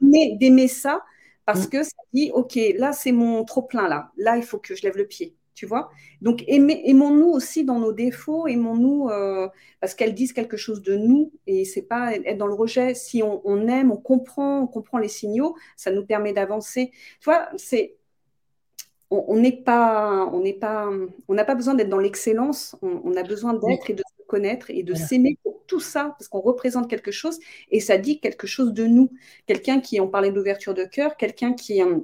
D'aimer 0.01 0.69
ça, 0.69 1.03
parce 1.45 1.67
mm. 1.67 1.71
que 1.71 1.83
ça 1.83 1.97
dit, 2.15 2.31
OK, 2.35 2.57
là, 2.79 2.93
c'est 2.93 3.11
mon 3.11 3.43
trop-plein, 3.43 3.89
là. 3.89 4.13
Là, 4.17 4.37
il 4.37 4.45
faut 4.45 4.59
que 4.59 4.77
je 4.77 4.85
lève 4.85 4.97
le 4.97 5.07
pied 5.09 5.35
tu 5.57 5.65
vois. 5.67 5.91
Donc 6.21 6.45
aimons-nous 6.47 7.29
aussi 7.29 7.65
dans 7.65 7.81
nos 7.81 7.93
défauts, 7.93 8.47
aimons-nous 8.47 9.09
euh, 9.09 9.49
parce 9.81 9.95
qu'elles 9.95 10.15
disent 10.15 10.35
quelque 10.35 10.59
chose 10.59 10.83
de 10.83 10.95
nous 10.97 11.33
et 11.47 11.65
c'est 11.65 11.83
pas 11.83 12.15
être 12.15 12.37
dans 12.37 12.47
le 12.47 12.55
rejet. 12.55 12.95
Si 12.95 13.23
on, 13.23 13.67
aime, 13.67 13.91
on 13.91 13.97
comprend, 13.97 14.61
on 14.61 14.67
comprend 14.67 14.99
les 14.99 15.09
signaux, 15.09 15.57
ça 15.77 15.91
nous 15.91 16.05
permet 16.05 16.35
d'avancer. 16.35 16.93
Tu 16.93 17.25
vois, 17.25 17.49
c'est 17.57 17.97
on 19.11 19.37
n'est 19.37 19.63
pas, 19.63 20.29
on 20.33 20.41
n'est 20.41 20.53
pas, 20.53 20.91
on 21.29 21.35
n'a 21.35 21.45
pas 21.45 21.55
besoin 21.55 21.75
d'être 21.75 21.89
dans 21.89 21.99
l'excellence. 21.99 22.77
On, 22.83 23.17
a 23.17 23.23
besoin 23.23 23.55
d'être 23.55 23.89
et 23.89 23.95
de 23.95 24.03
se 24.03 24.27
connaître 24.27 24.71
et 24.71 24.83
de 24.83 24.95
s'aimer 24.95 25.39
pour 25.43 25.63
tout 25.67 25.81
ça 25.81 26.17
parce 26.19 26.29
qu'on 26.29 26.41
représente 26.41 26.91
quelque 26.91 27.13
chose 27.13 27.39
et 27.71 27.81
ça 27.81 27.99
dit 27.99 28.21
quelque 28.21 28.47
chose 28.47 28.73
de 28.75 28.85
nous. 28.85 29.11
Quelqu'un 29.47 29.81
qui, 29.81 30.01
on 30.01 30.09
parlait 30.09 30.33
d'ouverture 30.33 30.75
de 30.75 30.85
cœur, 30.85 31.17
quelqu'un 31.17 31.55
qui 31.55 31.81
euh, 31.81 32.01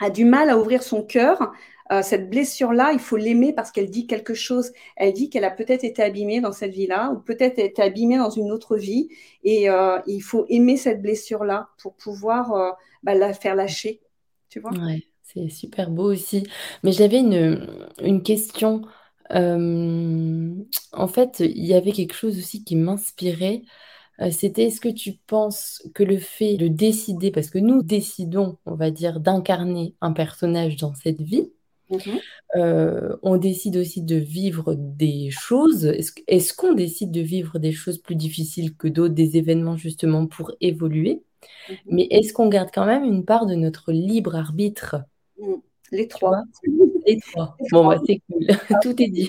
a 0.00 0.10
du 0.10 0.24
mal 0.24 0.50
à 0.50 0.58
ouvrir 0.58 0.82
son 0.82 1.02
cœur 1.02 1.52
euh, 1.92 2.00
cette 2.02 2.30
blessure-là, 2.30 2.92
il 2.92 2.98
faut 2.98 3.18
l'aimer 3.18 3.52
parce 3.52 3.70
qu'elle 3.70 3.90
dit 3.90 4.06
quelque 4.06 4.32
chose. 4.32 4.72
Elle 4.96 5.12
dit 5.12 5.28
qu'elle 5.28 5.44
a 5.44 5.50
peut-être 5.50 5.84
été 5.84 6.02
abîmée 6.02 6.40
dans 6.40 6.52
cette 6.52 6.72
vie-là 6.72 7.10
ou 7.10 7.18
peut-être 7.18 7.58
été 7.58 7.82
abîmée 7.82 8.16
dans 8.16 8.30
une 8.30 8.50
autre 8.50 8.76
vie. 8.76 9.08
Et 9.44 9.68
euh, 9.68 9.98
il 10.06 10.20
faut 10.20 10.46
aimer 10.48 10.78
cette 10.78 11.02
blessure-là 11.02 11.68
pour 11.78 11.94
pouvoir 11.96 12.52
euh, 12.54 12.70
bah, 13.02 13.14
la 13.14 13.34
faire 13.34 13.54
lâcher. 13.54 14.00
Tu 14.48 14.60
vois? 14.60 14.70
C'est 15.22 15.50
super 15.50 15.90
beau 15.90 16.10
aussi. 16.10 16.44
Mais 16.82 16.92
j'avais 16.92 17.20
une, 17.20 17.66
une 18.02 18.22
question. 18.22 18.82
en 19.30 21.08
fait, 21.08 21.40
il 21.40 21.66
y 21.66 21.74
avait 21.74 21.92
quelque 21.92 22.14
chose 22.14 22.38
aussi 22.38 22.64
qui 22.64 22.76
m'inspirait. 22.76 23.62
C'était 24.30 24.64
est-ce 24.64 24.80
que 24.80 24.90
tu 24.90 25.14
penses 25.26 25.82
que 25.94 26.04
le 26.04 26.18
fait 26.18 26.56
de 26.56 26.68
décider, 26.68 27.30
parce 27.30 27.48
que 27.50 27.58
nous 27.58 27.82
décidons, 27.82 28.58
on 28.66 28.74
va 28.76 28.90
dire, 28.90 29.20
d'incarner 29.20 29.94
un 30.00 30.12
personnage 30.12 30.76
dans 30.76 30.94
cette 30.94 31.20
vie, 31.20 31.50
Mhm. 31.92 32.18
Euh, 32.56 33.16
on 33.22 33.36
décide 33.36 33.76
aussi 33.76 34.02
de 34.02 34.16
vivre 34.16 34.74
des 34.74 35.30
choses. 35.30 35.92
Est-ce 36.26 36.54
qu'on 36.54 36.72
décide 36.72 37.10
de 37.10 37.20
vivre 37.20 37.58
des 37.58 37.72
choses 37.72 37.98
plus 37.98 38.16
difficiles 38.16 38.76
que 38.76 38.88
d'autres, 38.88 39.14
des 39.14 39.36
événements 39.36 39.76
justement 39.76 40.26
pour 40.26 40.52
évoluer? 40.60 41.22
Mhm. 41.68 41.76
Mais 41.86 42.06
est-ce 42.10 42.32
qu'on 42.32 42.48
garde 42.48 42.70
quand 42.72 42.86
même 42.86 43.04
une 43.04 43.24
part 43.24 43.46
de 43.46 43.54
notre 43.54 43.92
libre 43.92 44.34
arbitre? 44.36 44.96
Mm. 45.38 45.54
Les 45.92 46.08
trois. 46.08 46.42
Les 47.06 47.18
trois. 47.18 47.54
Bon, 47.70 47.86
bah, 47.86 48.00
c'est 48.06 48.22
cool. 48.30 48.46
Tout 48.82 49.02
est 49.02 49.08
dit. 49.08 49.28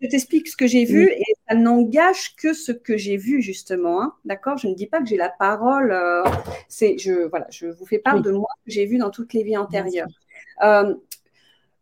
Je 0.00 0.08
t'explique 0.08 0.46
ce 0.46 0.56
que 0.56 0.68
j'ai 0.68 0.84
vu 0.84 1.10
et 1.10 1.34
ça 1.48 1.56
n'engage 1.56 2.36
que 2.36 2.52
ce 2.52 2.70
que 2.70 2.96
j'ai 2.96 3.16
vu, 3.16 3.42
justement. 3.42 4.00
Hein. 4.00 4.14
D'accord? 4.24 4.56
Je 4.56 4.68
ne 4.68 4.74
dis 4.74 4.86
pas 4.86 5.00
que 5.00 5.08
j'ai 5.08 5.16
la 5.16 5.30
parole. 5.30 5.90
Euh, 5.90 6.22
c'est, 6.68 6.96
je, 6.96 7.28
voilà, 7.28 7.48
je 7.50 7.66
vous 7.66 7.86
fais 7.86 7.98
part 7.98 8.22
de 8.22 8.30
moi 8.30 8.48
que 8.64 8.70
j'ai 8.70 8.86
vu 8.86 8.98
dans 8.98 9.10
toutes 9.10 9.34
les 9.34 9.42
vies 9.42 9.56
antérieures. 9.56 10.06
Euh, 10.62 10.94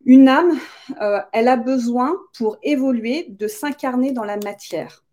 une 0.05 0.27
âme, 0.27 0.57
euh, 1.01 1.19
elle 1.33 1.47
a 1.47 1.57
besoin 1.57 2.15
pour 2.37 2.57
évoluer 2.63 3.25
de 3.29 3.47
s'incarner 3.47 4.11
dans 4.11 4.23
la 4.23 4.37
matière 4.37 5.03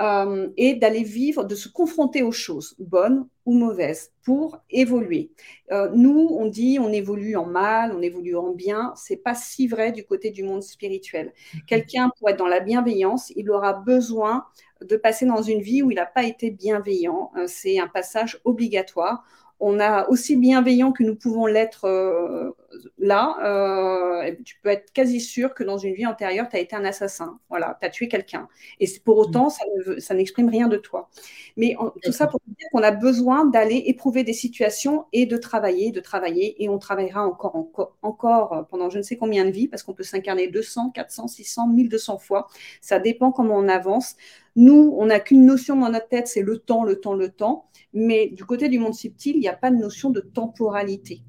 euh, 0.00 0.48
et 0.56 0.74
d'aller 0.74 1.04
vivre, 1.04 1.44
de 1.44 1.54
se 1.54 1.68
confronter 1.68 2.22
aux 2.22 2.32
choses, 2.32 2.74
bonnes 2.78 3.28
ou 3.46 3.54
mauvaises, 3.54 4.10
pour 4.24 4.58
évoluer. 4.68 5.30
Euh, 5.70 5.90
nous, 5.94 6.28
on 6.32 6.46
dit 6.46 6.78
on 6.80 6.92
évolue 6.92 7.36
en 7.36 7.46
mal, 7.46 7.92
on 7.96 8.02
évolue 8.02 8.36
en 8.36 8.50
bien. 8.50 8.92
C'est 8.96 9.16
pas 9.16 9.34
si 9.34 9.68
vrai 9.68 9.92
du 9.92 10.04
côté 10.04 10.30
du 10.30 10.42
monde 10.42 10.62
spirituel. 10.62 11.32
Mhm. 11.54 11.60
Quelqu'un 11.66 12.10
pour 12.18 12.28
être 12.28 12.38
dans 12.38 12.48
la 12.48 12.60
bienveillance, 12.60 13.32
il 13.36 13.50
aura 13.50 13.74
besoin 13.74 14.44
de 14.82 14.96
passer 14.96 15.24
dans 15.24 15.40
une 15.40 15.62
vie 15.62 15.82
où 15.82 15.90
il 15.90 15.94
n'a 15.94 16.04
pas 16.04 16.24
été 16.24 16.50
bienveillant. 16.50 17.30
C'est 17.46 17.78
un 17.78 17.88
passage 17.88 18.38
obligatoire 18.44 19.24
on 19.58 19.80
a 19.80 20.06
aussi 20.08 20.36
bienveillant 20.36 20.92
que 20.92 21.02
nous 21.02 21.16
pouvons 21.16 21.46
l'être 21.46 22.54
là, 22.98 23.36
euh, 23.44 24.34
tu 24.44 24.58
peux 24.62 24.68
être 24.68 24.92
quasi 24.92 25.20
sûr 25.20 25.54
que 25.54 25.64
dans 25.64 25.78
une 25.78 25.94
vie 25.94 26.06
antérieure, 26.06 26.48
tu 26.48 26.56
as 26.56 26.60
été 26.60 26.76
un 26.76 26.84
assassin. 26.84 27.38
Voilà, 27.48 27.76
tu 27.80 27.86
as 27.86 27.90
tué 27.90 28.08
quelqu'un. 28.08 28.48
Et 28.80 28.86
pour 29.04 29.18
autant, 29.18 29.50
ça, 29.50 30.14
n'exprime 30.14 30.48
rien 30.48 30.68
de 30.68 30.76
toi. 30.76 31.08
Mais 31.56 31.76
tout 32.02 32.12
ça 32.12 32.26
pour 32.26 32.40
dire 32.46 32.68
qu'on 32.72 32.82
a 32.82 32.90
besoin 32.90 33.46
d'aller 33.46 33.84
éprouver 33.86 34.24
des 34.24 34.32
situations 34.32 35.06
et 35.12 35.26
de 35.26 35.36
travailler, 35.36 35.92
de 35.92 36.00
travailler. 36.00 36.62
Et 36.62 36.68
on 36.68 36.78
travaillera 36.78 37.26
encore, 37.26 37.56
encore, 37.56 37.96
encore 38.02 38.66
pendant 38.70 38.90
je 38.90 38.98
ne 38.98 39.02
sais 39.02 39.16
combien 39.16 39.44
de 39.44 39.50
vies, 39.50 39.68
parce 39.68 39.82
qu'on 39.82 39.94
peut 39.94 40.02
s'incarner 40.02 40.48
200, 40.48 40.90
400, 40.90 41.28
600, 41.28 41.68
1200 41.68 42.18
fois. 42.18 42.48
Ça 42.80 42.98
dépend 42.98 43.32
comment 43.32 43.56
on 43.56 43.68
avance. 43.68 44.16
Nous, 44.56 44.94
on 44.98 45.06
n'a 45.06 45.20
qu'une 45.20 45.44
notion 45.44 45.76
dans 45.76 45.90
notre 45.90 46.08
tête, 46.08 46.28
c'est 46.28 46.42
le 46.42 46.58
temps, 46.58 46.84
le 46.84 47.00
temps, 47.00 47.14
le 47.14 47.28
temps. 47.30 47.66
Mais 47.92 48.28
du 48.28 48.44
côté 48.44 48.68
du 48.68 48.78
monde 48.78 48.94
subtil, 48.94 49.36
il 49.36 49.40
n'y 49.40 49.48
a 49.48 49.54
pas 49.54 49.70
de 49.70 49.76
notion 49.76 50.10
de 50.10 50.20
temporalité. 50.20 51.22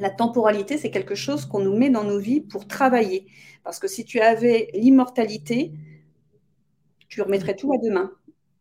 La 0.00 0.10
temporalité, 0.10 0.78
c'est 0.78 0.90
quelque 0.90 1.14
chose 1.14 1.44
qu'on 1.44 1.60
nous 1.60 1.76
met 1.76 1.90
dans 1.90 2.04
nos 2.04 2.18
vies 2.18 2.40
pour 2.40 2.66
travailler. 2.66 3.26
Parce 3.62 3.78
que 3.78 3.86
si 3.86 4.04
tu 4.04 4.18
avais 4.20 4.70
l'immortalité, 4.72 5.72
tu 7.08 7.20
remettrais 7.20 7.54
tout 7.54 7.72
à 7.72 7.76
demain. 7.76 8.10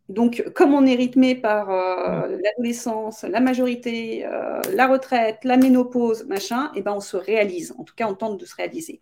Donc, 0.10 0.43
comme 0.56 0.73
on 0.73 0.86
est 0.86 0.95
rythmé 0.95 1.36
par 1.36 1.69
euh, 1.69 2.36
l'adolescence, 2.43 3.23
la 3.23 3.39
majorité, 3.39 4.25
euh, 4.25 4.60
la 4.73 4.88
retraite, 4.88 5.38
la 5.43 5.56
ménopause, 5.56 6.25
machin, 6.25 6.71
eh 6.75 6.82
ben 6.82 6.93
on 6.93 6.99
se 6.99 7.15
réalise. 7.15 7.73
En 7.78 7.84
tout 7.84 7.93
cas, 7.95 8.08
on 8.08 8.15
tente 8.15 8.39
de 8.39 8.45
se 8.45 8.56
réaliser. 8.56 9.02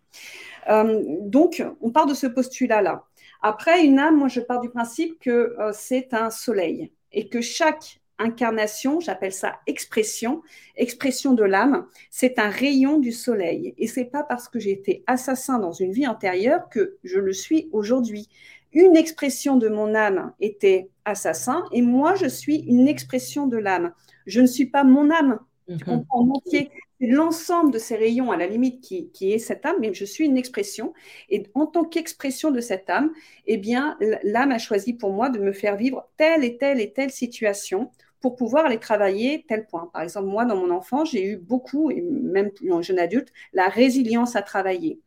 Euh, 0.70 1.02
donc, 1.22 1.64
on 1.82 1.92
part 1.92 2.06
de 2.06 2.14
ce 2.14 2.28
postulat-là. 2.28 3.06
Après, 3.42 3.84
une 3.84 4.00
âme, 4.00 4.18
moi, 4.18 4.28
je 4.28 4.42
pars 4.42 4.60
du 4.60 4.70
principe 4.70 5.18
que 5.20 5.56
c'est 5.72 6.14
un 6.14 6.30
soleil 6.30 6.92
et 7.14 7.30
que 7.30 7.40
chaque 7.40 8.02
incarnation, 8.20 9.00
j'appelle 9.00 9.34
ça 9.34 9.60
expression, 9.68 10.42
expression 10.76 11.34
de 11.34 11.44
l'âme, 11.44 11.88
c'est 12.10 12.40
un 12.40 12.50
rayon 12.50 13.00
du 13.00 13.12
soleil. 13.12 13.74
Et 13.78 13.88
c'est 13.88 14.06
pas 14.06 14.24
parce 14.24 14.48
que 14.50 14.60
j'ai 14.60 14.72
été 14.72 15.04
assassin 15.08 15.60
dans 15.60 15.72
une 15.72 15.92
vie 15.92 16.08
antérieure 16.08 16.70
que 16.70 16.98
je 17.04 17.20
le 17.20 17.34
suis 17.34 17.70
aujourd'hui. 17.72 18.30
Une 18.74 18.96
expression 18.96 19.56
de 19.56 19.70
mon 19.70 19.96
âme 19.96 20.34
était 20.40 20.90
assassin 21.06 21.64
et 21.72 21.82
moi 21.82 22.16
je 22.16 22.28
suis 22.28 22.58
une 22.58 22.88
expression 22.88 23.48
de 23.48 23.58
l'âme. 23.58 23.94
Je 24.26 24.42
ne 24.42 24.48
suis 24.48 24.66
pas 24.66 24.84
mon 24.84 25.10
âme. 25.10 25.40
Tu 25.68 25.74
mhm. 25.74 25.82
comprends 25.82 26.22
en 26.22 26.30
entier 26.30 26.70
l'ensemble 27.00 27.72
de 27.72 27.78
ces 27.78 27.96
rayons, 27.96 28.32
à 28.32 28.38
la 28.38 28.48
limite, 28.48 28.82
qui, 28.82 29.32
est 29.32 29.38
cette 29.38 29.66
âme, 29.66 29.78
mais 29.80 29.94
je 29.94 30.06
suis 30.06 30.26
une 30.26 30.38
expression. 30.38 30.94
Et 31.30 31.44
en 31.54 31.68
tant 31.68 31.84
qu'expression 31.84 32.52
de 32.52 32.60
cette 32.60 32.90
âme, 32.90 33.12
eh 33.46 33.58
bien, 33.58 33.98
l'âme 34.24 34.52
a 34.52 34.58
choisi 34.58 34.94
pour 34.94 35.12
moi 35.12 35.30
de 35.30 35.40
me 35.40 35.52
faire 35.52 35.76
vivre 35.76 36.10
telle 36.18 36.44
et 36.44 36.58
telle 36.58 36.82
et 36.82 36.92
telle 36.92 37.12
situation 37.12 37.92
pour 38.22 38.36
pouvoir 38.36 38.66
aller 38.66 38.80
travailler 38.80 39.46
tel 39.48 39.68
point. 39.68 39.90
Par 39.94 40.02
exemple, 40.02 40.28
moi, 40.28 40.46
dans 40.46 40.56
mon 40.56 40.72
enfant, 40.72 41.06
j'ai 41.06 41.26
eu 41.26 41.38
beaucoup, 41.38 41.92
et 41.92 42.02
même 42.02 42.52
en 42.72 42.82
jeune 42.82 43.00
adulte, 43.00 43.32
la 43.54 43.68
résilience 43.68 44.36
à 44.36 44.42
travailler. 44.42 45.00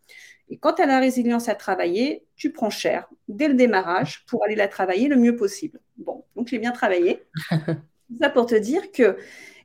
Et 0.49 0.59
quand 0.59 0.75
tu 0.75 0.83
as 0.83 0.87
la 0.87 0.99
résilience 0.99 1.49
à 1.49 1.55
travailler, 1.55 2.25
tu 2.37 2.53
prends 2.53 2.71
cher 2.71 3.09
dès 3.29 3.49
le 3.49 3.55
démarrage 3.55 4.25
pour 4.27 4.45
aller 4.45 4.57
la 4.57 4.67
travailler 4.67 5.09
le 5.09 5.17
mieux 5.17 5.37
possible. 5.37 5.81
Bon, 5.97 6.25
donc 6.35 6.49
j'ai 6.49 6.59
bien 6.59 6.73
travaillé. 6.73 7.23
ça 8.21 8.31
pour 8.31 8.47
te 8.47 8.57
dire 8.57 8.91
que 8.91 9.17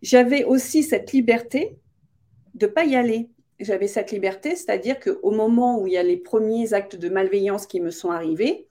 j'avais 0.02 0.44
aussi 0.44 0.84
cette 0.84 1.12
liberté 1.12 1.80
de 2.54 2.68
ne 2.68 2.72
pas 2.72 2.86
y 2.86 2.96
aller. 2.96 3.30
J'avais 3.60 3.88
cette 3.88 4.12
liberté, 4.12 4.56
c'est-à-dire 4.56 5.00
qu'au 5.00 5.32
moment 5.32 5.80
où 5.80 5.88
il 5.88 5.94
y 5.94 5.98
a 5.98 6.04
les 6.04 6.18
premiers 6.18 6.74
actes 6.74 6.96
de 6.96 7.10
malveillance 7.10 7.66
qui 7.66 7.80
me 7.80 7.90
sont 7.90 8.12
arrivés, 8.12 8.68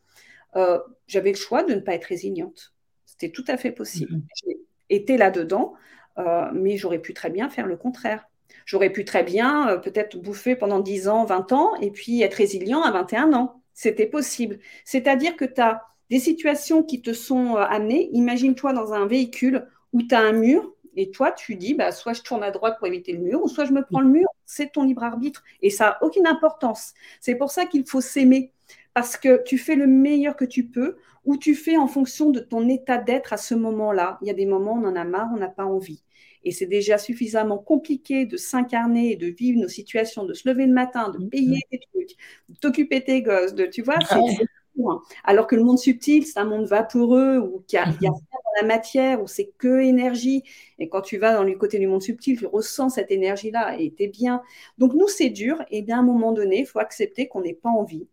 euh, 0.57 0.79
j'avais 1.07 1.31
le 1.31 1.37
choix 1.37 1.65
de 1.65 1.75
ne 1.75 1.81
pas 1.81 1.95
être 1.95 2.05
résiliente. 2.05 2.75
C'était 3.05 3.31
tout 3.31 3.45
à 3.49 3.57
fait 3.57 3.73
possible. 3.73 4.13
Mm-hmm. 4.13 4.45
J'ai 4.47 4.59
été 4.91 5.17
là-dedans, 5.17 5.75
euh, 6.19 6.49
mais 6.53 6.77
j'aurais 6.77 6.99
pu 6.99 7.15
très 7.15 7.31
bien 7.31 7.49
faire 7.49 7.67
le 7.67 7.77
contraire. 7.77 8.29
J'aurais 8.67 8.91
pu 8.91 9.05
très 9.05 9.23
bien 9.23 9.69
euh, 9.69 9.79
peut-être 9.79 10.17
bouffer 10.17 10.57
pendant 10.57 10.81
10 10.81 11.09
ans, 11.09 11.25
20 11.25 11.53
ans, 11.53 11.75
et 11.81 11.91
puis 11.91 12.23
être 12.23 12.35
résilient 12.35 12.83
à 12.83 12.91
21 12.91 13.33
ans. 13.33 13.61
C'était 13.73 14.07
possible. 14.07 14.59
C'est-à-dire 14.85 15.37
que 15.37 15.45
tu 15.45 15.61
as 15.61 15.83
des 16.11 16.21
situations 16.21 16.83
qui 16.83 17.03
te 17.03 17.13
sont 17.13 17.57
amenées. 17.57 18.11
Imagine-toi 18.13 18.73
dans 18.73 18.93
un 18.93 19.07
véhicule 19.07 19.67
où 19.93 20.03
tu 20.03 20.15
as 20.15 20.21
un 20.21 20.33
mur, 20.33 20.75
et 20.97 21.11
toi, 21.11 21.33
tu 21.33 21.57
dis, 21.57 21.75
bah, 21.75 21.93
soit 21.93 22.13
je 22.13 22.23
tourne 22.23 22.43
à 22.43 22.51
droite 22.51 22.77
pour 22.79 22.87
éviter 22.87 23.13
le 23.13 23.19
mur, 23.19 23.43
ou 23.43 23.49
soit 23.49 23.65
je 23.65 23.73
me 23.73 23.83
prends 23.83 24.01
le 24.01 24.09
mur. 24.09 24.29
C'est 24.47 24.73
ton 24.73 24.85
libre 24.85 25.03
arbitre. 25.03 25.43
Et 25.63 25.71
ça 25.71 25.85
n'a 25.85 25.99
aucune 26.03 26.27
importance. 26.27 26.95
C'est 27.21 27.35
pour 27.35 27.51
ça 27.51 27.67
qu'il 27.67 27.87
faut 27.87 28.01
s'aimer. 28.01 28.53
Parce 28.93 29.17
que 29.17 29.43
tu 29.45 29.59
fais 29.59 29.75
le 29.75 29.87
meilleur 29.87 30.37
que 30.37 30.45
tu 30.45 30.67
peux, 30.67 30.97
ou 31.25 31.37
tu 31.37 31.55
fais 31.55 31.77
en 31.77 31.87
fonction 31.87 32.31
de 32.31 32.41
ton 32.41 32.69
état 32.69 32.99
d'être 32.99 33.33
à 33.33 33.37
ce 33.37 33.55
moment-là. 33.55 34.19
Il 34.23 34.29
y 34.29 34.31
a 34.31 34.35
des 34.35 34.47
moments 34.47 34.75
où 34.75 34.85
on 34.85 34.89
en 34.89 34.97
a 34.97 35.05
marre, 35.05 35.31
on 35.35 35.39
n'a 35.39 35.49
pas 35.49 35.65
envie. 35.65 36.03
Et 36.43 36.51
c'est 36.51 36.67
déjà 36.67 36.99
suffisamment 36.99 37.59
compliqué 37.59 38.27
de 38.27 38.37
s'incarner 38.37 39.13
et 39.13 39.17
de 39.17 39.29
vivre 39.29 39.61
nos 39.61 39.69
situations, 39.69 40.25
de 40.25 40.35
se 40.35 40.49
lever 40.49 40.67
le 40.67 40.75
matin, 40.75 41.09
de 41.09 41.25
payer 41.27 41.61
tes 41.71 41.81
trucs, 41.93 42.17
de 42.51 42.57
t'occuper 42.57 43.03
tes 43.03 43.23
gosses, 43.23 43.55
de, 43.55 43.65
tu 43.65 43.83
vois, 43.83 43.99
c'est 44.07 44.47
Hein. 44.79 45.01
Alors 45.25 45.47
que 45.47 45.57
le 45.57 45.63
monde 45.63 45.79
subtil, 45.79 46.27
c'est 46.27 46.39
un 46.39 46.45
monde 46.45 46.67
vaporeux 46.67 47.39
où 47.39 47.65
il 47.69 47.75
y 47.75 47.79
a, 47.79 47.85
rien 47.85 48.11
dans 48.11 48.61
la 48.61 48.67
matière, 48.67 49.23
où 49.23 49.27
c'est 49.27 49.53
que 49.59 49.81
énergie. 49.81 50.43
Et 50.79 50.89
quand 50.89 51.01
tu 51.01 51.19
vas 51.19 51.35
dans 51.35 51.45
le 51.45 51.55
côté 51.57 51.79
du 51.79 51.87
monde 51.87 52.03
subtil, 52.03 52.39
tu 52.39 52.47
ressens 52.47 52.91
cette 52.91 53.11
énergie-là 53.11 53.77
et 53.79 53.93
tu 53.93 54.05
es 54.05 54.09
bien. 54.09 54.43
Donc 54.79 54.95
nous, 54.95 55.09
c'est 55.09 55.31
dur. 55.31 55.63
Et 55.71 55.83
bien 55.83 55.99
à 55.99 56.01
un 56.01 56.05
moment 56.05 56.33
donné, 56.33 56.61
il 56.61 56.67
faut 56.67 56.81
accepter 56.81 57.29
qu'on 57.29 57.43
n'ait 57.43 57.55
pas 57.55 57.71
envie. 57.71 58.09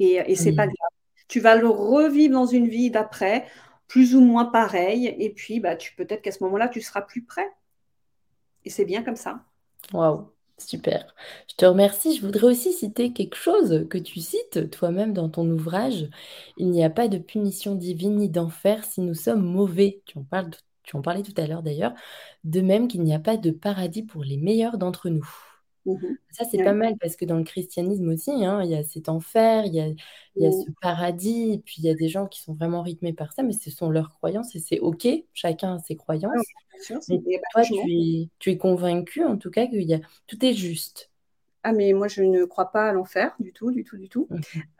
Et, 0.00 0.20
et 0.26 0.34
c'est 0.34 0.54
pas 0.54 0.66
grave. 0.66 0.83
Tu 1.28 1.40
vas 1.40 1.56
le 1.56 1.68
revivre 1.68 2.34
dans 2.34 2.46
une 2.46 2.68
vie 2.68 2.90
d'après, 2.90 3.46
plus 3.88 4.14
ou 4.14 4.20
moins 4.20 4.46
pareil. 4.46 5.14
Et 5.18 5.30
puis, 5.30 5.60
bah, 5.60 5.76
tu 5.76 5.94
peut-être 5.94 6.22
qu'à 6.22 6.32
ce 6.32 6.42
moment-là, 6.44 6.68
tu 6.68 6.80
seras 6.80 7.02
plus 7.02 7.24
prêt. 7.24 7.48
Et 8.64 8.70
c'est 8.70 8.84
bien 8.84 9.02
comme 9.02 9.16
ça. 9.16 9.44
Waouh. 9.92 10.30
Super. 10.58 11.14
Je 11.48 11.56
te 11.56 11.66
remercie. 11.66 12.16
Je 12.16 12.24
voudrais 12.24 12.46
aussi 12.46 12.72
citer 12.72 13.12
quelque 13.12 13.36
chose 13.36 13.86
que 13.90 13.98
tu 13.98 14.20
cites 14.20 14.70
toi-même 14.70 15.12
dans 15.12 15.28
ton 15.28 15.48
ouvrage. 15.50 16.08
Il 16.56 16.70
n'y 16.70 16.84
a 16.84 16.90
pas 16.90 17.08
de 17.08 17.18
punition 17.18 17.74
divine 17.74 18.16
ni 18.16 18.28
d'enfer 18.28 18.84
si 18.84 19.00
nous 19.00 19.14
sommes 19.14 19.44
mauvais. 19.44 20.02
Tu 20.06 20.18
en 20.18 20.22
parles, 20.24 20.50
tu 20.84 20.96
en 20.96 21.02
parlais 21.02 21.22
tout 21.22 21.34
à 21.36 21.46
l'heure 21.46 21.62
d'ailleurs. 21.62 21.94
De 22.44 22.60
même 22.60 22.88
qu'il 22.88 23.02
n'y 23.02 23.14
a 23.14 23.18
pas 23.18 23.36
de 23.36 23.50
paradis 23.50 24.02
pour 24.04 24.22
les 24.22 24.36
meilleurs 24.36 24.78
d'entre 24.78 25.08
nous. 25.10 25.28
Mmh 25.86 26.16
Ça, 26.30 26.44
c'est 26.44 26.62
pas 26.62 26.72
mal 26.72 26.96
parce 26.98 27.16
que 27.16 27.24
dans 27.24 27.36
le 27.36 27.44
christianisme 27.44 28.08
aussi, 28.08 28.30
hein, 28.44 28.62
il 28.64 28.70
y 28.70 28.74
a 28.74 28.82
cet 28.82 29.08
enfer, 29.08 29.66
il 29.66 29.74
y 29.74 29.80
a, 29.80 29.88
mmh. 29.88 30.52
ce 30.52 30.70
paradis, 30.80 31.52
et 31.52 31.58
puis 31.58 31.76
il 31.78 31.84
y 31.84 31.90
a 31.90 31.94
des 31.94 32.08
gens 32.08 32.26
qui 32.26 32.40
sont 32.40 32.54
vraiment 32.54 32.82
rythmés 32.82 33.12
par 33.12 33.32
ça, 33.32 33.42
mais 33.42 33.52
ce 33.52 33.70
sont 33.70 33.90
leurs 33.90 34.10
croyances 34.14 34.54
et 34.56 34.60
c'est 34.60 34.80
OK, 34.80 35.06
chacun 35.32 35.76
a 35.76 35.78
ses 35.78 35.96
croyances. 35.96 36.44
toi, 37.52 37.62
tu 38.38 38.50
es, 38.50 38.56
convaincu 38.56 39.24
en 39.24 39.36
tout 39.36 39.50
cas 39.50 39.66
que 39.66 39.76
y 39.76 39.94
a, 39.94 40.00
tout 40.26 40.44
est 40.44 40.54
juste. 40.54 41.10
Ah, 41.66 41.72
mais 41.72 41.94
moi, 41.94 42.08
je 42.08 42.22
ne 42.22 42.44
crois 42.44 42.70
pas 42.70 42.90
à 42.90 42.92
l'enfer 42.92 43.34
du 43.40 43.54
tout, 43.54 43.70
du 43.70 43.84
tout, 43.84 43.96
du 43.96 44.10
tout. 44.10 44.28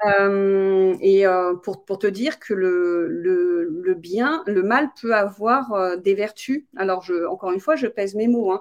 Euh, 0.05 0.95
et 1.01 1.27
euh, 1.27 1.55
pour, 1.55 1.87
pour, 1.87 1.99
te 1.99 2.07
dire 2.07 2.39
que 2.39 2.53
le, 2.53 3.09
le, 3.09 3.95
bien, 3.95 4.43
le 4.47 4.63
mal 4.63 4.91
peut 5.01 5.15
avoir 5.15 5.73
euh, 5.73 5.97
des 5.97 6.15
vertus. 6.15 6.67
Alors, 6.77 7.03
je, 7.03 7.27
encore 7.27 7.53
une 7.53 7.61
fois, 7.61 7.75
je 7.75 7.87
pèse 7.87 8.15
mes 8.15 8.29
mots. 8.29 8.53
Hein. 8.53 8.61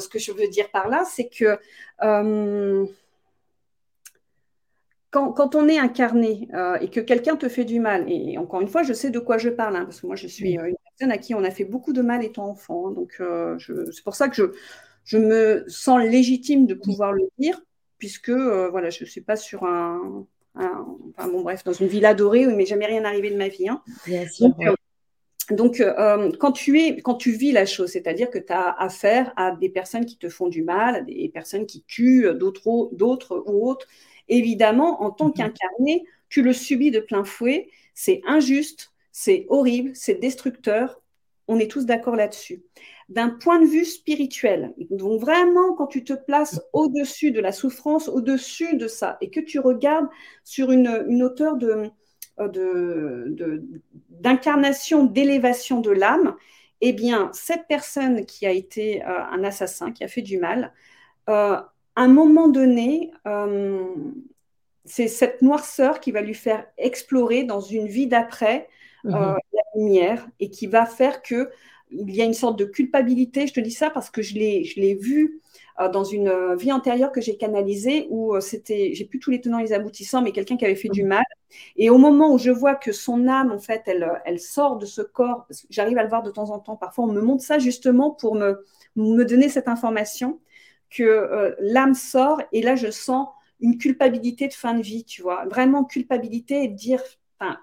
ce 0.00 0.08
que 0.08 0.18
je 0.18 0.32
veux 0.32 0.48
dire 0.48 0.68
par 0.72 0.88
là, 0.88 1.04
c'est 1.04 1.28
que 1.28 1.56
quand, 5.10 5.32
quand, 5.32 5.54
on 5.54 5.68
est 5.68 5.78
incarné 5.78 6.48
et 6.80 6.90
que 6.90 6.98
quelqu'un 6.98 7.36
te 7.36 7.48
fait 7.48 7.64
du 7.64 7.78
mal, 7.78 8.04
et 8.10 8.36
encore 8.36 8.62
une 8.62 8.68
fois, 8.68 8.82
je 8.82 8.92
sais 8.92 9.10
de 9.10 9.20
quoi 9.20 9.38
je 9.38 9.48
parle, 9.48 9.76
hein, 9.76 9.84
parce 9.84 10.00
que 10.00 10.08
moi, 10.08 10.16
je 10.16 10.26
suis 10.26 10.54
une 10.54 10.74
personne 10.98 11.12
à 11.12 11.18
qui 11.18 11.36
on 11.36 11.44
a 11.44 11.52
fait 11.52 11.64
beaucoup 11.64 11.92
de 11.92 12.02
mal 12.02 12.24
étant 12.24 12.48
enfant. 12.48 12.88
Hein. 12.88 12.92
donc, 12.94 13.22
c'est 13.60 14.02
pour 14.02 14.16
ça 14.16 14.28
que 14.28 14.34
je 14.34 14.52
je 15.08 15.16
me 15.16 15.64
sens 15.68 16.02
légitime 16.02 16.66
de 16.66 16.74
pouvoir 16.74 17.14
le 17.14 17.30
dire, 17.38 17.58
puisque 17.96 18.28
euh, 18.28 18.68
voilà, 18.68 18.90
je 18.90 19.04
ne 19.04 19.08
suis 19.08 19.22
pas 19.22 19.36
sur 19.36 19.64
un, 19.64 20.26
enfin 20.54 21.28
bon 21.28 21.40
bref, 21.40 21.64
dans 21.64 21.72
une 21.72 21.86
ville 21.86 22.04
adorée 22.04 22.46
où 22.46 22.50
il 22.50 22.56
m'est 22.56 22.66
jamais 22.66 22.84
rien 22.84 23.06
arrivé 23.06 23.30
de 23.30 23.36
ma 23.38 23.48
vie. 23.48 23.70
Hein. 23.70 23.82
donc, 25.50 25.80
euh, 25.80 25.94
euh, 25.98 26.30
quand, 26.38 26.52
tu 26.52 26.78
es, 26.78 27.00
quand 27.00 27.14
tu 27.14 27.30
vis 27.30 27.52
la 27.52 27.64
chose, 27.64 27.90
c'est-à-dire 27.92 28.28
que 28.28 28.38
tu 28.38 28.52
as 28.52 28.70
affaire 28.78 29.32
à 29.36 29.52
des 29.52 29.70
personnes 29.70 30.04
qui 30.04 30.18
te 30.18 30.28
font 30.28 30.48
du 30.48 30.62
mal, 30.62 30.96
à 30.96 31.00
des 31.00 31.30
personnes 31.32 31.64
qui 31.64 31.84
tuent 31.84 32.34
d'autres, 32.34 32.90
d'autres 32.92 33.42
ou 33.46 33.66
autres, 33.66 33.86
évidemment, 34.28 35.02
en 35.02 35.10
tant 35.10 35.28
mhm. 35.28 35.32
qu'incarné, 35.32 36.04
tu 36.28 36.42
le 36.42 36.52
subis 36.52 36.90
de 36.90 37.00
plein 37.00 37.24
fouet. 37.24 37.70
C'est 37.94 38.20
injuste, 38.26 38.92
c'est 39.10 39.46
horrible, 39.48 39.92
c'est 39.94 40.20
destructeur. 40.20 41.00
On 41.48 41.58
est 41.58 41.70
tous 41.70 41.86
d'accord 41.86 42.16
là-dessus 42.16 42.62
d'un 43.08 43.30
point 43.30 43.58
de 43.58 43.66
vue 43.66 43.84
spirituel. 43.84 44.74
Donc 44.90 45.20
vraiment, 45.20 45.72
quand 45.74 45.86
tu 45.86 46.04
te 46.04 46.12
places 46.12 46.60
au-dessus 46.72 47.30
de 47.30 47.40
la 47.40 47.52
souffrance, 47.52 48.08
au-dessus 48.08 48.76
de 48.76 48.86
ça, 48.86 49.16
et 49.20 49.30
que 49.30 49.40
tu 49.40 49.58
regardes 49.58 50.08
sur 50.44 50.70
une, 50.70 51.22
hauteur 51.22 51.56
de, 51.56 51.90
d'incarnation, 54.10 55.04
d'élévation 55.04 55.80
de 55.80 55.90
l'âme, 55.90 56.36
eh 56.80 56.92
bien, 56.92 57.30
cette 57.32 57.66
personne 57.66 58.26
qui 58.26 58.46
a 58.46 58.52
été 58.52 59.02
euh, 59.02 59.24
un 59.32 59.42
assassin, 59.42 59.90
qui 59.90 60.04
a 60.04 60.08
fait 60.08 60.22
du 60.22 60.38
mal, 60.38 60.72
euh, 61.28 61.56
à 61.56 62.02
un 62.02 62.08
moment 62.08 62.48
donné, 62.48 63.10
euh, 63.26 63.86
c'est 64.84 65.08
cette 65.08 65.42
noirceur 65.42 65.98
qui 65.98 66.12
va 66.12 66.20
lui 66.20 66.34
faire 66.34 66.66
explorer 66.76 67.44
dans 67.44 67.60
une 67.60 67.88
vie 67.88 68.06
d'après 68.06 68.68
mmh 69.04 69.10
la 69.10 69.62
lumière 69.76 70.26
et 70.40 70.50
qui 70.50 70.66
va 70.66 70.86
faire 70.86 71.22
que 71.22 71.50
il 71.90 72.14
y 72.14 72.20
a 72.20 72.24
une 72.24 72.34
sorte 72.34 72.58
de 72.58 72.64
culpabilité. 72.64 73.46
Je 73.46 73.54
te 73.54 73.60
dis 73.60 73.70
ça 73.70 73.90
parce 73.90 74.10
que 74.10 74.22
je 74.22 74.34
l'ai 74.34 74.94
vu 74.94 75.40
euh, 75.80 75.88
dans 75.88 76.04
une 76.04 76.28
euh, 76.28 76.56
vie 76.56 76.72
antérieure 76.72 77.12
que 77.12 77.20
j'ai 77.20 77.36
canalisée 77.36 78.06
où 78.10 78.34
euh, 78.34 78.40
c'était, 78.40 78.94
j'ai 78.94 79.04
plus 79.04 79.20
tous 79.20 79.30
les 79.30 79.40
tenants 79.40 79.58
et 79.58 79.62
les 79.62 79.72
aboutissants, 79.72 80.22
mais 80.22 80.32
quelqu'un 80.32 80.56
qui 80.56 80.64
avait 80.64 80.74
fait 80.74 80.88
du 80.88 81.02
mhm. 81.02 81.08
mal. 81.08 81.24
Et 81.76 81.88
au 81.88 81.98
moment 81.98 82.32
où 82.32 82.38
je 82.38 82.50
vois 82.50 82.74
que 82.74 82.92
son 82.92 83.28
âme, 83.28 83.52
en 83.52 83.58
fait, 83.58 83.82
elle, 83.86 84.10
elle 84.24 84.40
sort 84.40 84.76
de 84.78 84.86
ce 84.86 85.02
corps, 85.02 85.46
j'arrive 85.70 85.98
à 85.98 86.02
le 86.02 86.08
voir 86.08 86.22
de 86.22 86.30
temps 86.30 86.50
en 86.50 86.58
temps, 86.58 86.76
parfois 86.76 87.04
on 87.04 87.12
me 87.12 87.20
montre 87.20 87.44
ça 87.44 87.58
justement 87.58 88.10
pour 88.10 88.34
me, 88.34 88.64
me 88.96 89.24
donner 89.24 89.48
cette 89.48 89.68
information 89.68 90.40
que 90.90 91.54
l'âme 91.60 91.94
sort 91.94 92.40
et 92.52 92.62
là 92.62 92.74
je 92.74 92.90
sens 92.90 93.28
une 93.60 93.78
culpabilité 93.78 94.48
de 94.48 94.54
fin 94.54 94.74
de 94.74 94.82
vie, 94.82 95.04
tu 95.04 95.22
vois, 95.22 95.46
vraiment 95.46 95.84
culpabilité 95.84 96.64
et 96.64 96.68
de 96.68 96.74
dire 96.74 97.02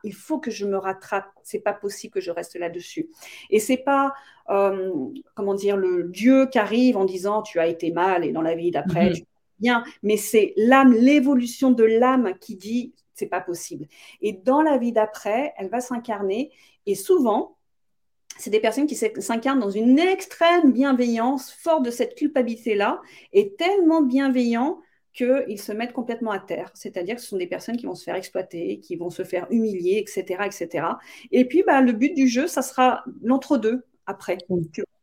il 0.04 0.14
faut 0.14 0.40
que 0.40 0.52
je 0.52 0.66
me 0.66 0.78
rattrape. 0.78 1.30
C'est 1.44 1.60
pas 1.60 1.74
possible 1.74 2.14
que 2.14 2.22
je 2.22 2.32
reste 2.32 2.56
là-dessus. 2.56 3.10
Et 3.50 3.60
c'est 3.60 3.78
pas, 3.78 4.14
euh, 4.50 4.92
comment 5.34 5.54
dire, 5.54 5.78
le 5.78 6.04
Dieu 6.04 6.48
qui 6.48 6.60
arrive 6.60 6.98
en 6.98 7.06
disant 7.06 7.42
tu 7.42 7.60
as 7.60 7.68
été 7.68 7.92
mal 7.92 8.26
et 8.26 8.32
dans 8.32 8.42
la 8.42 8.56
vie 8.56 8.72
d'après, 8.72 9.10
mhm. 9.12 9.16
bien. 9.60 9.84
Mais 10.04 10.18
c'est 10.18 10.54
l'âme, 10.58 10.94
l'évolution 10.94 11.72
de 11.72 11.84
l'âme 11.84 12.34
qui 12.40 12.56
dit 12.56 12.94
c'est 13.14 13.28
pas 13.28 13.42
possible. 13.42 13.88
Et 14.22 14.34
dans 14.34 14.62
la 14.62 14.78
vie 14.78 14.92
d'après, 14.92 15.54
elle 15.58 15.70
va 15.70 15.80
s'incarner. 15.80 16.52
Et 16.86 16.96
souvent, 16.96 17.56
c'est 18.38 18.50
des 18.50 18.60
personnes 18.60 18.88
qui 18.88 18.96
s'incarnent 18.96 19.60
dans 19.60 19.70
une 19.70 19.98
extrême 19.98 20.74
bienveillance, 20.74 21.52
fort 21.54 21.82
de 21.82 21.90
cette 21.90 22.16
culpabilité-là, 22.16 23.02
et 23.32 23.54
tellement 23.54 24.02
bienveillant 24.02 24.80
qu'ils 25.16 25.62
se 25.62 25.72
mettent 25.72 25.94
complètement 25.94 26.32
à 26.32 26.40
terre. 26.40 26.72
C'est-à-dire 26.74 27.16
que 27.16 27.22
ce 27.22 27.28
sont 27.28 27.38
des 27.38 27.48
personnes 27.48 27.78
qui 27.78 27.86
vont 27.86 27.96
se 27.96 28.04
faire 28.04 28.16
exploiter, 28.16 28.80
qui 28.80 28.96
vont 28.98 29.10
se 29.10 29.24
faire 29.24 29.48
humilier, 29.50 29.98
etc. 29.98 30.44
etc. 30.46 30.88
Et 31.32 31.46
puis, 31.46 31.64
bah, 31.66 31.82
le 31.82 31.94
but 31.94 32.14
du 32.14 32.28
jeu, 32.28 32.48
ça 32.48 32.62
sera 32.62 33.04
l'entre-deux 33.24 33.86
après, 34.06 34.38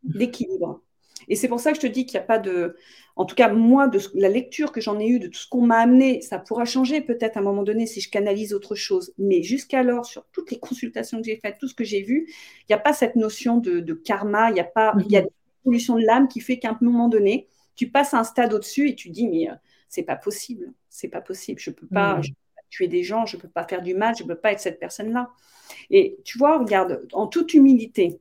l'équilibre. 0.05 0.81
Et 1.29 1.37
c'est 1.37 1.49
pour 1.49 1.61
ça 1.61 1.71
que 1.71 1.77
je 1.77 1.83
te 1.83 1.87
dis 1.87 2.05
qu'il 2.05 2.19
n'y 2.19 2.25
a 2.25 2.27
pas 2.27 2.39
de... 2.39 2.77
En 3.17 3.25
tout 3.25 3.35
cas, 3.35 3.53
moi, 3.53 3.89
de 3.89 4.01
la 4.15 4.29
lecture 4.29 4.73
que 4.73 4.81
j'en 4.81 4.99
ai 4.99 5.07
eue, 5.07 5.19
de 5.19 5.29
tout 5.29 5.39
ce 5.39 5.49
qu'on 5.49 5.65
m'a 5.65 5.79
amené, 5.79 6.21
ça 6.21 6.39
pourra 6.39 6.65
changer 6.65 7.01
peut-être 7.01 7.37
à 7.37 7.41
un 7.41 7.43
moment 7.43 7.63
donné 7.63 7.87
si 7.87 8.01
je 8.01 8.11
canalise 8.11 8.53
autre 8.55 8.75
chose. 8.75 9.13
Mais 9.19 9.43
jusqu'alors, 9.43 10.05
sur 10.05 10.25
toutes 10.33 10.51
les 10.51 10.59
consultations 10.59 11.19
que 11.19 11.25
j'ai 11.25 11.37
faites, 11.37 11.59
tout 11.59 11.69
ce 11.69 11.75
que 11.75 11.85
j'ai 11.85 12.03
vu, 12.03 12.27
il 12.29 12.65
n'y 12.71 12.75
a 12.75 12.79
pas 12.79 12.93
cette 12.93 13.17
notion 13.17 13.59
de, 13.59 13.95
karma, 13.95 14.51
il 14.51 14.57
y 14.57 14.61
a 14.61 14.65
pas... 14.65 14.95
Il 15.07 15.13
y 15.13 15.17
a 15.17 15.25
l'évolution 15.65 15.97
de 15.97 16.05
l'âme 16.05 16.29
qui 16.29 16.41
fait 16.41 16.59
qu'à 16.59 16.71
un 16.71 16.79
moment 16.81 17.09
donné, 17.09 17.49
tu 17.77 17.89
passes 17.89 18.15
à 18.15 18.19
un 18.19 18.25
stade 18.25 18.53
au-dessus 18.53 18.89
et 18.89 18.95
tu 18.95 19.11
dis, 19.11 19.29
mais 19.29 19.49
euh, 19.49 19.55
c'est 19.93 20.03
pas 20.03 20.17
possible. 20.17 20.73
C'est 20.89 21.09
pas 21.09 21.21
possible. 21.21 21.61
Je 21.61 21.71
peux 21.71 21.87
pas, 21.87 22.15
peux 22.15 22.23
pas 22.23 22.63
tuer 22.71 22.89
des 22.89 23.03
gens, 23.03 23.27
je 23.27 23.37
peux 23.37 23.49
pas 23.49 23.65
faire 23.65 23.83
du 23.83 23.95
mal, 23.95 24.17
je 24.17 24.25
peux 24.25 24.35
pas 24.35 24.53
être 24.53 24.61
cette 24.61 24.81
personne-là. 24.81 25.31
Et 25.91 26.17
tu 26.25 26.39
vois, 26.39 26.59
regarde, 26.59 27.07
en 27.13 27.27
toute 27.27 27.53
humilité, 27.53 28.19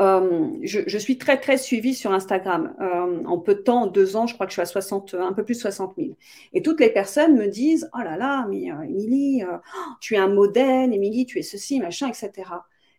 euh, 0.00 0.48
je, 0.62 0.98
suis 0.98 1.18
très 1.18 1.40
très 1.40 1.58
suivie 1.58 1.94
sur 1.94 2.12
Instagram. 2.12 2.72
Euh, 2.80 3.24
en 3.24 3.38
peu 3.38 3.56
de 3.56 3.62
temps, 3.62 3.88
deux 3.88 4.14
ans, 4.14 4.28
je 4.28 4.34
crois 4.34 4.46
que 4.46 4.52
je 4.52 4.54
suis 4.54 4.62
à 4.62 4.66
60, 4.66 5.14
un 5.14 5.32
peu 5.32 5.44
plus 5.44 5.56
de 5.56 5.60
60 5.60 5.94
000. 5.96 6.10
Et 6.52 6.62
toutes 6.62 6.78
les 6.78 6.90
personnes 6.90 7.34
me 7.34 7.48
disent 7.48 7.90
Oh 7.92 8.02
là 8.04 8.16
là, 8.16 8.46
mais 8.48 8.70
euh, 8.70 8.82
Émilie, 8.82 9.42
oh, 9.44 9.56
tu 10.00 10.14
es 10.14 10.18
un 10.18 10.28
modèle, 10.28 10.94
Émilie, 10.94 11.26
tu 11.26 11.40
es 11.40 11.42
ceci, 11.42 11.80
machin, 11.80 12.08
etc. 12.08 12.30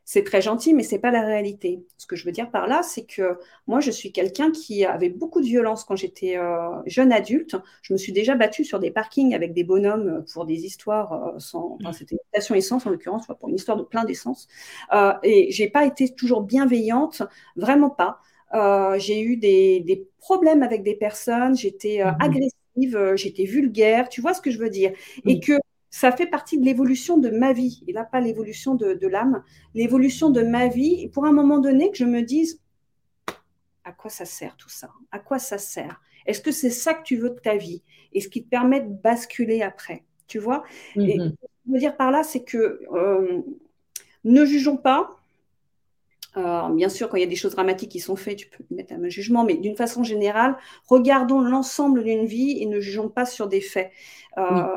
c'est 0.06 0.24
très 0.24 0.42
gentil, 0.42 0.76
mais 0.76 0.84
c'est 0.84 1.00
pas 1.00 1.10
la 1.10 1.22
réalité. 1.22 1.84
Ce 1.98 2.06
que 2.06 2.16
je 2.16 2.26
veux 2.26 2.32
dire 2.32 2.52
par 2.52 2.68
là, 2.68 2.84
c'est 2.84 3.06
que 3.06 3.40
moi, 3.66 3.80
je 3.80 3.90
suis 3.90 4.12
quelqu'un 4.12 4.52
qui 4.52 4.86
avait 4.86 5.10
beaucoup 5.10 5.42
de 5.42 5.48
violence 5.48 5.84
quand 5.84 5.96
j'étais 5.96 6.38
euh, 6.38 6.70
jeune 6.86 7.12
adulte. 7.12 7.56
Je 7.82 7.92
me 7.92 7.98
suis 7.98 8.14
déjà 8.14 8.36
battue 8.36 8.64
sur 8.64 8.80
des 8.80 8.92
parkings 8.92 9.34
avec 9.34 9.54
des 9.54 9.64
bonhommes 9.64 10.24
pour 10.32 10.46
des 10.46 10.64
histoires 10.64 11.14
euh, 11.14 11.40
sans. 11.40 11.78
Enfin, 11.82 11.92
c'était 11.92 12.16
une 12.16 12.28
station 12.30 12.54
essence 12.54 12.86
en 12.86 12.92
l'occurrence, 12.92 13.26
pour 13.40 13.50
une 13.50 13.56
histoire 13.56 13.78
de 13.78 13.84
plein 13.84 14.06
d'essence. 14.06 14.48
Euh, 14.94 15.14
et 15.24 15.52
j'ai 15.52 15.70
pas 15.70 15.86
été 15.86 16.14
toujours 16.14 16.44
bienveillante, 16.44 17.24
vraiment 17.56 17.90
pas. 17.90 18.20
Euh, 18.54 19.00
j'ai 19.00 19.22
eu 19.22 19.38
des, 19.38 19.80
des, 19.80 20.08
problèmes 20.20 20.62
avec 20.62 20.84
des 20.84 20.96
personnes. 20.96 21.58
J'étais 21.58 22.04
mmh 22.04 22.18
agressive, 22.20 23.14
j'étais 23.16 23.46
vulgaire. 23.46 24.08
Tu 24.10 24.22
vois 24.22 24.36
ce 24.36 24.42
que 24.42 24.52
je 24.52 24.60
veux 24.60 24.70
dire? 24.70 24.92
Et 25.26 25.40
que 25.40 25.54
ça 25.96 26.12
fait 26.12 26.28
partie 26.28 26.60
de 26.60 26.66
l'évolution 26.66 27.18
de 27.18 27.30
ma 27.30 27.54
vie, 27.54 27.82
et 27.88 27.94
là 27.94 28.04
pas 28.04 28.20
l'évolution 28.20 28.76
de, 28.76 29.08
l'âme, 29.08 29.42
l'évolution 29.74 30.30
de 30.30 30.42
ma 30.42 30.68
vie, 30.68 31.00
et 31.00 31.08
pour 31.08 31.24
un 31.24 31.32
moment 31.32 31.58
donné 31.58 31.90
que 31.90 31.96
je 31.96 32.04
me 32.04 32.22
dise, 32.22 32.60
à 33.86 33.94
quoi 33.94 34.12
ça 34.12 34.26
sert 34.26 34.58
tout 34.58 34.68
ça? 34.68 34.90
À 35.14 35.20
quoi 35.20 35.40
ça 35.40 35.58
sert? 35.58 36.02
Est-ce 36.26 36.42
que 36.42 36.52
c'est 36.52 36.70
ça 36.70 36.96
que 36.96 37.04
tu 37.04 37.16
veux 37.16 37.30
de 37.30 37.40
ta 37.40 37.56
vie? 37.56 37.82
Et 38.12 38.20
ce 38.20 38.28
qui 38.28 38.44
te 38.44 38.50
permet 38.50 38.82
de 38.82 38.90
basculer 38.90 39.62
après, 39.62 40.04
tu 40.28 40.38
vois? 40.38 40.66
Et 40.98 41.18
mhm. 41.18 41.30
ce 41.30 41.30
que 41.30 41.48
je 41.66 41.72
veux 41.72 41.80
dire 41.80 41.96
par 41.96 42.12
là, 42.12 42.24
c'est 42.24 42.44
que 42.44 42.82
euh, 42.92 43.42
ne 44.26 44.44
jugeons 44.44 44.76
pas, 44.76 45.16
euh, 46.36 46.68
bien 46.74 46.90
sûr, 46.90 47.08
quand 47.08 47.16
il 47.16 47.22
y 47.22 47.26
a 47.26 47.28
des 47.28 47.38
choses 47.38 47.54
dramatiques 47.54 47.92
qui 47.92 48.02
sont 48.02 48.18
faites, 48.18 48.36
tu 48.36 48.50
peux 48.50 48.66
mettre 48.70 48.94
un 48.96 49.08
jugement, 49.08 49.46
mais 49.46 49.56
d'une 49.56 49.78
façon 49.78 50.04
générale, 50.04 50.58
regardons 50.88 51.40
l'ensemble 51.40 52.04
d'une 52.04 52.26
vie 52.26 52.58
et 52.62 52.66
ne 52.66 52.82
jugeons 52.82 53.08
pas 53.08 53.26
sur 53.26 53.48
des 53.48 53.62
faits. 53.62 53.94
Euh, 54.38 54.76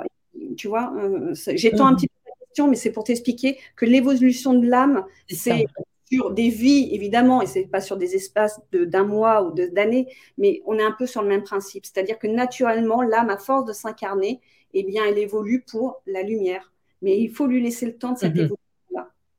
tu 0.57 0.69
vois, 0.69 0.93
euh, 0.97 1.35
j'étends 1.55 1.87
un 1.87 1.93
mmh. 1.93 1.97
petit 1.97 2.09
peu 2.09 2.15
la 2.27 2.47
question, 2.47 2.69
mais 2.69 2.77
c'est 2.77 2.93
pour 2.93 3.05
t'expliquer 3.05 3.59
que 3.77 3.85
l'évolution 3.85 4.55
de 4.55 4.67
l'âme, 4.67 5.05
c'est 5.29 5.67
sur 6.11 6.31
des 6.31 6.49
vies, 6.49 6.89
évidemment, 6.93 7.43
et 7.43 7.47
c'est 7.47 7.65
pas 7.65 7.81
sur 7.81 7.97
des 7.97 8.15
espaces 8.15 8.61
d'un 8.73 9.05
mois 9.05 9.43
ou 9.43 9.53
d'années, 9.53 10.09
mais 10.39 10.63
on 10.67 10.79
est 10.79 10.83
un 10.83 10.93
peu 10.93 11.07
sur 11.07 11.23
le 11.23 11.29
même 11.29 11.43
principe. 11.43 11.85
C'est-à-dire 11.85 12.19
que 12.19 12.27
naturellement, 12.27 13.03
l'âme, 13.03 13.31
à 13.31 13.37
force 13.37 13.67
de 13.67 13.73
s'incarner, 13.73 14.41
eh 14.75 14.83
bien, 14.85 15.05
elle 15.07 15.19
évolue 15.19 15.65
pour 15.71 16.03
la 16.07 16.23
lumière. 16.23 16.73
Mais 17.03 17.19
il 17.19 17.31
faut 17.31 17.47
lui 17.47 17.63
laisser 17.63 17.87
le 17.87 17.97
temps 17.97 18.13
de 18.13 18.19
cette 18.19 18.35
mmh 18.35 18.39
évolution. 18.39 18.68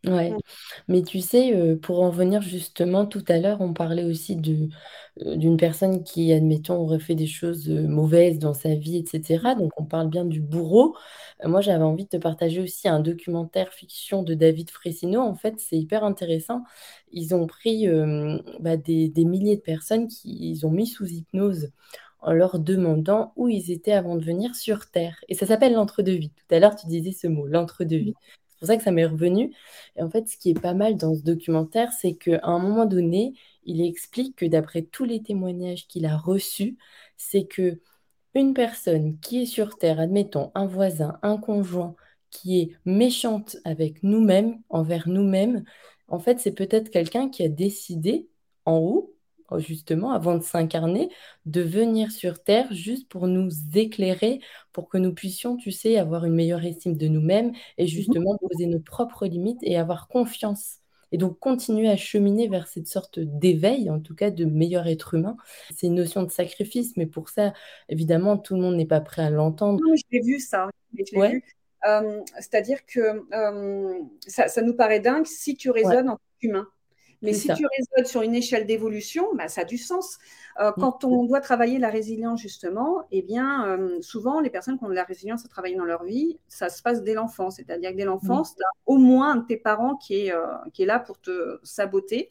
Ouais, 0.05 0.31
mais 0.87 1.01
tu 1.03 1.19
sais, 1.19 1.53
euh, 1.53 1.75
pour 1.77 2.01
en 2.01 2.09
venir 2.09 2.41
justement, 2.41 3.05
tout 3.05 3.23
à 3.27 3.37
l'heure, 3.37 3.59
on 3.59 3.73
parlait 3.73 4.05
aussi 4.05 4.37
de, 4.37 4.69
euh, 5.25 5.35
d'une 5.35 5.57
personne 5.57 6.03
qui, 6.05 6.31
admettons, 6.31 6.75
aurait 6.77 6.99
fait 6.99 7.15
des 7.15 7.27
choses 7.27 7.69
euh, 7.69 7.85
mauvaises 7.85 8.39
dans 8.39 8.53
sa 8.53 8.75
vie, 8.75 8.95
etc. 8.97 9.55
Donc, 9.55 9.71
on 9.77 9.83
parle 9.83 10.09
bien 10.09 10.23
du 10.23 10.39
bourreau. 10.39 10.95
moi, 11.43 11.59
j'avais 11.59 11.83
envie 11.83 12.05
de 12.05 12.09
te 12.09 12.17
partager 12.17 12.61
aussi 12.61 12.87
un 12.87 13.01
documentaire 13.01 13.73
fiction 13.73 14.23
de 14.23 14.33
David 14.35 14.69
Fressino. 14.69 15.19
En 15.21 15.35
fait, 15.35 15.55
c'est 15.59 15.77
hyper 15.77 16.05
intéressant. 16.05 16.63
Ils 17.11 17.35
ont 17.35 17.45
pris 17.45 17.85
bah, 18.59 18.77
des, 18.77 19.09
des 19.09 19.25
milliers 19.25 19.57
de 19.57 19.61
personnes 19.61 20.07
qu'ils 20.07 20.65
ont 20.65 20.71
mis 20.71 20.87
sous 20.87 21.05
hypnose 21.07 21.71
en 22.21 22.33
leur 22.33 22.59
demandant 22.59 23.33
où 23.37 23.47
ils 23.49 23.71
étaient 23.71 23.93
avant 23.93 24.15
de 24.17 24.23
venir 24.25 24.55
sur 24.55 24.89
Terre. 24.91 25.15
Et 25.29 25.35
ça 25.35 25.45
s'appelle 25.45 25.73
l'entre-deux-vie. 25.73 26.31
Tout 26.31 26.55
à 26.55 26.59
l'heure, 26.59 26.75
tu 26.75 26.87
disais 26.87 27.11
ce 27.13 27.27
mot, 27.27 27.47
l'entre-deux-vie. 27.47 28.13
C'est 28.59 28.65
pour 28.65 28.67
ça 28.67 28.77
que 28.77 28.83
ça 28.83 28.91
m'est 28.91 29.05
revenu. 29.05 29.53
Et 29.95 30.01
en 30.03 30.09
fait, 30.09 30.27
ce 30.27 30.37
qui 30.37 30.51
est 30.51 30.59
pas 30.59 30.73
mal 30.73 30.97
dans 30.97 31.15
ce 31.15 31.21
documentaire, 31.21 31.91
c'est 31.93 32.13
qu'à 32.15 32.39
un 32.43 32.59
moment 32.59 32.85
donné, 32.85 33.33
il 33.63 33.81
explique 33.81 34.35
que 34.35 34.45
d'après 34.45 34.81
tous 34.83 35.05
les 35.05 35.21
témoignages 35.23 35.87
qu'il 35.87 36.05
a 36.05 36.17
reçus, 36.17 36.77
c'est 37.17 37.45
que 37.45 37.79
une 38.35 38.53
personne 38.53 39.19
qui 39.19 39.43
est 39.43 39.45
sur 39.45 39.77
Terre, 39.77 39.99
admettons 39.99 40.51
un 40.55 40.65
voisin, 40.67 41.19
un 41.23 41.37
conjoint, 41.37 41.95
qui 42.31 42.59
est 42.59 42.71
méchante 42.85 43.57
avec 43.65 44.03
nous-mêmes, 44.03 44.61
envers 44.69 45.07
nous-mêmes, 45.07 45.63
en 46.07 46.19
fait, 46.19 46.39
c'est 46.39 46.51
peut-être 46.51 46.89
quelqu'un 46.89 47.29
qui 47.29 47.43
a 47.43 47.49
décidé 47.49 48.29
en 48.65 48.77
haut 48.77 49.15
justement, 49.57 50.11
avant 50.11 50.37
de 50.37 50.43
s'incarner, 50.43 51.09
de 51.45 51.61
venir 51.61 52.11
sur 52.11 52.43
Terre 52.43 52.71
juste 52.71 53.09
pour 53.09 53.27
nous 53.27 53.49
éclairer, 53.73 54.39
pour 54.71 54.89
que 54.89 54.97
nous 54.97 55.13
puissions, 55.13 55.57
tu 55.57 55.71
sais, 55.71 55.97
avoir 55.97 56.25
une 56.25 56.35
meilleure 56.35 56.63
estime 56.63 56.95
de 56.95 57.07
nous-mêmes 57.07 57.53
et 57.77 57.85
mmh 57.85 57.87
justement 57.87 58.37
poser 58.37 58.67
nos 58.67 58.79
propres 58.79 59.25
limites 59.25 59.59
et 59.63 59.77
avoir 59.77 60.07
confiance. 60.07 60.77
Et 61.11 61.17
donc 61.17 61.39
continuer 61.39 61.89
à 61.89 61.97
cheminer 61.97 62.47
vers 62.47 62.67
cette 62.67 62.87
sorte 62.87 63.19
d'éveil, 63.19 63.89
en 63.89 63.99
tout 63.99 64.13
cas 64.13 64.29
de 64.29 64.45
meilleur 64.45 64.87
être 64.87 65.15
humain. 65.15 65.37
C'est 65.75 65.87
une 65.87 65.95
notion 65.95 66.21
de 66.21 66.29
sacrifice, 66.29 66.95
mais 66.97 67.07
pour 67.07 67.29
ça, 67.29 67.53
évidemment, 67.89 68.37
tout 68.37 68.55
le 68.55 68.61
monde 68.61 68.75
n'est 68.75 68.85
pas 68.85 69.01
prêt 69.01 69.23
à 69.23 69.31
l'entendre. 69.31 69.79
je 69.95 70.03
l'ai 70.11 70.21
vu 70.21 70.39
ça. 70.39 70.69
Euh, 71.87 72.21
c'est-à-dire 72.35 72.85
que 72.85 73.23
euh, 73.33 73.99
ça, 74.27 74.49
ça, 74.49 74.61
nous 74.61 74.75
paraît 74.75 74.99
dingue 74.99 75.25
si 75.25 75.55
tu 75.55 75.69
raisonnes 75.69 76.09
en 76.09 76.15
tant 76.15 76.21
qu'humain. 76.39 76.67
Mais 77.21 77.33
si 77.33 77.47
tu 77.47 77.65
raisonnes 77.65 78.09
sur 78.09 78.21
une 78.21 78.35
échelle 78.35 78.65
d'évolution, 78.65 79.27
bah, 79.35 79.47
ça 79.47 79.61
a 79.61 79.65
du 79.65 79.77
sens. 79.77 80.17
Euh, 80.59 80.71
quand 80.71 81.03
on 81.03 81.25
doit 81.25 81.41
travailler 81.41 81.77
la 81.77 81.89
résilience, 81.89 82.41
justement, 82.41 83.03
eh 83.11 83.21
bien, 83.21 83.67
euh, 83.67 84.01
souvent, 84.01 84.39
les 84.39 84.49
personnes 84.49 84.77
qui 84.77 84.85
ont 84.85 84.89
de 84.89 84.93
la 84.93 85.03
résilience 85.03 85.45
à 85.45 85.49
travailler 85.49 85.75
dans 85.75 85.85
leur 85.85 86.03
vie, 86.03 86.39
ça 86.47 86.69
se 86.69 86.81
passe 86.81 87.03
dès 87.03 87.13
l'enfance. 87.13 87.57
C'est-à-dire 87.57 87.91
que 87.91 87.97
dès 87.97 88.05
l'enfance, 88.05 88.55
tu 88.55 88.63
as 88.63 88.71
au 88.85 88.97
moins 88.97 89.33
un 89.33 89.35
de 89.37 89.45
tes 89.45 89.57
parents 89.57 89.95
qui 89.95 90.27
est, 90.27 90.31
euh, 90.31 90.45
qui 90.73 90.83
est 90.83 90.85
là 90.85 90.99
pour 90.99 91.19
te 91.19 91.59
saboter 91.63 92.29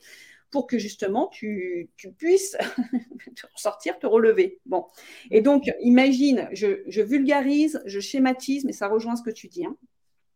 pour 0.51 0.67
que 0.67 0.79
justement 0.79 1.29
tu, 1.29 1.91
tu 1.99 2.11
puisses 2.11 2.57
sortir, 3.55 3.99
te 3.99 4.07
relever. 4.07 4.61
Bon. 4.65 4.87
Et 5.31 5.43
donc, 5.43 5.71
imagine, 5.83 6.49
je, 6.53 6.83
je, 6.87 7.03
vulgarise, 7.03 7.83
je 7.85 8.01
schématise, 8.01 8.65
mais 8.65 8.73
ça 8.73 8.89
rejoint 8.89 9.17
ce 9.17 9.23
que 9.23 9.31
tu 9.31 9.49
dis. 9.49 9.67
Hein. 9.67 9.77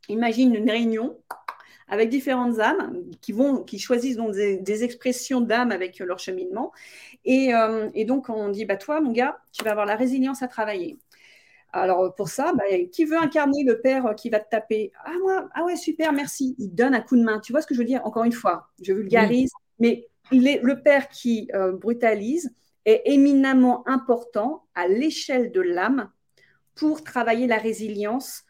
Imagine 0.09 0.55
une 0.55 0.71
réunion 0.71 1.19
avec 1.89 2.09
différentes 2.09 2.59
âmes 2.59 2.95
qui, 3.21 3.33
vont, 3.33 3.63
qui 3.63 3.79
choisissent 3.79 4.17
donc 4.17 4.35
des, 4.35 4.85
expressions 4.85 5.41
d'âme 5.41 5.73
avec 5.73 5.99
leur 5.99 6.19
cheminement. 6.19 6.73
Euh, 7.29 7.91
et, 7.95 8.05
donc, 8.05 8.29
on 8.29 8.49
dit, 8.49 8.65
bah, 8.65 8.77
toi, 8.77 9.01
mon 9.01 9.13
gars, 9.13 9.39
tu 9.53 9.65
vas 9.65 9.73
avoir 9.73 9.87
la 9.87 9.97
résilience 9.97 10.43
à 10.43 10.49
travailler. 10.49 10.99
Alors, 11.73 12.15
pour 12.15 12.29
ça, 12.29 12.53
bah, 12.55 12.65
qui 12.91 13.05
veut 13.05 13.19
incarner 13.19 13.65
le 13.65 13.81
père 13.81 14.15
qui 14.17 14.31
va 14.31 14.41
te 14.41 14.49
taper? 14.51 14.93
Ah, 15.05 15.13
moi, 15.23 15.49
ah 15.55 15.65
ouais, 15.65 15.77
super, 15.77 16.13
merci. 16.13 16.55
Il 16.59 16.75
donne 16.75 16.95
un 16.95 17.01
coup 17.01 17.17
de 17.17 17.23
main. 17.23 17.41
Tu 17.41 17.53
vois 17.53 17.63
ce 17.63 17.67
que 17.67 17.75
je 17.75 17.81
veux 17.81 17.87
dire? 17.87 18.03
Encore 18.05 18.25
une 18.25 18.33
fois, 18.33 18.69
je 18.83 18.93
vulgarise, 18.93 19.51
mais 19.79 20.09
le 20.31 20.75
père 20.75 21.09
qui 21.09 21.51
euh, 21.55 21.73
brutalise 21.73 22.55
est 22.85 23.03
éminemment 23.07 23.87
important 23.87 24.65
à 24.75 24.89
l'échelle 24.89 25.53
de 25.53 25.61
l'âme 25.61 26.11
pour 26.75 27.05
travailler 27.05 27.47
la 27.47 27.59
résilience, 27.59 28.45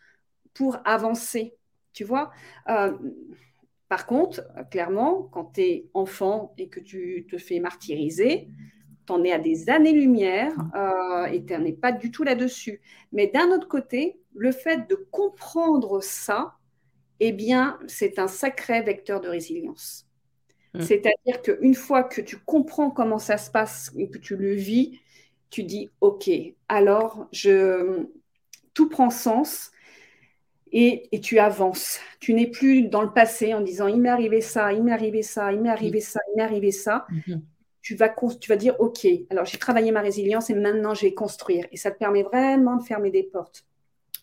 pour 0.54 0.78
avancer 0.84 1.56
tu 1.92 2.04
vois 2.04 2.30
euh, 2.68 2.92
Par 3.88 4.06
contre, 4.06 4.42
clairement, 4.70 5.28
quand 5.32 5.52
tu 5.54 5.60
es 5.60 5.90
enfant 5.94 6.54
et 6.58 6.68
que 6.68 6.80
tu 6.80 7.26
te 7.30 7.38
fais 7.38 7.60
martyriser, 7.60 8.48
tu 9.06 9.12
en 9.12 9.24
es 9.24 9.32
à 9.32 9.38
des 9.38 9.68
années-lumière 9.68 10.52
euh, 10.74 11.26
et 11.26 11.44
tu 11.44 11.52
n'en 11.52 11.64
es 11.64 11.72
pas 11.72 11.92
du 11.92 12.10
tout 12.10 12.22
là-dessus. 12.22 12.80
Mais 13.12 13.26
d'un 13.26 13.50
autre 13.50 13.68
côté, 13.68 14.18
le 14.34 14.52
fait 14.52 14.88
de 14.88 14.94
comprendre 15.10 16.02
ça, 16.02 16.54
eh 17.20 17.32
bien, 17.32 17.78
c'est 17.86 18.18
un 18.18 18.28
sacré 18.28 18.82
vecteur 18.82 19.20
de 19.20 19.28
résilience. 19.28 20.06
Mmh. 20.74 20.80
C'est-à-dire 20.80 21.42
qu'une 21.42 21.74
fois 21.74 22.02
que 22.02 22.20
tu 22.20 22.38
comprends 22.38 22.90
comment 22.90 23.18
ça 23.18 23.36
se 23.36 23.50
passe 23.50 23.92
et 23.96 24.08
que 24.08 24.18
tu 24.18 24.36
le 24.36 24.54
vis, 24.54 24.98
tu 25.50 25.64
dis, 25.64 25.90
OK, 26.00 26.30
alors 26.68 27.28
je, 27.30 28.06
tout 28.74 28.88
prend 28.88 29.10
sens 29.10 29.70
et, 30.72 31.20
tu 31.20 31.38
avances. 31.38 32.00
Tu 32.20 32.34
n'es 32.34 32.46
plus 32.46 32.82
dans 32.82 33.02
le 33.02 33.12
passé 33.12 33.54
en 33.54 33.60
disant 33.60 33.86
il 33.86 34.00
m'est 34.00 34.08
arrivé 34.08 34.40
ça, 34.40 34.72
il 34.72 34.82
m'est 34.82 34.92
arrivé 34.92 35.22
ça, 35.22 35.52
il 35.52 35.60
m'est 35.60 35.68
arrivé 35.68 36.00
ça, 36.00 36.20
il 36.30 36.36
m'est 36.36 36.42
arrivé 36.42 36.70
ça. 36.70 37.06
Mhm. 37.10 37.42
Tu 37.82 37.96
vas, 37.96 38.14
tu 38.40 38.48
vas 38.48 38.56
dire 38.56 38.76
ok, 38.78 39.06
alors 39.28 39.44
j'ai 39.44 39.58
travaillé 39.58 39.90
ma 39.90 40.00
résilience 40.00 40.50
et 40.50 40.54
maintenant 40.54 40.94
je 40.94 41.02
vais 41.02 41.14
construire. 41.14 41.66
Et 41.72 41.76
ça 41.76 41.90
te 41.90 41.98
permet 41.98 42.22
vraiment 42.22 42.76
de 42.76 42.82
fermer 42.82 43.10
des 43.10 43.24
portes. 43.24 43.66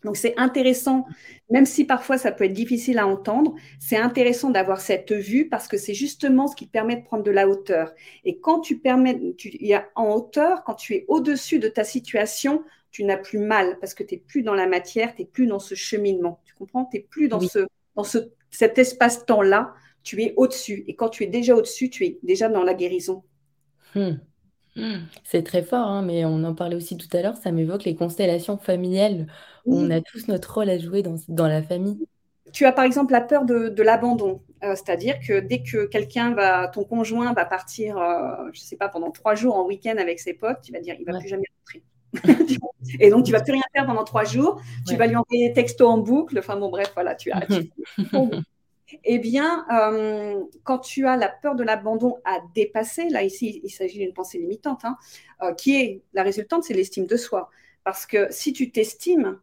Donc 0.04 0.16
c'est 0.16 0.34
intéressant, 0.38 1.06
même 1.50 1.66
si 1.66 1.84
parfois 1.84 2.18
ça 2.18 2.32
peut 2.32 2.46
être 2.46 2.54
difficile 2.54 3.00
à 3.00 3.08
entendre, 3.08 3.56
c'est 3.80 3.98
intéressant 3.98 4.50
d'avoir 4.50 4.80
cette 4.80 5.12
vue 5.12 5.50
parce 5.50 5.68
que 5.68 5.78
c'est 5.78 5.94
justement 5.94 6.48
ce 6.48 6.56
qui 6.56 6.68
te 6.68 6.72
permet 6.72 6.96
de 6.96 7.04
prendre 7.04 7.24
de 7.24 7.32
la 7.32 7.50
hauteur. 7.50 7.94
Et 8.24 8.40
quand 8.40 8.62
tu 8.62 8.80
permets, 8.80 9.20
tu 9.38 9.50
y 9.60 9.74
a 9.74 9.90
en 9.96 10.14
hauteur, 10.14 10.64
quand 10.64 10.76
tu 10.76 10.94
es 10.94 11.06
au-dessus 11.10 11.60
de 11.60 11.68
ta 11.68 11.84
situation, 11.84 12.64
tu 12.92 13.04
n'as 13.04 13.18
plus 13.18 13.40
mal 13.40 13.78
parce 13.80 13.94
que 13.94 14.04
tu 14.04 14.16
n'es 14.16 14.22
plus 14.22 14.44
dans 14.44 14.56
la 14.56 14.68
matière, 14.68 15.16
tu 15.16 15.22
n'es 15.22 15.28
plus 15.28 15.48
dans 15.48 15.60
ce 15.60 15.76
cheminement. 15.76 16.42
Tu 16.46 16.54
comprends? 16.54 16.86
Tu 16.86 16.98
n'es 16.98 17.04
plus 17.04 17.28
dans, 17.28 17.40
ce, 17.40 17.60
dans 17.96 18.04
ce, 18.04 18.18
cet 18.50 18.78
espace-temps-là, 18.78 19.74
tu 20.04 20.22
es 20.24 20.34
au-dessus. 20.38 20.84
Et 20.88 20.96
quand 20.96 21.10
tu 21.10 21.24
es 21.24 21.28
déjà 21.28 21.56
au-dessus, 21.56 21.90
tu 21.90 22.06
es 22.06 22.20
déjà 22.24 22.50
dans 22.50 22.64
la 22.64 22.74
guérison. 22.74 23.24
Hmm. 23.96 24.18
Hmm. 24.76 25.00
C'est 25.24 25.44
très 25.44 25.64
fort, 25.64 25.88
hein, 25.88 26.02
mais 26.04 26.26
on 26.26 26.44
en 26.44 26.56
parlait 26.56 26.76
aussi 26.76 26.96
tout 26.96 27.10
à 27.18 27.22
l'heure, 27.22 27.38
ça 27.38 27.52
m'évoque 27.52 27.84
les 27.84 27.96
constellations 27.96 28.58
familiales. 28.58 29.28
Où 29.66 29.78
on 29.78 29.92
a 29.92 30.02
tous 30.02 30.28
notre 30.30 30.52
rôle 30.54 30.70
à 30.70 30.80
jouer 30.80 31.04
dans, 31.04 31.18
dans 31.28 31.48
la 31.48 31.62
famille. 31.62 32.00
Tu 32.54 32.66
as 32.66 32.72
par 32.72 32.86
exemple 32.86 33.12
la 33.12 33.22
peur 33.22 33.46
de, 33.46 33.70
de 33.70 33.84
l'abandon, 33.84 34.42
euh, 34.64 34.74
c'est-à-dire 34.74 35.20
que 35.20 35.40
dès 35.40 35.62
que 35.62 35.86
quelqu'un 35.86 36.34
va, 36.34 36.68
ton 36.70 36.84
conjoint 36.84 37.34
va 37.34 37.46
partir, 37.46 37.98
euh, 37.98 38.50
je 38.54 38.62
ne 38.62 38.66
sais 38.66 38.78
pas, 38.78 38.90
pendant 38.90 39.12
trois 39.12 39.36
jours 39.36 39.56
en 39.56 39.68
week-end 39.68 39.98
avec 39.98 40.20
ses 40.20 40.34
potes, 40.34 40.62
tu 40.64 40.72
vas 40.72 40.80
dire, 40.80 40.96
il 41.00 41.06
va 41.06 41.20
plus 41.20 41.28
jamais 41.28 41.46
rentrer. 41.60 41.84
et 43.00 43.10
donc, 43.10 43.26
tu 43.26 43.32
vas 43.32 43.42
plus 43.42 43.54
rien 43.54 43.64
faire 43.74 43.86
pendant 43.86 44.04
trois 44.04 44.24
jours. 44.24 44.62
Tu 44.88 44.96
vas 44.96 45.08
lui 45.08 45.16
envoyer 45.16 45.50
des 45.50 45.54
textos 45.54 45.88
en 45.88 45.98
boucle. 45.98 46.40
Enfin, 46.40 46.58
bon, 46.58 46.70
bref, 46.70 46.92
voilà, 46.96 47.16
tu 47.16 47.32
as. 47.32 47.46
Eh 49.04 49.20
bien, 49.20 49.66
euh, 49.72 50.44
quand 50.64 50.80
tu 50.80 51.06
as 51.06 51.16
la 51.16 51.30
peur 51.30 51.56
de 51.56 51.64
l'abandon 51.64 52.18
à 52.26 52.40
dépasser, 52.56 53.10
là 53.10 53.24
ici, 53.24 53.62
il 53.64 53.70
s'agit 53.70 54.00
d'une 54.00 54.14
pensée 54.14 54.40
limitante, 54.40 54.84
hein, 54.84 54.98
euh, 55.44 55.54
qui 55.54 55.76
est 55.80 56.02
la 56.14 56.24
résultante, 56.24 56.64
c'est 56.64 56.74
l'estime 56.74 57.06
de 57.06 57.18
soi. 57.18 57.50
Parce 57.84 58.06
que 58.06 58.28
si 58.32 58.54
tu 58.54 58.72
t'estimes, 58.72 59.40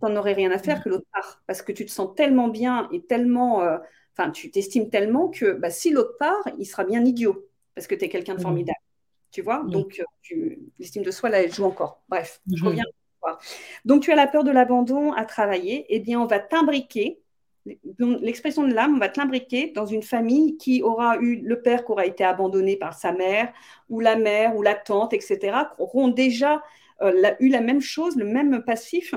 tu 0.00 0.06
n'en 0.06 0.16
aurais 0.16 0.32
rien 0.32 0.50
à 0.50 0.58
faire 0.58 0.82
que 0.82 0.88
l'autre 0.88 1.06
part. 1.12 1.42
Parce 1.46 1.62
que 1.62 1.72
tu 1.72 1.86
te 1.86 1.90
sens 1.90 2.14
tellement 2.16 2.48
bien 2.48 2.88
et 2.92 3.02
tellement. 3.02 3.62
Euh, 3.62 3.78
enfin, 4.16 4.30
tu 4.30 4.50
t'estimes 4.50 4.90
tellement 4.90 5.28
que 5.28 5.52
bah, 5.52 5.70
si 5.70 5.90
l'autre 5.90 6.16
part, 6.18 6.42
il 6.58 6.66
sera 6.66 6.84
bien 6.84 7.04
idiot. 7.04 7.48
Parce 7.74 7.86
que 7.86 7.94
tu 7.94 8.04
es 8.04 8.08
quelqu'un 8.08 8.34
de 8.34 8.40
mmh. 8.40 8.42
formidable. 8.42 8.81
Tu 9.32 9.40
vois 9.40 9.64
Donc, 9.66 10.02
l'estime 10.78 11.02
de 11.02 11.10
soi, 11.10 11.30
là, 11.30 11.42
elle 11.42 11.52
joue 11.52 11.64
encore. 11.64 12.02
Bref, 12.08 12.40
je 12.52 12.64
reviens. 12.64 12.84
Donc, 13.84 14.02
tu 14.02 14.12
as 14.12 14.14
la 14.14 14.26
peur 14.26 14.44
de 14.44 14.50
l'abandon 14.50 15.12
à 15.12 15.24
travailler. 15.24 15.86
Eh 15.88 16.00
bien, 16.00 16.20
on 16.20 16.26
va 16.26 16.38
t'imbriquer 16.38 17.22
l'expression 17.98 18.66
de 18.66 18.74
l'âme, 18.74 18.96
on 18.96 18.98
va 18.98 19.08
te 19.08 19.20
l'imbriquer 19.20 19.68
dans 19.68 19.86
une 19.86 20.02
famille 20.02 20.56
qui 20.56 20.82
aura 20.82 21.16
eu 21.18 21.36
le 21.36 21.62
père 21.62 21.84
qui 21.84 21.92
aura 21.92 22.06
été 22.06 22.24
abandonné 22.24 22.76
par 22.76 22.92
sa 22.92 23.12
mère, 23.12 23.52
ou 23.88 24.00
la 24.00 24.16
mère, 24.16 24.56
ou 24.56 24.62
la 24.62 24.74
tante, 24.74 25.12
etc., 25.12 25.56
auront 25.78 26.08
déjà 26.08 26.62
euh, 27.02 27.34
eu 27.38 27.48
la 27.48 27.60
même 27.60 27.80
chose, 27.80 28.16
le 28.16 28.24
même 28.24 28.64
passif. 28.64 29.14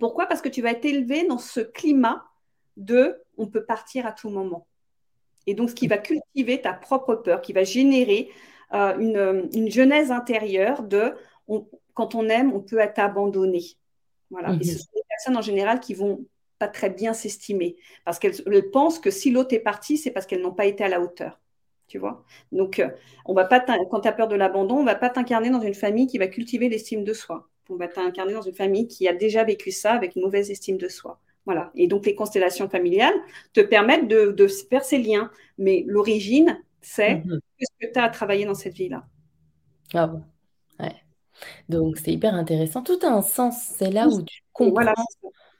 Pourquoi? 0.00 0.26
Parce 0.26 0.42
que 0.42 0.48
tu 0.48 0.62
vas 0.62 0.72
être 0.72 0.84
élevé 0.84 1.26
dans 1.26 1.38
ce 1.38 1.60
climat 1.60 2.24
de 2.76 3.22
on 3.38 3.46
peut 3.46 3.64
partir 3.64 4.06
à 4.06 4.12
tout 4.12 4.30
moment. 4.30 4.66
Et 5.46 5.54
donc, 5.54 5.70
ce 5.70 5.74
qui 5.74 5.86
va 5.86 5.98
cultiver 5.98 6.60
ta 6.60 6.72
propre 6.72 7.14
peur, 7.14 7.40
qui 7.40 7.52
va 7.52 7.64
générer 7.64 8.30
euh, 8.74 8.96
une, 8.98 9.48
une, 9.54 9.70
genèse 9.70 10.10
intérieure 10.12 10.82
de 10.82 11.12
quand 11.94 12.14
on 12.14 12.28
aime, 12.28 12.52
on 12.52 12.60
peut 12.60 12.78
être 12.78 12.98
abandonné. 12.98 13.62
Voilà. 14.30 14.56
Et 14.60 14.64
ce 14.64 14.72
mhm. 14.72 14.78
sont 14.78 14.90
des 14.94 15.02
personnes 15.08 15.36
en 15.36 15.42
général 15.42 15.80
qui 15.80 15.94
vont 15.94 16.24
pas 16.58 16.68
très 16.68 16.90
bien 16.90 17.14
s'estimer 17.14 17.76
parce 18.04 18.18
qu'elles 18.18 18.70
pensent 18.70 18.98
que 18.98 19.10
si 19.10 19.30
l'autre 19.30 19.54
est 19.54 19.60
parti, 19.60 19.96
c'est 19.96 20.10
parce 20.10 20.26
qu'elles 20.26 20.42
n'ont 20.42 20.54
pas 20.54 20.66
été 20.66 20.84
à 20.84 20.88
la 20.88 21.00
hauteur. 21.00 21.40
Tu 21.88 21.98
vois? 21.98 22.24
Donc, 22.52 22.78
euh, 22.78 22.88
on 23.24 23.34
va 23.34 23.44
pas 23.44 23.58
quand 23.58 24.00
tu 24.00 24.08
as 24.08 24.12
peur 24.12 24.28
de 24.28 24.36
l'abandon, 24.36 24.76
on 24.76 24.84
va 24.84 24.94
pas 24.94 25.10
t'incarner 25.10 25.50
dans 25.50 25.60
une 25.60 25.74
famille 25.74 26.06
qui 26.06 26.18
va 26.18 26.28
cultiver 26.28 26.68
l'estime 26.68 27.02
de 27.02 27.12
soi. 27.12 27.48
On 27.68 27.76
va 27.76 27.88
t'incarner 27.88 28.32
dans 28.32 28.42
une 28.42 28.54
famille 28.54 28.86
qui 28.86 29.08
a 29.08 29.12
déjà 29.12 29.42
vécu 29.42 29.72
ça 29.72 29.92
avec 29.92 30.14
une 30.14 30.22
mauvaise 30.22 30.50
estime 30.50 30.76
de 30.76 30.88
soi. 30.88 31.18
Voilà. 31.46 31.72
Et 31.74 31.88
donc, 31.88 32.06
les 32.06 32.14
constellations 32.14 32.68
familiales 32.68 33.14
te 33.52 33.60
permettent 33.60 34.06
de, 34.06 34.30
de 34.30 34.46
faire 34.46 34.84
ces 34.84 34.98
liens. 34.98 35.30
Mais 35.58 35.84
l'origine, 35.86 36.62
c'est 36.80 37.16
mhm. 37.24 37.40
ce 37.60 37.86
que 37.86 37.92
tu 37.92 37.98
as 37.98 38.04
à 38.04 38.08
travailler 38.08 38.44
dans 38.44 38.54
cette 38.54 38.74
vie-là. 38.74 39.06
Ah 39.94 40.06
bon. 40.06 40.22
Ouais. 40.78 40.94
Donc, 41.68 41.96
c'est 41.98 42.12
hyper 42.12 42.34
intéressant. 42.34 42.82
Tout 42.82 42.98
a 43.02 43.08
un 43.08 43.22
sens. 43.22 43.74
C'est 43.76 43.90
là 43.90 44.08
où 44.08 44.22
tu 44.22 44.42
comprends. 44.52 44.72
Voilà, 44.72 44.94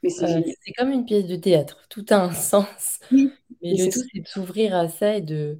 euh, 0.03 0.41
c'est 0.61 0.73
comme 0.77 0.91
une 0.91 1.05
pièce 1.05 1.27
de 1.27 1.35
théâtre, 1.35 1.85
tout 1.89 2.05
a 2.09 2.15
un 2.15 2.31
sens. 2.33 2.99
mais 3.11 3.29
le 3.61 3.91
tout, 3.91 4.01
c'est 4.13 4.21
de 4.21 4.27
s'ouvrir 4.27 4.75
à 4.75 4.87
ça 4.87 5.17
et 5.17 5.21
de. 5.21 5.59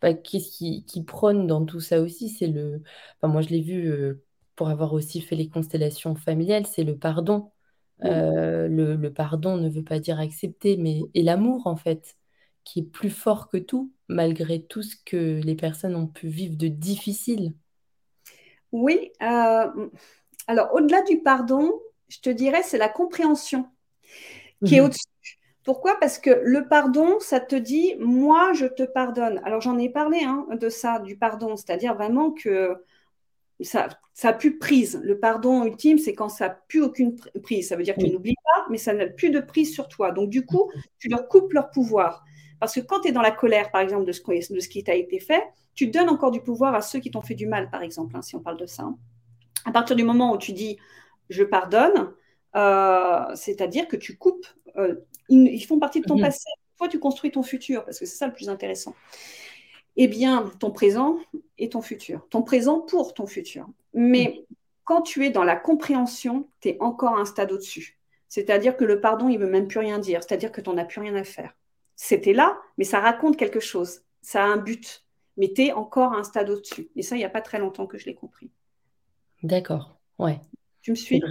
Bah, 0.00 0.14
qu'est-ce 0.14 0.50
qui, 0.56 0.84
qui, 0.84 1.04
prône 1.04 1.46
dans 1.46 1.64
tout 1.64 1.80
ça 1.80 2.00
aussi? 2.00 2.28
C'est 2.28 2.48
le. 2.48 2.82
Enfin, 3.20 3.32
moi, 3.32 3.42
je 3.42 3.50
l'ai 3.50 3.60
vu 3.60 3.88
euh, 3.88 4.24
pour 4.56 4.68
avoir 4.68 4.92
aussi 4.94 5.20
fait 5.20 5.36
les 5.36 5.48
constellations 5.48 6.14
familiales, 6.14 6.66
c'est 6.66 6.84
le 6.84 6.96
pardon. 6.96 7.50
Euh, 8.04 8.66
le, 8.66 8.96
le, 8.96 9.12
pardon 9.12 9.58
ne 9.58 9.68
veut 9.68 9.84
pas 9.84 10.00
dire 10.00 10.18
accepter, 10.18 10.76
mais 10.76 11.02
et 11.14 11.22
l'amour, 11.22 11.68
en 11.68 11.76
fait, 11.76 12.16
qui 12.64 12.80
est 12.80 12.90
plus 12.90 13.10
fort 13.10 13.48
que 13.48 13.56
tout, 13.56 13.92
malgré 14.08 14.62
tout 14.62 14.82
ce 14.82 14.96
que 15.04 15.40
les 15.42 15.54
personnes 15.54 15.96
ont 15.96 16.06
pu 16.06 16.28
vivre 16.28 16.56
de 16.56 16.68
difficile. 16.68 17.54
Oui. 18.72 19.12
alors, 19.20 20.74
au-delà 20.74 21.02
du 21.02 21.20
pardon, 21.20 21.72
je 22.08 22.20
te 22.20 22.30
dirais, 22.30 22.62
c'est 22.62 22.78
la 22.78 22.88
compréhension 22.88 23.68
qui 24.64 24.76
est 24.76 24.80
mhm. 24.80 24.86
au-dessus. 24.86 25.38
Pourquoi? 25.64 25.98
Parce 26.00 26.18
que 26.18 26.30
le 26.42 26.66
pardon, 26.66 27.20
ça 27.20 27.38
te 27.38 27.54
dit, 27.54 27.94
moi, 28.00 28.52
je 28.52 28.66
te 28.66 28.82
pardonne. 28.82 29.40
Alors, 29.44 29.60
j'en 29.60 29.78
ai 29.78 29.88
parlé 29.88 30.20
hein, 30.24 30.46
de 30.50 30.68
ça, 30.68 30.98
du 30.98 31.16
pardon, 31.16 31.56
c'est-à-dire 31.56 31.94
vraiment 31.94 32.32
que 32.32 32.76
ça 33.60 33.88
n'a 34.24 34.32
plus 34.32 34.52
de 34.52 34.58
prise. 34.58 35.00
Le 35.04 35.18
pardon 35.18 35.64
ultime, 35.64 35.98
c'est 35.98 36.14
quand 36.14 36.28
ça 36.28 36.48
n'a 36.48 36.54
plus 36.66 36.82
aucune 36.82 37.14
prise. 37.42 37.68
Ça 37.68 37.76
veut 37.76 37.84
dire 37.84 37.94
que 37.94 38.00
tu 38.00 38.10
n'oublies 38.10 38.36
pas, 38.42 38.66
mais 38.70 38.78
ça 38.78 38.92
n'a 38.92 39.06
plus 39.06 39.30
de 39.30 39.38
prise 39.38 39.72
sur 39.72 39.88
toi. 39.88 40.10
Donc, 40.10 40.30
du 40.30 40.44
coup, 40.44 40.70
tu 40.98 41.08
leur 41.08 41.28
coupes 41.28 41.52
leur 41.52 41.70
pouvoir. 41.70 42.24
Parce 42.62 42.76
que 42.76 42.80
quand 42.80 43.00
tu 43.00 43.08
es 43.08 43.12
dans 43.12 43.22
la 43.22 43.32
colère, 43.32 43.72
par 43.72 43.80
exemple, 43.80 44.04
de 44.04 44.12
ce, 44.12 44.22
de 44.54 44.60
ce 44.60 44.68
qui 44.68 44.84
t'a 44.84 44.94
été 44.94 45.18
fait, 45.18 45.42
tu 45.74 45.88
donnes 45.88 46.08
encore 46.08 46.30
du 46.30 46.40
pouvoir 46.40 46.76
à 46.76 46.80
ceux 46.80 47.00
qui 47.00 47.10
t'ont 47.10 47.20
fait 47.20 47.34
du 47.34 47.48
mal, 47.48 47.68
par 47.70 47.82
exemple, 47.82 48.16
hein, 48.16 48.22
si 48.22 48.36
on 48.36 48.38
parle 48.38 48.56
de 48.56 48.66
ça. 48.66 48.88
À 49.64 49.72
partir 49.72 49.96
du 49.96 50.04
moment 50.04 50.32
où 50.32 50.38
tu 50.38 50.52
dis 50.52 50.78
je 51.28 51.42
pardonne, 51.42 52.12
euh, 52.54 53.34
c'est-à-dire 53.34 53.88
que 53.88 53.96
tu 53.96 54.16
coupes, 54.16 54.46
euh, 54.76 54.94
ils, 55.28 55.60
font 55.64 55.80
partie 55.80 56.02
de 56.02 56.06
ton 56.06 56.14
mhm. 56.14 56.20
passé. 56.20 56.48
Toi, 56.78 56.86
tu 56.86 57.00
construis 57.00 57.32
ton 57.32 57.42
futur, 57.42 57.84
parce 57.84 57.98
que 57.98 58.06
c'est 58.06 58.14
ça 58.14 58.28
le 58.28 58.32
plus 58.32 58.48
intéressant. 58.48 58.94
Eh 59.96 60.06
bien, 60.06 60.48
ton 60.60 60.70
présent 60.70 61.18
et 61.58 61.68
ton 61.68 61.82
futur. 61.82 62.28
Ton 62.30 62.42
présent 62.44 62.78
pour 62.78 63.12
ton 63.12 63.26
futur. 63.26 63.66
Mais 63.92 64.36
mhm. 64.36 64.56
quand 64.84 65.02
tu 65.02 65.26
es 65.26 65.30
dans 65.30 65.42
la 65.42 65.56
compréhension, 65.56 66.48
tu 66.60 66.68
es 66.68 66.76
encore 66.78 67.18
un 67.18 67.24
stade 67.24 67.50
au-dessus. 67.50 67.98
C'est-à-dire 68.28 68.76
que 68.76 68.84
le 68.84 69.00
pardon, 69.00 69.28
il 69.28 69.40
ne 69.40 69.44
veut 69.46 69.50
même 69.50 69.66
plus 69.66 69.80
rien 69.80 69.98
dire. 69.98 70.22
C'est-à-dire 70.22 70.52
que 70.52 70.60
tu 70.60 70.70
n'en 70.70 70.78
as 70.78 70.84
plus 70.84 71.00
rien 71.00 71.16
à 71.16 71.24
faire. 71.24 71.56
C'était 72.04 72.32
là, 72.32 72.58
mais 72.78 72.84
ça 72.84 72.98
raconte 72.98 73.36
quelque 73.36 73.60
chose. 73.60 74.00
Ça 74.22 74.42
a 74.42 74.46
un 74.48 74.56
but. 74.56 75.04
Mais 75.36 75.52
tu 75.54 75.66
es 75.66 75.72
encore 75.72 76.14
un 76.14 76.24
stade 76.24 76.50
au-dessus. 76.50 76.90
Et 76.96 77.02
ça, 77.02 77.14
il 77.14 77.20
n'y 77.20 77.24
a 77.24 77.30
pas 77.30 77.40
très 77.40 77.60
longtemps 77.60 77.86
que 77.86 77.96
je 77.96 78.06
l'ai 78.06 78.14
compris. 78.16 78.50
D'accord. 79.44 80.00
Ouais. 80.18 80.40
Tu 80.80 80.90
me 80.90 80.96
suis? 80.96 81.22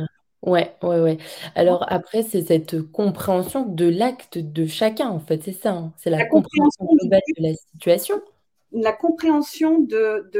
Ouais, 0.41 0.73
ouais, 0.81 1.01
ouais. 1.01 1.17
Alors 1.55 1.83
après, 1.91 2.23
c'est 2.23 2.43
cette 2.43 2.83
compréhension 2.83 3.65
de 3.65 3.85
l'acte 3.85 4.37
de 4.37 4.65
chacun, 4.65 5.09
en 5.09 5.19
fait, 5.19 5.43
c'est 5.43 5.51
ça. 5.51 5.73
Hein. 5.73 5.93
C'est 5.97 6.09
la, 6.09 6.25
compréhension 6.25 6.85
globale 6.85 7.19
de 7.37 7.43
la 7.43 7.53
situation. 7.53 8.21
La 8.71 8.93
compréhension 8.93 9.77
de, 9.77 10.31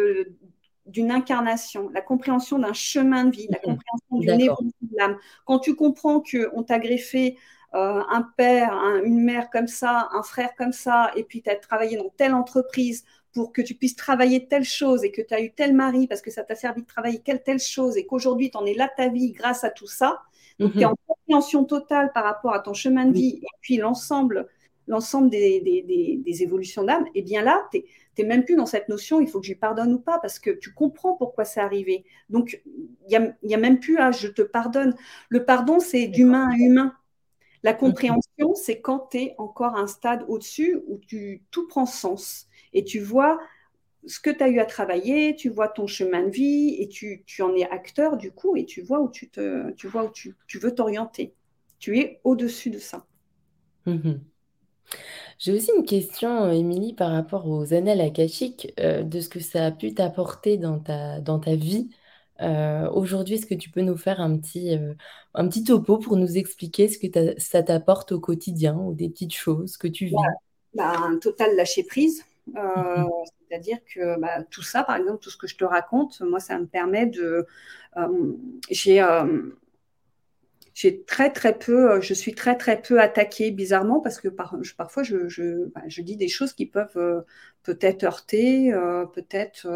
d'une 0.86 1.12
incarnation, 1.12 1.90
la 1.90 2.02
compréhension 2.02 2.58
d'un 2.58 2.72
chemin 2.72 3.26
de 3.26 3.36
vie, 3.36 3.48
la 3.50 3.60
compréhension 3.60 4.18
d'une 4.18 4.42
évolution 4.42 4.78
de 4.82 4.98
l'âme. 4.98 5.18
Quand 5.44 5.60
tu 5.60 5.76
comprends 5.76 6.24
qu'on 6.24 6.64
t'a 6.64 6.80
greffé 6.80 7.38
euh, 7.74 8.04
un 8.10 8.24
père, 8.36 8.74
une 9.04 9.24
mère 9.24 9.50
comme 9.50 9.68
ça, 9.68 10.10
un 10.12 10.24
frère 10.24 10.56
comme 10.58 10.74
ça, 10.74 11.12
et 11.16 11.24
puis 11.24 11.42
tu 11.42 11.50
as 11.50 11.56
travaillé 11.56 11.98
dans 11.98 12.10
telle 12.10 12.34
entreprise 12.34 13.06
pour 13.34 13.54
que 13.54 13.62
tu 13.62 13.76
puisses 13.76 13.96
travailler 13.96 14.48
telle 14.48 14.66
chose 14.66 15.06
et 15.06 15.12
que 15.12 15.22
tu 15.22 15.34
as 15.34 15.42
eu 15.42 15.54
tel 15.54 15.74
mari 15.74 16.08
parce 16.08 16.22
que 16.22 16.32
ça 16.32 16.44
t'a 16.44 16.56
servi 16.56 16.82
de 16.82 16.88
travailler 16.88 17.20
telle, 17.20 17.42
telle 17.42 17.60
chose 17.60 17.96
et 17.96 18.06
qu'aujourd'hui 18.06 18.52
tu 18.52 18.58
en 18.58 18.66
es 18.66 18.74
là 18.74 18.90
ta 18.96 19.08
vie 19.08 19.32
grâce 19.32 19.64
à 19.64 19.70
tout 19.70 19.88
ça. 19.88 20.22
Donc, 20.60 20.74
tu 20.74 20.80
es 20.80 20.86
mhm. 20.86 20.92
en 20.92 20.96
compréhension 21.08 21.64
totale 21.64 22.12
par 22.14 22.26
rapport 22.26 22.54
à 22.54 22.60
ton 22.60 22.74
chemin 22.74 23.06
de 23.06 23.14
vie 23.14 23.40
et 23.42 23.48
puis 23.62 23.78
l'ensemble 23.78 24.48
l'ensemble 24.88 25.30
des, 25.30 25.62
des, 26.26 26.44
évolutions 26.44 26.84
d'âme, 26.84 27.06
et 27.08 27.20
eh 27.20 27.22
bien 27.22 27.42
là, 27.44 27.68
tu 27.72 27.82
n'es 28.20 28.26
même 28.26 28.44
plus 28.44 28.56
dans 28.56 28.66
cette 28.66 28.90
notion, 28.90 29.22
il 29.22 29.28
faut 29.28 29.40
que 29.40 29.46
je 29.46 29.52
lui 29.52 29.60
pardonne 29.60 29.94
ou 29.94 30.00
pas, 30.00 30.20
parce 30.20 30.40
que 30.40 30.50
tu 30.50 30.74
comprends 30.74 31.14
pourquoi 31.14 31.46
c'est 31.46 31.62
arrivé. 31.62 32.04
Donc, 32.30 32.62
il 32.66 33.08
n'y 33.08 33.16
a, 33.16 33.34
y 33.44 33.54
a, 33.54 33.58
même 33.58 33.80
plus 33.80 33.98
à 33.98 34.12
je 34.12 34.28
te 34.28 34.42
pardonne. 34.42 34.96
Le 35.30 35.46
pardon, 35.46 35.80
c'est 35.80 36.08
d'humain 36.08 36.50
à 36.52 36.58
humain. 36.58 36.94
La 37.64 37.74
compréhension, 37.74 38.56
c'est 38.56 38.82
quand 38.82 39.10
tu 39.12 39.18
es 39.18 39.36
encore 39.38 39.76
à 39.76 39.82
un 39.82 39.88
stade 39.88 40.26
au-dessus 40.28 40.80
où 40.88 40.98
tu, 40.98 41.44
tout 41.52 41.68
prend 41.68 41.86
sens 41.86 42.48
et 42.74 42.84
tu 42.84 43.00
vois 43.00 43.40
ce 44.08 44.20
que 44.20 44.32
tu 44.32 44.42
as 44.42 44.50
eu 44.50 44.60
à 44.60 44.66
travailler, 44.66 45.36
tu 45.36 45.50
vois 45.50 45.68
ton 45.68 45.86
chemin 45.86 46.24
de 46.24 46.32
vie 46.32 46.76
et 46.80 46.88
tu, 46.88 47.24
en 47.42 47.54
es 47.56 47.70
acteur 47.70 48.18
du 48.18 48.32
coup 48.32 48.56
et 48.56 48.66
tu 48.66 48.82
vois 48.82 49.00
où 49.00 49.10
tu, 49.12 49.30
te, 49.30 49.72
tu, 49.74 49.88
vois 49.88 50.06
où 50.06 50.10
tu, 50.10 50.36
veux 50.60 50.74
t'orienter. 50.74 51.34
Tu 51.78 52.00
es 52.00 52.20
au-dessus 52.24 52.72
de 52.72 52.80
ça. 52.80 53.06
Mhm. 53.86 54.22
J'ai 55.38 55.54
aussi 55.54 55.72
une 55.78 55.86
question, 55.86 56.52
Émilie, 56.52 56.94
par 56.94 57.12
rapport 57.12 57.48
aux 57.48 57.74
annales 57.74 58.02
akashiques, 58.02 58.74
euh, 58.80 59.04
de 59.04 59.20
ce 59.20 59.30
que 59.30 59.40
ça 59.40 59.68
a 59.68 59.72
pu 59.72 59.94
t'apporter 59.94 60.58
dans 60.58 60.80
ta, 60.80 61.22
dans 61.22 61.40
ta 61.40 61.56
vie. 61.56 61.90
Euh, 62.42 62.90
aujourd'hui, 62.92 63.36
est-ce 63.36 63.46
que 63.46 63.56
tu 63.56 63.70
peux 63.70 63.82
nous 63.82 63.98
faire 63.98 64.20
un 64.20 64.38
petit, 64.38 64.76
euh, 64.78 64.94
un 65.34 65.48
petit 65.48 65.64
topo 65.64 65.98
pour 65.98 66.18
nous 66.18 66.38
expliquer 66.38 66.88
ce 66.88 66.98
que 66.98 67.40
ça 67.40 67.64
t'apporte 67.64 68.12
au 68.12 68.20
quotidien 68.20 68.76
ou 68.78 68.94
des 68.94 69.10
petites 69.10 69.34
choses 69.34 69.78
que 69.78 69.88
tu 69.88 70.06
vis? 70.06 70.16
Bah, 70.74 70.94
Un 70.98 71.18
total 71.20 71.56
lâcher 71.56 71.84
prise. 71.84 72.24
Euh, 72.56 73.04
c'est-à-dire 73.48 73.78
que 73.94 74.20
bah, 74.20 74.44
tout 74.50 74.64
ça, 74.64 74.84
par 74.84 74.96
exemple, 74.96 75.20
tout 75.20 75.30
ce 75.30 75.38
que 75.38 75.48
je 75.48 75.56
te 75.56 75.66
raconte, 75.66 76.22
moi, 76.22 76.40
ça 76.40 76.58
me 76.58 76.66
permet 76.66 77.06
de. 77.06 77.46
J'ai 78.70 79.00
j'ai 80.74 81.04
très 81.04 81.32
très 81.32 81.58
peu, 81.58 82.00
je 82.02 82.14
suis 82.14 82.34
très 82.34 82.58
très 82.58 82.82
peu 82.82 83.00
attaquée 83.00 83.52
bizarrement 83.52 84.00
parce 84.00 84.20
que 84.20 84.30
parfois 84.30 85.04
je, 85.04 85.28
je, 85.28 85.70
je, 85.88 86.02
dis 86.02 86.16
des 86.16 86.28
choses 86.28 86.54
qui 86.54 86.66
peuvent 86.66 87.24
peut-être 87.64 88.04
heurter, 88.04 88.72
peut-être 89.14 89.68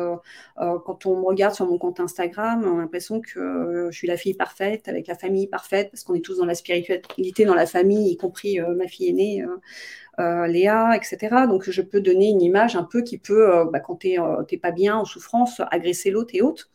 quand 0.58 1.06
on 1.06 1.20
me 1.20 1.26
regarde 1.26 1.54
sur 1.54 1.68
mon 1.68 1.78
compte 1.78 2.00
Instagram, 2.00 2.64
on 2.66 2.78
a 2.78 2.82
l'impression 2.82 3.22
que 3.22 3.90
je 3.92 3.98
suis 3.98 4.08
la 4.08 4.18
fille 4.18 4.34
parfaite 4.34 4.88
avec 4.88 5.08
la 5.08 5.16
famille 5.16 5.48
parfaite 5.48 5.92
parce 5.92 6.04
qu'on 6.04 6.16
est 6.16 6.24
tous 6.24 6.38
dans 6.38 6.46
la 6.46 6.56
spiritualité 6.56 7.46
dans 7.46 7.56
la 7.56 7.66
famille, 7.66 8.12
y 8.12 8.18
compris 8.18 8.60
ma 8.60 8.88
fille 8.88 9.10
aînée. 9.10 9.46
Euh, 10.20 10.48
Léa, 10.48 10.96
etc. 10.96 11.46
Donc, 11.48 11.70
je 11.70 11.82
peux 11.82 12.00
donner 12.00 12.30
une 12.30 12.42
image 12.42 12.76
un 12.76 12.84
peu 12.84 13.02
qui 13.02 13.18
peut, 13.18 13.54
euh, 13.54 13.66
bah, 13.66 13.80
quand 13.82 13.98
tu 13.98 14.10
n'es 14.10 14.20
euh, 14.20 14.44
pas 14.62 14.72
bien, 14.72 14.96
en 14.96 15.06
souffrance, 15.06 15.62
agresser 15.72 16.10
l'autre 16.10 16.32
et 16.34 16.42
autres. 16.42 16.70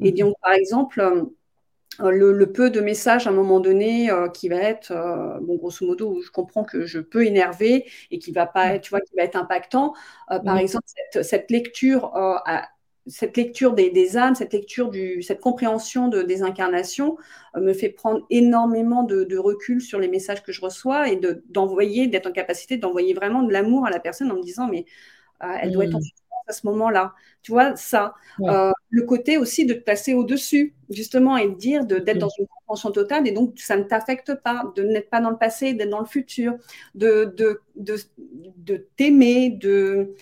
Et 0.00 0.12
bien, 0.12 0.26
mhm. 0.26 0.34
par 0.40 0.52
exemple, 0.52 1.26
le, 2.00 2.44
peu 2.52 2.70
de 2.70 2.80
messages 2.80 3.26
à 3.26 3.30
un 3.30 3.32
moment 3.32 3.60
donné 3.60 4.10
qui 4.34 4.48
va 4.48 4.56
être, 4.56 4.92
bon, 5.42 5.56
grosso 5.56 5.86
modo, 5.86 6.20
je 6.22 6.30
comprends 6.30 6.64
que 6.64 6.86
je 6.86 6.98
peux 6.98 7.26
énerver 7.26 7.84
et 8.10 8.18
qui 8.18 8.32
va 8.32 8.46
pas 8.46 8.74
être, 8.74 8.82
tu 8.82 8.90
vois, 8.90 9.00
qui 9.00 9.14
va 9.16 9.22
être 9.22 9.36
impactant. 9.36 9.94
par 10.28 10.58
exemple, 10.58 10.86
cette, 10.86 11.24
cette 11.24 11.50
lecture 11.50 12.10
à, 12.14 12.68
cette 13.06 13.36
lecture 13.36 13.74
des, 13.74 14.16
âmes, 14.16 14.34
cette 14.34 14.52
lecture 14.52 14.90
du, 14.90 15.22
cette 15.22 15.40
compréhension 15.40 16.08
de, 16.08 16.22
des 16.22 16.42
incarnations 16.42 17.18
euh, 17.56 17.60
me 17.60 17.72
fait 17.72 17.90
prendre 17.90 18.24
énormément 18.30 19.02
de, 19.02 19.36
recul 19.36 19.80
sur 19.82 19.98
les 19.98 20.08
messages 20.08 20.42
que 20.42 20.52
je 20.52 20.60
reçois 20.60 21.08
et 21.08 21.20
d'envoyer, 21.48 22.06
d'être 22.06 22.26
en 22.26 22.32
capacité 22.32 22.76
d'envoyer 22.76 23.12
vraiment 23.12 23.42
de 23.42 23.52
l'amour 23.52 23.86
à 23.86 23.90
la 23.90 24.00
personne 24.00 24.30
en 24.30 24.36
me 24.36 24.42
disant 24.42 24.68
mais 24.68 24.86
euh, 25.42 25.48
elle 25.60 25.72
doit 25.72 25.84
être 25.84 25.96
en 25.96 26.00
souffrance 26.00 26.23
à 26.46 26.52
ce 26.52 26.66
moment-là. 26.66 27.14
Tu 27.42 27.52
vois 27.52 27.76
ça, 27.76 28.14
euh, 28.40 28.72
le 28.90 29.02
côté 29.02 29.38
aussi 29.38 29.66
de 29.66 29.74
te 29.74 29.80
placer 29.80 30.14
au-dessus 30.14 30.74
justement 30.90 31.36
et 31.36 31.48
de 31.48 31.54
dire 31.54 31.84
d'être 31.84 32.18
dans 32.18 32.30
une 32.38 32.46
compréhension 32.46 32.90
totale 32.90 33.26
et 33.28 33.32
donc 33.32 33.58
ça 33.58 33.76
ne 33.76 33.82
t'affecte 33.82 34.34
pas, 34.34 34.72
de 34.76 34.82
n'être 34.82 35.10
pas 35.10 35.20
dans 35.20 35.30
le 35.30 35.38
passé, 35.38 35.74
d'être 35.74 35.90
dans 35.90 36.00
le 36.00 36.06
futur, 36.06 36.54
de 36.94 37.34
de, 37.36 37.60
de 37.76 38.88
t'aimer, 38.96 39.50
de 39.50 40.14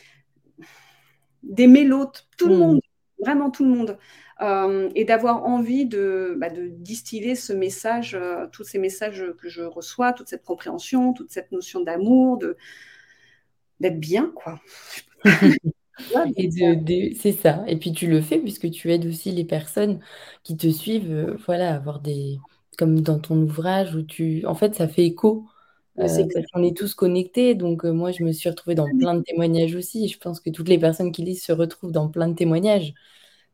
d'aimer 1.42 1.84
l'autre, 1.84 2.28
tout 2.36 2.48
le 2.48 2.54
mm. 2.54 2.58
monde, 2.58 2.80
vraiment 3.18 3.50
tout 3.50 3.64
le 3.64 3.70
monde, 3.70 3.98
euh, 4.40 4.90
et 4.94 5.04
d'avoir 5.04 5.44
envie 5.44 5.86
de, 5.86 6.34
bah, 6.38 6.50
de, 6.50 6.66
distiller 6.66 7.34
ce 7.34 7.52
message, 7.52 8.14
euh, 8.14 8.46
tous 8.50 8.64
ces 8.64 8.78
messages 8.78 9.24
que 9.40 9.48
je 9.48 9.62
reçois, 9.62 10.12
toute 10.12 10.28
cette 10.28 10.44
compréhension, 10.44 11.12
toute 11.12 11.30
cette 11.30 11.52
notion 11.52 11.80
d'amour, 11.80 12.38
de 12.38 12.56
d'être 13.80 13.98
bien, 13.98 14.32
quoi. 14.34 14.60
c'est 17.16 17.32
ça. 17.32 17.64
Et 17.68 17.76
puis 17.78 17.92
tu 17.92 18.06
le 18.08 18.20
fais 18.20 18.38
puisque 18.40 18.70
tu 18.70 18.90
aides 18.92 19.06
aussi 19.06 19.30
les 19.32 19.44
personnes 19.44 20.00
qui 20.42 20.56
te 20.56 20.68
suivent, 20.70 21.10
euh, 21.12 21.36
voilà, 21.46 21.74
avoir 21.74 22.00
des, 22.00 22.42
comme 22.78 23.00
dans 23.00 23.18
ton 23.20 23.36
ouvrage 23.42 23.94
où 23.94 24.02
tu, 24.02 24.44
en 24.46 24.54
fait, 24.54 24.74
ça 24.74 24.88
fait 24.88 25.04
écho 25.04 25.46
euh, 26.00 26.26
parce 26.32 26.46
qu'on 26.52 26.62
est 26.64 26.76
tous 26.76 26.94
connectés, 26.94 27.54
donc 27.54 27.84
euh, 27.84 27.92
moi 27.92 28.12
je 28.12 28.24
me 28.24 28.32
suis 28.32 28.48
retrouvée 28.48 28.74
dans 28.74 28.90
plein 28.90 29.14
de 29.14 29.22
témoignages 29.22 29.74
aussi. 29.76 30.08
Je 30.08 30.18
pense 30.18 30.40
que 30.40 30.50
toutes 30.50 30.68
les 30.68 30.78
personnes 30.78 31.12
qui 31.12 31.22
lisent 31.22 31.44
se 31.44 31.52
retrouvent 31.52 31.92
dans 31.92 32.08
plein 32.08 32.28
de 32.28 32.34
témoignages. 32.34 32.94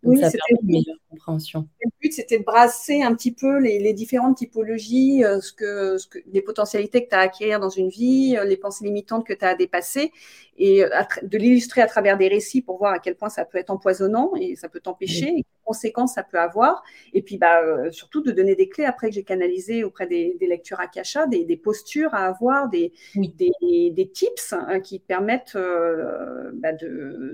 Donc 0.03 0.15
oui, 0.15 0.21
ça 0.21 0.31
permet 0.31 0.61
une 0.63 0.71
meilleure 0.71 0.99
compréhension. 1.11 1.69
Le 1.83 1.91
but, 2.01 2.13
c'était 2.13 2.39
de 2.39 2.45
brasser 2.45 3.03
un 3.03 3.15
petit 3.15 3.33
peu 3.33 3.59
les, 3.59 3.93
différentes 3.93 4.37
typologies, 4.37 5.25
euh, 5.25 5.41
ce 5.41 5.53
que, 5.53 5.97
les 6.33 6.41
potentialités 6.41 7.05
que 7.05 7.09
tu 7.09 7.17
as 7.17 7.21
à 7.21 7.23
acquérir 7.23 7.59
dans 7.61 7.69
une 7.69 7.89
vie, 7.89 8.37
les 8.47 8.57
pensées 8.57 8.85
limitantes 8.85 9.27
que 9.27 9.33
tu 9.33 9.45
as 9.45 9.49
à 9.49 9.55
dépasser, 9.55 10.13
et 10.57 10.85
de 11.23 11.39
l'illustrer 11.39 11.83
à 11.83 11.87
travers 11.87 12.17
des 12.19 12.29
récits 12.29 12.63
pour 12.63 12.79
voir 12.79 12.93
à 12.93 12.99
quel 12.99 13.17
point 13.17 13.29
ça 13.29 13.45
peut 13.45 13.59
être 13.59 13.71
empoisonnant 13.71 14.33
et 14.37 14.57
ça 14.57 14.69
peut 14.69 14.81
t'empêcher, 14.81 15.45
conséquences 15.69 16.15
ça 16.15 16.23
peut 16.23 16.39
avoir. 16.39 16.83
Et 17.13 17.23
puis, 17.23 17.37
bah, 17.37 17.61
euh, 17.63 17.91
surtout 17.91 18.23
de 18.23 18.31
donner 18.33 18.55
des 18.55 18.69
clés 18.69 18.87
après 18.87 19.09
que 19.09 19.15
j'ai 19.15 19.23
canalisé 19.23 19.85
auprès 19.85 20.07
des, 20.07 20.37
lectures 20.41 20.81
Akasha, 20.81 21.27
des, 21.27 21.45
des, 21.45 21.57
postures 21.57 22.15
à 22.15 22.27
avoir, 22.27 22.69
des, 22.69 22.93
des, 23.15 24.11
tips 24.13 24.55
hein, 24.55 24.81
qui 24.81 24.99
permettent 24.99 25.57
euh, 25.57 26.51
bah, 26.55 26.71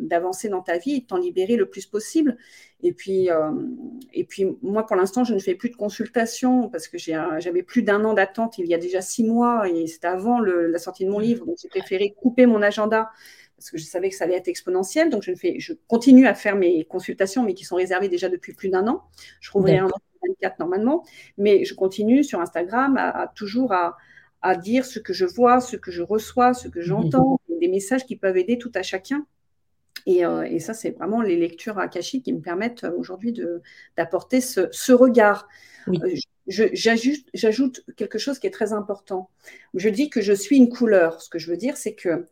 d'avancer 0.01 0.49
dans 0.49 0.62
ta 0.62 0.78
vie 0.78 0.97
et 0.97 1.01
de 1.01 1.07
t'en 1.07 1.18
libérer 1.18 1.57
le 1.57 1.66
plus 1.66 1.87
possible. 1.87 2.37
Et 2.82 2.93
puis, 2.93 3.30
euh, 3.30 3.51
et 4.12 4.24
puis 4.24 4.47
moi, 4.62 4.85
pour 4.85 4.97
l'instant, 4.97 5.24
je 5.24 5.32
ne 5.32 5.39
fais 5.39 5.55
plus 5.55 5.70
de 5.70 5.76
consultation 5.76 6.68
parce 6.68 6.89
que 6.89 6.99
j'avais 6.99 7.62
plus 7.62 7.82
d'un 7.82 8.05
an 8.05 8.12
d'attente 8.12 8.59
il 8.59 8.66
y 8.66 8.74
a 8.74 8.78
déjà 8.78 9.01
six 9.01 9.24
mois 9.24 9.68
et 9.68 9.87
c'était 9.87 10.09
avant 10.09 10.41
la 10.41 10.78
sortie 10.78 11.07
de 11.07 11.11
mon 11.11 11.18
livre. 11.18 11.47
Donc, 11.47 11.57
j'ai 11.62 11.68
préféré 11.68 12.14
couper 12.20 12.47
mon 12.47 12.61
agenda 12.61 13.11
parce 13.65 13.71
que 13.71 13.79
je 13.79 13.85
savais 13.85 14.11
que 14.11 14.15
ça 14.15 14.25
allait 14.25 14.37
être 14.37 14.49
exponentiel. 14.49 15.09
Donc, 15.09 15.23
je, 15.23 15.35
fais, 15.35 15.59
je 15.59 15.73
continue 15.89 16.27
à 16.27 16.35
faire 16.35 16.55
mes 16.55 16.85
consultations, 16.85 17.43
mais 17.43 17.55
qui 17.55 17.65
sont 17.65 17.77
réservées 17.77 18.11
déjà 18.11 18.29
depuis 18.29 18.53
plus 18.53 18.69
d'un 18.69 18.87
an. 18.89 19.05
Je 19.41 19.49
trouverai 19.49 19.79
un 19.79 19.87
an 19.87 20.01
24 20.29 20.59
normalement, 20.59 21.03
mais 21.39 21.65
je 21.65 21.73
continue 21.73 22.25
sur 22.25 22.41
Instagram 22.41 22.99
à, 22.99 23.33
toujours 23.35 23.73
à, 23.73 23.97
dire 24.57 24.85
ce 24.85 24.99
que 24.99 25.15
je 25.15 25.25
vois, 25.25 25.61
ce 25.61 25.77
que 25.77 25.91
je 25.91 26.03
reçois, 26.03 26.53
ce 26.53 26.69
que 26.69 26.83
j'entends, 26.83 27.41
des 27.59 27.69
messages 27.69 28.05
qui 28.05 28.17
peuvent 28.17 28.37
aider 28.37 28.59
tout 28.59 28.73
à 28.75 28.83
chacun. 28.83 29.25
Et, 30.05 30.27
euh, 30.27 30.59
ça, 30.59 30.75
c'est 30.75 30.91
vraiment 30.91 31.23
les 31.23 31.37
lectures 31.37 31.79
akashiques 31.79 32.27
qui 32.27 32.35
me 32.35 32.43
permettent 32.43 32.85
euh, 32.85 32.93
aujourd'hui 32.99 33.35
d'apporter 33.97 34.43
ce, 34.43 34.93
regard. 34.93 35.49
Euh, 35.89 36.15
j'ajoute 36.47 37.83
quelque 37.97 38.19
chose 38.19 38.39
qui 38.39 38.47
est 38.47 38.51
très 38.51 38.75
important. 38.75 39.31
Je 39.73 39.89
dis 39.89 40.11
que 40.11 40.21
je 40.21 40.35
suis 40.35 40.59
une 40.59 40.69
couleur. 40.69 41.23
Ce 41.23 41.31
que 41.31 41.39
je 41.39 41.51
veux 41.51 41.57
dire, 41.57 41.79
c'est 41.79 41.95
que 41.95 42.27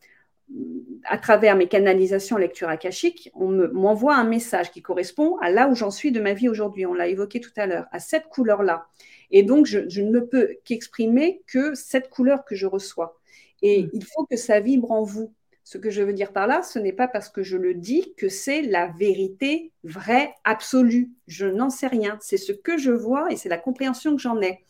à 1.05 1.18
travers 1.18 1.57
mes 1.57 1.68
canalisations 1.68 2.36
lecture 2.36 2.68
akashique, 2.68 3.30
on 3.34 3.49
m'envoie 3.72 4.14
un 4.14 4.24
message 4.24 4.70
qui 4.70 4.82
correspond 4.82 5.36
à 5.38 5.51
là 5.51 5.68
où 5.68 5.74
j'en 5.74 5.90
suis 5.90 6.12
de 6.12 6.20
ma 6.20 6.34
vie 6.34 6.49
aujourd'hui. 6.49 6.86
On 6.86 6.95
l'a 6.95 7.09
évoqué 7.09 7.40
tout 7.40 7.53
à 7.57 7.66
l'heure, 7.66 7.86
à 7.93 7.99
cette 7.99 8.28
couleur-là. 8.28 8.86
Et 9.30 9.43
donc, 9.43 9.66
je, 9.66 10.01
ne 10.01 10.20
peux 10.20 10.57
qu'exprimer 10.64 11.43
que 11.47 11.74
cette 11.74 12.11
couleur 12.11 12.45
que 12.45 12.55
je 12.55 12.66
reçois. 12.66 13.18
Et 13.62 13.84
mm. 13.84 13.90
il 13.95 14.05
faut 14.05 14.26
que 14.26 14.36
ça 14.36 14.61
vibre 14.61 14.90
en 14.93 15.03
vous. 15.03 15.32
Ce 15.64 15.78
que 15.78 15.90
je 15.90 16.03
veux 16.03 16.12
dire 16.12 16.32
par 16.32 16.47
là, 16.47 16.62
ce 16.62 16.78
n'est 16.78 16.93
pas 16.93 17.09
parce 17.09 17.28
que 17.28 17.43
je 17.43 17.57
le 17.57 17.74
dis 17.74 18.14
que 18.16 18.28
c'est 18.28 18.62
la 18.62 18.88
vérité 18.88 19.72
vraie, 19.84 20.34
absolue. 20.45 21.12
Je 21.28 21.47
n'en 21.47 21.70
sais 21.70 21.86
rien. 21.86 22.18
C'est 22.20 22.36
ce 22.36 22.53
que 22.53 22.76
je 22.76 22.90
vois 22.90 23.30
et 23.30 23.36
c'est 23.36 23.49
la 23.49 23.59
compréhension 23.59 24.14
que 24.16 24.20
j'en 24.20 24.40
ai. 24.43 24.64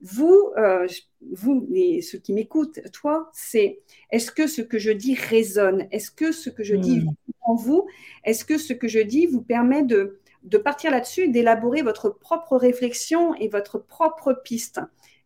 Vous, 0.00 0.52
euh, 0.58 0.86
vous, 1.32 1.66
ceux 2.02 2.18
qui 2.18 2.32
m'écoutent, 2.32 2.80
toi, 2.92 3.30
c'est 3.32 3.80
est-ce 4.10 4.30
que 4.30 4.46
ce 4.46 4.62
que 4.62 4.78
je 4.78 4.90
dis 4.90 5.14
résonne? 5.14 5.86
Est-ce 5.90 6.10
que 6.10 6.32
ce 6.32 6.50
que 6.50 6.62
je 6.62 6.76
dis 6.76 7.00
hmm. 7.00 7.12
en 7.42 7.54
vous? 7.54 7.86
Est-ce 8.24 8.44
que 8.44 8.58
ce 8.58 8.72
que 8.72 8.88
je 8.88 9.00
dis 9.00 9.26
vous 9.26 9.42
permet 9.42 9.82
de, 9.82 10.20
de 10.42 10.58
partir 10.58 10.90
là-dessus, 10.90 11.28
d'élaborer 11.28 11.82
votre 11.82 12.10
propre 12.10 12.56
réflexion 12.56 13.34
et 13.36 13.48
votre 13.48 13.78
propre 13.78 14.32
piste? 14.44 14.80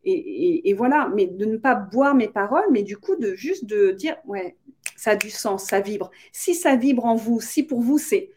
Et, 0.05 0.73
voilà, 0.73 1.11
mais 1.15 1.27
de 1.27 1.45
ne 1.45 1.59
pas 1.59 1.75
boire 1.75 2.15
mes 2.15 2.29
paroles, 2.29 2.65
mais 2.71 2.83
du 2.83 2.97
coup 2.97 3.17
de 3.17 3.35
juste 3.35 3.67
de 3.67 3.91
dire, 3.91 4.17
ouais, 4.27 4.57
ça 4.97 5.11
a 5.11 5.17
du 5.17 5.29
sens, 5.29 5.65
ça 5.65 5.81
vibre. 5.81 6.11
Si 6.33 6.55
ça 6.55 6.77
vibre 6.77 7.05
en 7.05 7.15
vous, 7.15 7.41
si 7.43 7.63
pour 7.63 7.81
vous 7.81 7.99
c'est 7.99 8.31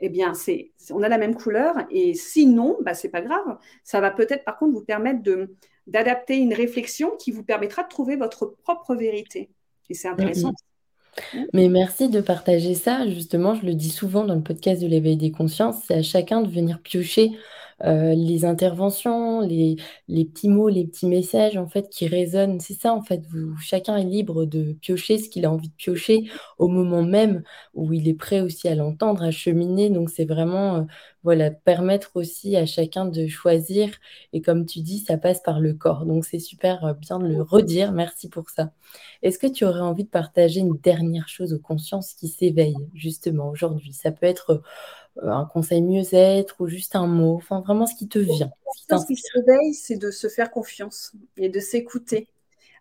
eh 0.00 0.08
bien, 0.08 0.34
c'est, 0.34 0.72
on 0.90 1.02
a 1.02 1.08
la 1.08 1.18
même 1.18 1.34
couleur. 1.34 1.74
Et 1.90 2.14
sinon, 2.14 2.76
bah, 2.82 2.94
c'est 2.94 3.08
pas 3.08 3.20
grave. 3.20 3.58
Ça 3.84 4.00
va 4.00 4.10
peut-être, 4.10 4.44
par 4.44 4.58
contre, 4.58 4.72
vous 4.72 4.84
permettre 4.84 5.20
d'adapter 5.86 6.36
une 6.36 6.54
réflexion 6.54 7.12
qui 7.18 7.30
vous 7.32 7.42
permettra 7.42 7.82
de 7.82 7.88
trouver 7.88 8.16
votre 8.16 8.46
propre 8.46 8.94
vérité. 8.94 9.50
Et 9.88 9.94
c'est 9.94 10.08
intéressant. 10.08 10.52
Mais 11.52 11.68
merci 11.68 12.08
de 12.08 12.20
partager 12.20 12.74
ça. 12.74 13.06
Justement, 13.08 13.54
je 13.54 13.66
le 13.66 13.74
dis 13.74 13.90
souvent 13.90 14.24
dans 14.24 14.34
le 14.34 14.42
podcast 14.42 14.80
de 14.80 14.86
l'éveil 14.86 15.16
des 15.16 15.32
consciences, 15.32 15.82
c'est 15.86 15.94
à 15.94 16.02
chacun 16.02 16.40
de 16.40 16.48
venir 16.48 16.80
piocher 16.80 17.32
euh, 17.84 18.14
les 18.14 18.44
interventions, 18.44 19.40
les, 19.40 19.76
les, 20.08 20.24
petits 20.24 20.48
mots, 20.48 20.68
les 20.68 20.86
petits 20.86 21.06
messages 21.06 21.56
en 21.56 21.66
fait 21.66 21.88
qui 21.88 22.06
résonnent. 22.06 22.60
C'est 22.60 22.74
ça 22.74 22.92
en 22.94 23.02
fait. 23.02 23.22
Vous, 23.30 23.56
chacun 23.58 23.96
est 23.96 24.04
libre 24.04 24.44
de 24.44 24.72
piocher 24.74 25.18
ce 25.18 25.28
qu'il 25.28 25.46
a 25.46 25.50
envie 25.50 25.68
de 25.68 25.74
piocher 25.74 26.24
au 26.58 26.68
moment 26.68 27.02
même 27.02 27.42
où 27.74 27.92
il 27.92 28.08
est 28.08 28.14
prêt 28.14 28.40
aussi 28.40 28.68
à 28.68 28.74
l'entendre, 28.74 29.22
à 29.22 29.30
cheminer. 29.30 29.90
Donc 29.90 30.10
c'est 30.10 30.26
vraiment 30.26 30.76
euh, 30.76 30.82
voilà 31.22 31.50
permettre 31.50 32.10
aussi 32.14 32.56
à 32.56 32.66
chacun 32.66 33.06
de 33.06 33.26
choisir. 33.26 33.90
Et 34.32 34.42
comme 34.42 34.66
tu 34.66 34.80
dis, 34.80 34.98
ça 34.98 35.16
passe 35.16 35.40
par 35.42 35.60
le 35.60 35.74
corps. 35.74 36.04
Donc 36.06 36.24
c'est 36.24 36.38
super 36.38 36.84
euh, 36.84 36.94
bien 36.94 37.18
de 37.18 37.26
le 37.28 37.42
redire. 37.42 37.92
Merci 37.92 38.28
pour 38.28 38.50
ça. 38.50 38.72
Est-ce 39.22 39.38
que 39.38 39.46
tu 39.46 39.64
aurais 39.64 39.80
envie 39.80 40.04
de 40.04 40.08
partager 40.08 40.60
une 40.60 40.76
dernière 40.78 41.28
chose 41.28 41.54
aux 41.54 41.58
consciences 41.58 42.14
qui 42.14 42.28
s'éveillent 42.28 42.88
justement 42.94 43.48
aujourd'hui? 43.50 43.92
Ça 43.92 44.10
peut 44.12 44.26
être 44.26 44.62
un 45.22 45.44
conseil 45.44 45.82
mieux-être 45.82 46.60
ou 46.60 46.68
juste 46.68 46.96
un 46.96 47.06
mot, 47.06 47.34
enfin 47.36 47.60
vraiment 47.60 47.86
ce 47.86 47.94
qui 47.94 48.08
te 48.08 48.18
vient. 48.18 48.50
Ce 48.88 49.06
qui 49.06 49.16
se 49.16 49.32
réveille, 49.34 49.74
c'est 49.74 49.96
de 49.96 50.10
se 50.10 50.28
faire 50.28 50.50
confiance 50.50 51.12
et 51.36 51.48
de 51.48 51.60
s'écouter. 51.60 52.28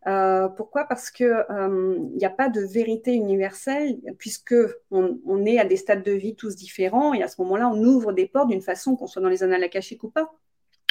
Euh, 0.08 0.48
pourquoi? 0.48 0.86
Parce 0.86 1.12
qu'il 1.12 1.28
n'y 1.28 1.34
euh, 1.56 2.28
a 2.28 2.30
pas 2.30 2.50
de 2.50 2.62
vérité 2.62 3.14
universelle, 3.14 4.00
puisque 4.18 4.56
on, 4.92 5.46
est 5.46 5.60
à 5.60 5.66
des 5.66 5.78
stades 5.78 6.04
de 6.04 6.12
vie 6.12 6.36
tous 6.36 6.56
différents, 6.56 7.14
et 7.14 7.22
à 7.22 7.28
ce 7.28 7.42
moment-là, 7.42 7.70
on 7.70 7.84
ouvre 7.84 8.14
des 8.14 8.28
portes 8.28 8.50
d'une 8.50 8.62
façon, 8.62 8.96
qu'on 8.96 9.08
soit 9.08 9.22
dans 9.22 9.30
les 9.30 9.44
annales 9.44 9.64
akashiques 9.64 10.04
ou 10.04 10.10
pas. 10.10 10.32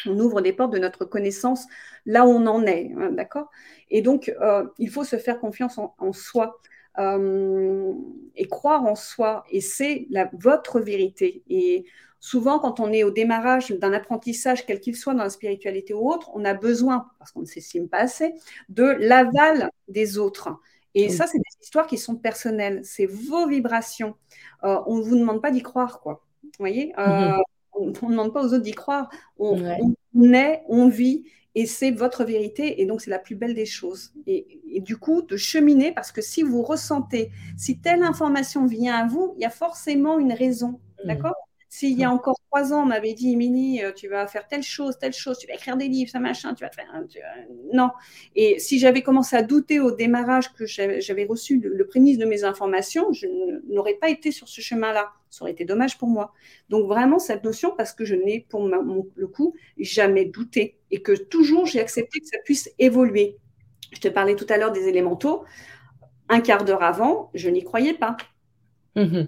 On 0.06 0.18
ouvre 0.20 0.40
des 0.40 0.52
portes 0.52 0.72
de 0.72 0.78
notre 0.78 1.04
connaissance 1.04 1.66
là 2.06 2.26
où 2.26 2.30
on 2.30 2.46
en 2.46 2.64
est, 2.66 2.92
hein, 2.96 3.10
d'accord? 3.10 3.50
Et 3.90 4.02
donc, 4.02 4.32
il 4.78 4.90
faut 4.90 5.04
se 5.04 5.16
faire 5.16 5.40
confiance 5.40 5.78
en 5.78 6.12
soi. 6.12 6.60
Euh, 6.98 7.92
et 8.34 8.46
croire 8.46 8.84
en 8.84 8.94
soi. 8.94 9.44
Et 9.50 9.60
c'est 9.60 10.08
votre 10.32 10.80
vérité. 10.80 11.42
Et 11.48 11.84
souvent, 12.20 12.58
quand 12.58 12.80
on 12.80 12.92
est 12.92 13.04
au 13.04 13.10
démarrage 13.10 13.70
d'un 13.70 13.92
apprentissage, 13.92 14.64
quel 14.66 14.80
qu'il 14.80 14.96
soit 14.96 15.14
dans 15.14 15.24
la 15.24 15.30
spiritualité 15.30 15.94
ou 15.94 16.10
autre, 16.10 16.30
on 16.34 16.44
a 16.44 16.54
besoin, 16.54 17.08
parce 17.18 17.32
qu'on 17.32 17.40
ne 17.40 17.46
s'estime 17.46 17.88
pas 17.88 17.98
assez, 17.98 18.34
de 18.68 18.84
l'aval 18.84 19.70
des 19.88 20.18
autres. 20.18 20.50
Et 20.94 21.08
ça, 21.10 21.26
c'est 21.26 21.38
des 21.38 21.62
histoires 21.62 21.86
qui 21.86 21.98
sont 21.98 22.16
personnelles. 22.16 22.80
C'est 22.82 23.06
vos 23.06 23.46
vibrations. 23.46 24.16
Euh, 24.64 24.78
on 24.86 24.96
ne 24.96 25.02
vous 25.02 25.16
demande 25.16 25.40
pas 25.40 25.50
d'y 25.50 25.62
croire, 25.62 26.00
quoi. 26.00 26.24
Vous 26.42 26.50
voyez 26.58 26.92
euh, 26.98 27.06
mm-hmm. 27.06 27.42
On 27.78 27.86
ne 27.86 28.10
demande 28.10 28.32
pas 28.32 28.42
aux 28.42 28.52
autres 28.54 28.62
d'y 28.62 28.72
croire. 28.72 29.08
On, 29.38 29.62
on 30.14 30.32
est, 30.32 30.62
on 30.68 30.88
vit, 30.88 31.24
et 31.54 31.66
c'est 31.66 31.90
votre 31.90 32.24
vérité, 32.24 32.80
et 32.80 32.86
donc 32.86 33.00
c'est 33.00 33.10
la 33.10 33.18
plus 33.18 33.34
belle 33.34 33.54
des 33.54 33.66
choses. 33.66 34.12
Et, 34.26 34.80
du 34.80 34.96
coup, 34.96 35.22
de 35.22 35.36
cheminer, 35.36 35.92
parce 35.92 36.12
que 36.12 36.22
si 36.22 36.42
vous 36.42 36.62
ressentez, 36.62 37.30
si 37.56 37.80
telle 37.80 38.02
information 38.02 38.66
vient 38.66 38.94
à 38.94 39.06
vous, 39.06 39.34
il 39.36 39.42
y 39.42 39.44
a 39.44 39.50
forcément 39.50 40.18
une 40.18 40.32
raison, 40.32 40.80
mmh. 41.04 41.08
d'accord? 41.08 41.34
S'il 41.70 41.98
y 41.98 42.04
a 42.04 42.10
encore 42.10 42.40
trois 42.46 42.72
ans, 42.72 42.82
on 42.82 42.86
m'avait 42.86 43.12
dit, 43.12 43.36
Mini, 43.36 43.84
euh, 43.84 43.92
tu 43.92 44.08
vas 44.08 44.26
faire 44.26 44.48
telle 44.48 44.62
chose, 44.62 44.98
telle 44.98 45.12
chose, 45.12 45.38
tu 45.38 45.46
vas 45.46 45.54
écrire 45.54 45.76
des 45.76 45.88
livres, 45.88 46.10
ça 46.10 46.18
machin, 46.18 46.54
tu 46.54 46.64
vas 46.64 46.70
faire. 46.70 46.90
Non. 47.74 47.90
Et 48.34 48.58
si 48.58 48.78
j'avais 48.78 49.02
commencé 49.02 49.36
à 49.36 49.42
douter 49.42 49.78
au 49.78 49.90
démarrage 49.90 50.52
que 50.54 50.64
j'avais 50.64 51.26
reçu 51.26 51.60
le, 51.60 51.86
prémisse 51.86 52.16
de 52.16 52.24
mes 52.24 52.44
informations, 52.44 53.12
je 53.12 53.26
n'aurais 53.70 53.94
pas 53.94 54.08
été 54.08 54.30
sur 54.30 54.48
ce 54.48 54.62
chemin-là. 54.62 55.12
Ça 55.28 55.42
aurait 55.42 55.52
été 55.52 55.66
dommage 55.66 55.98
pour 55.98 56.08
moi. 56.08 56.32
Donc 56.70 56.86
vraiment 56.86 57.18
cette 57.18 57.44
notion, 57.44 57.74
parce 57.76 57.92
que 57.92 58.06
je 58.06 58.14
n'ai 58.14 58.46
pour 58.48 58.66
le 58.66 59.26
coup 59.26 59.54
jamais 59.78 60.24
douté 60.24 60.78
et 60.90 61.02
que 61.02 61.12
toujours 61.12 61.66
j'ai 61.66 61.80
accepté 61.80 62.20
que 62.20 62.26
ça 62.26 62.38
puisse 62.44 62.70
évoluer. 62.78 63.36
Je 63.92 64.00
te 64.00 64.08
parlais 64.08 64.36
tout 64.36 64.46
à 64.48 64.56
l'heure 64.56 64.72
des 64.72 64.88
élémentaux. 64.88 65.44
Un 66.30 66.40
quart 66.40 66.64
d'heure 66.64 66.82
avant, 66.82 67.30
je 67.34 67.50
n'y 67.50 67.62
croyais 67.62 67.94
pas. 67.94 68.16
Mmh 68.96 69.24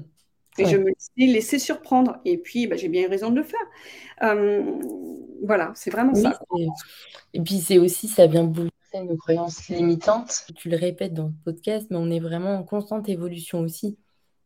et 0.59 0.66
je 0.66 0.76
me 0.76 0.92
suis 0.98 1.32
laissé 1.32 1.59
surprendre. 1.59 2.18
Et 2.24 2.38
puis, 2.38 2.66
bah, 2.66 2.76
j'ai 2.76 2.88
bien 2.88 3.03
eu 3.03 3.07
raison 3.07 3.30
de 3.30 3.36
le 3.36 3.44
faire. 3.44 3.61
Euh, 4.22 4.62
voilà, 5.42 5.72
c'est 5.74 5.90
vraiment 5.90 6.14
ça. 6.14 6.38
Et 7.32 7.40
puis, 7.40 7.59
c'est 7.59 7.78
aussi, 7.78 8.09
ça 8.09 8.26
vient 8.26 8.44
bouleverser 8.44 9.05
nos 9.05 9.16
croyances 9.16 9.68
limitantes. 9.68 10.46
Tu 10.57 10.68
le 10.68 10.76
répètes 10.76 11.14
dans 11.14 11.26
le 11.26 11.34
podcast, 11.44 11.86
mais 11.90 11.96
on 11.96 12.11
est 12.11 12.20
vraiment 12.20 12.57
en 12.57 12.64
constante 12.64 13.09
évolution 13.09 13.61
aussi. 13.61 13.98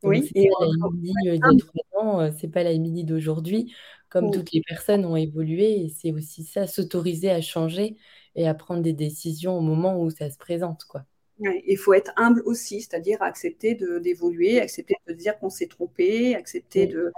oui. 0.02 0.30
C'est 0.34 0.48
pas 0.48 0.64
la 0.66 0.72
Émilie 0.92 1.14
d'il 1.40 1.64
trois 1.64 1.84
euh, 2.20 2.30
c'est 2.38 2.48
pas 2.48 2.62
la 2.62 2.72
Émilie 2.72 3.04
d'aujourd'hui. 3.04 3.74
Comme 4.10 4.30
toutes 4.30 4.52
les 4.52 4.62
personnes 4.62 5.04
ont 5.06 5.16
évolué, 5.16 5.86
et 5.86 5.88
c'est 5.88 6.12
aussi 6.12 6.44
ça, 6.44 6.68
s'autoriser 6.68 7.30
à 7.30 7.40
changer 7.40 7.96
et 8.36 8.46
à 8.46 8.54
prendre 8.54 8.80
des 8.80 8.92
décisions 8.92 9.58
au 9.58 9.60
moment 9.60 10.00
où 10.00 10.08
ça 10.10 10.30
se 10.30 10.38
présente, 10.38 10.84
quoi. 10.84 11.04
Il 11.40 11.76
faut 11.76 11.94
être 11.94 12.12
humble 12.16 12.42
aussi, 12.44 12.80
c'est-à-dire 12.80 13.20
accepter 13.20 13.74
d'évoluer, 13.74 14.60
accepter 14.60 14.94
de 15.08 15.12
dire 15.14 15.36
qu'on 15.38 15.50
s'est 15.50 15.66
trompé, 15.66 16.36
accepter 16.36 16.86
de. 16.86 17.12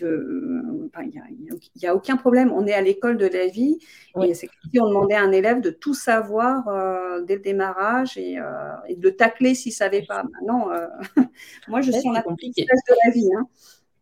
Il 0.00 1.58
n'y 1.80 1.86
a, 1.86 1.94
aucun 1.94 2.16
problème. 2.16 2.52
On 2.52 2.66
est 2.66 2.74
à 2.74 2.82
l'école 2.82 3.16
de 3.16 3.26
la 3.26 3.46
vie. 3.46 3.78
Et 4.22 4.34
c'est 4.34 4.46
comme 4.46 4.70
si 4.70 4.80
on 4.80 4.88
demandait 4.88 5.14
à 5.14 5.22
un 5.22 5.32
élève 5.32 5.60
de 5.60 5.70
tout 5.70 5.94
savoir 5.94 6.68
euh, 6.68 7.22
dès 7.22 7.36
le 7.36 7.40
démarrage 7.40 8.18
et, 8.18 8.38
euh, 8.38 8.72
et, 8.88 8.96
de 8.96 9.02
le 9.02 9.16
tacler 9.16 9.54
s'il 9.54 9.70
ne 9.70 9.76
savait 9.76 10.02
pas. 10.02 10.24
Maintenant, 10.24 10.70
euh, 10.70 10.86
moi, 11.68 11.80
je 11.80 11.92
suis 11.92 12.08
en 12.08 12.14
apprentissage 12.14 12.66
de 12.66 12.94
la 13.04 13.10
vie. 13.10 13.30
Hein. 13.36 13.48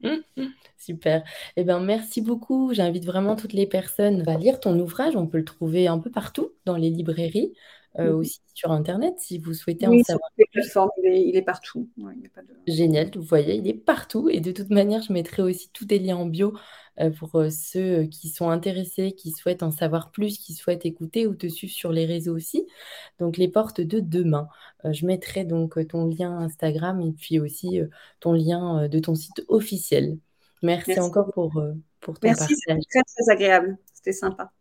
Hum, 0.03 0.23
hum. 0.39 0.51
super. 0.79 1.23
Eh 1.57 1.65
ben, 1.65 1.79
merci 1.79 2.23
beaucoup. 2.23 2.73
J'invite 2.73 3.05
vraiment 3.05 3.37
toutes 3.37 3.53
les 3.53 3.67
personnes 3.67 4.27
à 4.29 4.37
lire 4.37 4.59
ton 4.59 4.79
ouvrage. 4.81 5.15
On 5.15 5.27
peut 5.27 5.39
le 5.39 5.45
trouver 5.45 5.87
un 5.87 5.99
peu 5.99 6.11
partout 6.11 6.51
dans 6.65 6.77
les 6.77 6.91
librairies. 6.91 7.53
Euh, 7.99 8.13
aussi 8.13 8.41
sur 8.55 8.71
Internet 8.71 9.15
si 9.19 9.39
vous 9.39 9.53
souhaitez 9.53 9.89
en 9.89 9.99
savoir 10.05 10.31
plus. 10.37 10.47
il, 11.07 11.37
est, 11.37 11.43
partout. 11.43 11.89
Génial, 12.69 13.11
vous 13.17 13.23
voyez, 13.23 13.57
il 13.57 13.67
est 13.67 13.75
partout. 13.75 14.29
Et 14.29 14.41
de 14.41 14.53
toute 14.53 14.71
manière, 14.71 15.03
je 15.03 15.13
mettrai 15.13 15.43
aussi 15.43 15.71
tous 15.73 15.89
les 15.91 15.99
liens 15.99 16.17
en 16.17 16.27
bio 16.27 16.57
euh, 17.01 17.11
pour 17.11 17.35
euh, 17.35 17.51
ceux 17.51 18.05
qui 18.05 18.29
sont 18.29 18.49
intéressés, 18.49 19.11
qui 19.13 19.33
souhaitent 19.33 19.65
en 19.65 19.73
savoir 19.73 20.13
plus, 20.13 20.39
qui 20.39 20.55
souhaitent 20.55 20.87
écouter 20.87 21.27
ou 21.27 21.35
te 21.35 21.49
suivre 21.49 21.73
sur 21.73 21.91
les 21.91 22.07
réseaux 22.07 22.37
aussi. 22.37 22.65
Donc, 23.19 23.37
les 23.37 23.49
portes 23.49 23.81
de 23.81 23.99
demain. 23.99 24.47
je 24.85 25.05
mettrai 25.05 25.45
donc 25.45 25.85
ton 25.89 26.07
lien 26.07 26.39
Instagram 26.39 27.01
et 27.01 27.11
puis 27.11 27.41
aussi 27.41 27.81
ton 28.21 28.33
lien 28.33 28.87
de 28.87 28.99
ton 29.01 29.17
site 29.17 29.45
officiel. 29.49 30.17
Merci, 30.63 31.01
encore 31.01 31.33
pour, 31.33 31.61
pour 32.01 32.21
ton 32.21 32.29
Merci, 32.29 32.55
partage. 32.67 32.85
Très, 32.89 33.03
très 33.03 33.33
agréable. 33.33 33.79
C'était 33.93 34.13
sympa. 34.13 34.53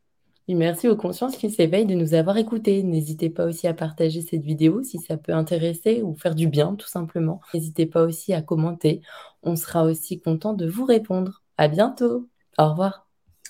Merci 0.56 0.88
aux 0.88 0.96
consciences 0.96 1.38
qui 1.38 1.50
s'éveillent 1.50 1.86
de 1.86 1.96
nous 1.96 2.16
avoir 2.16 2.38
écoutés. 2.38 2.82
N'hésitez 2.84 3.30
pas 3.30 3.46
aussi 3.46 3.68
à 3.68 3.74
partager 3.74 4.22
cette 4.22 4.42
vidéo 4.42 4.82
si 4.84 4.98
ça 4.98 5.18
peut 5.18 5.34
intéresser 5.34 6.02
ou 6.02 6.16
faire 6.16 6.36
du 6.36 6.48
bien, 6.48 6.76
tout 6.76 6.88
simplement. 6.88 7.40
N'hésitez 7.54 7.86
pas 7.86 8.04
aussi 8.04 8.34
à 8.34 8.42
commenter. 8.42 9.02
On 9.44 9.56
sera 9.56 9.84
aussi 9.84 10.20
content 10.20 10.54
de 10.54 10.68
vous 10.68 10.86
répondre. 10.86 11.44
À 11.58 11.68
bientôt. 11.68 12.28
Au 12.58 12.70
revoir. 12.70 13.08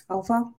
Au 0.08 0.18
revoir. 0.20 0.50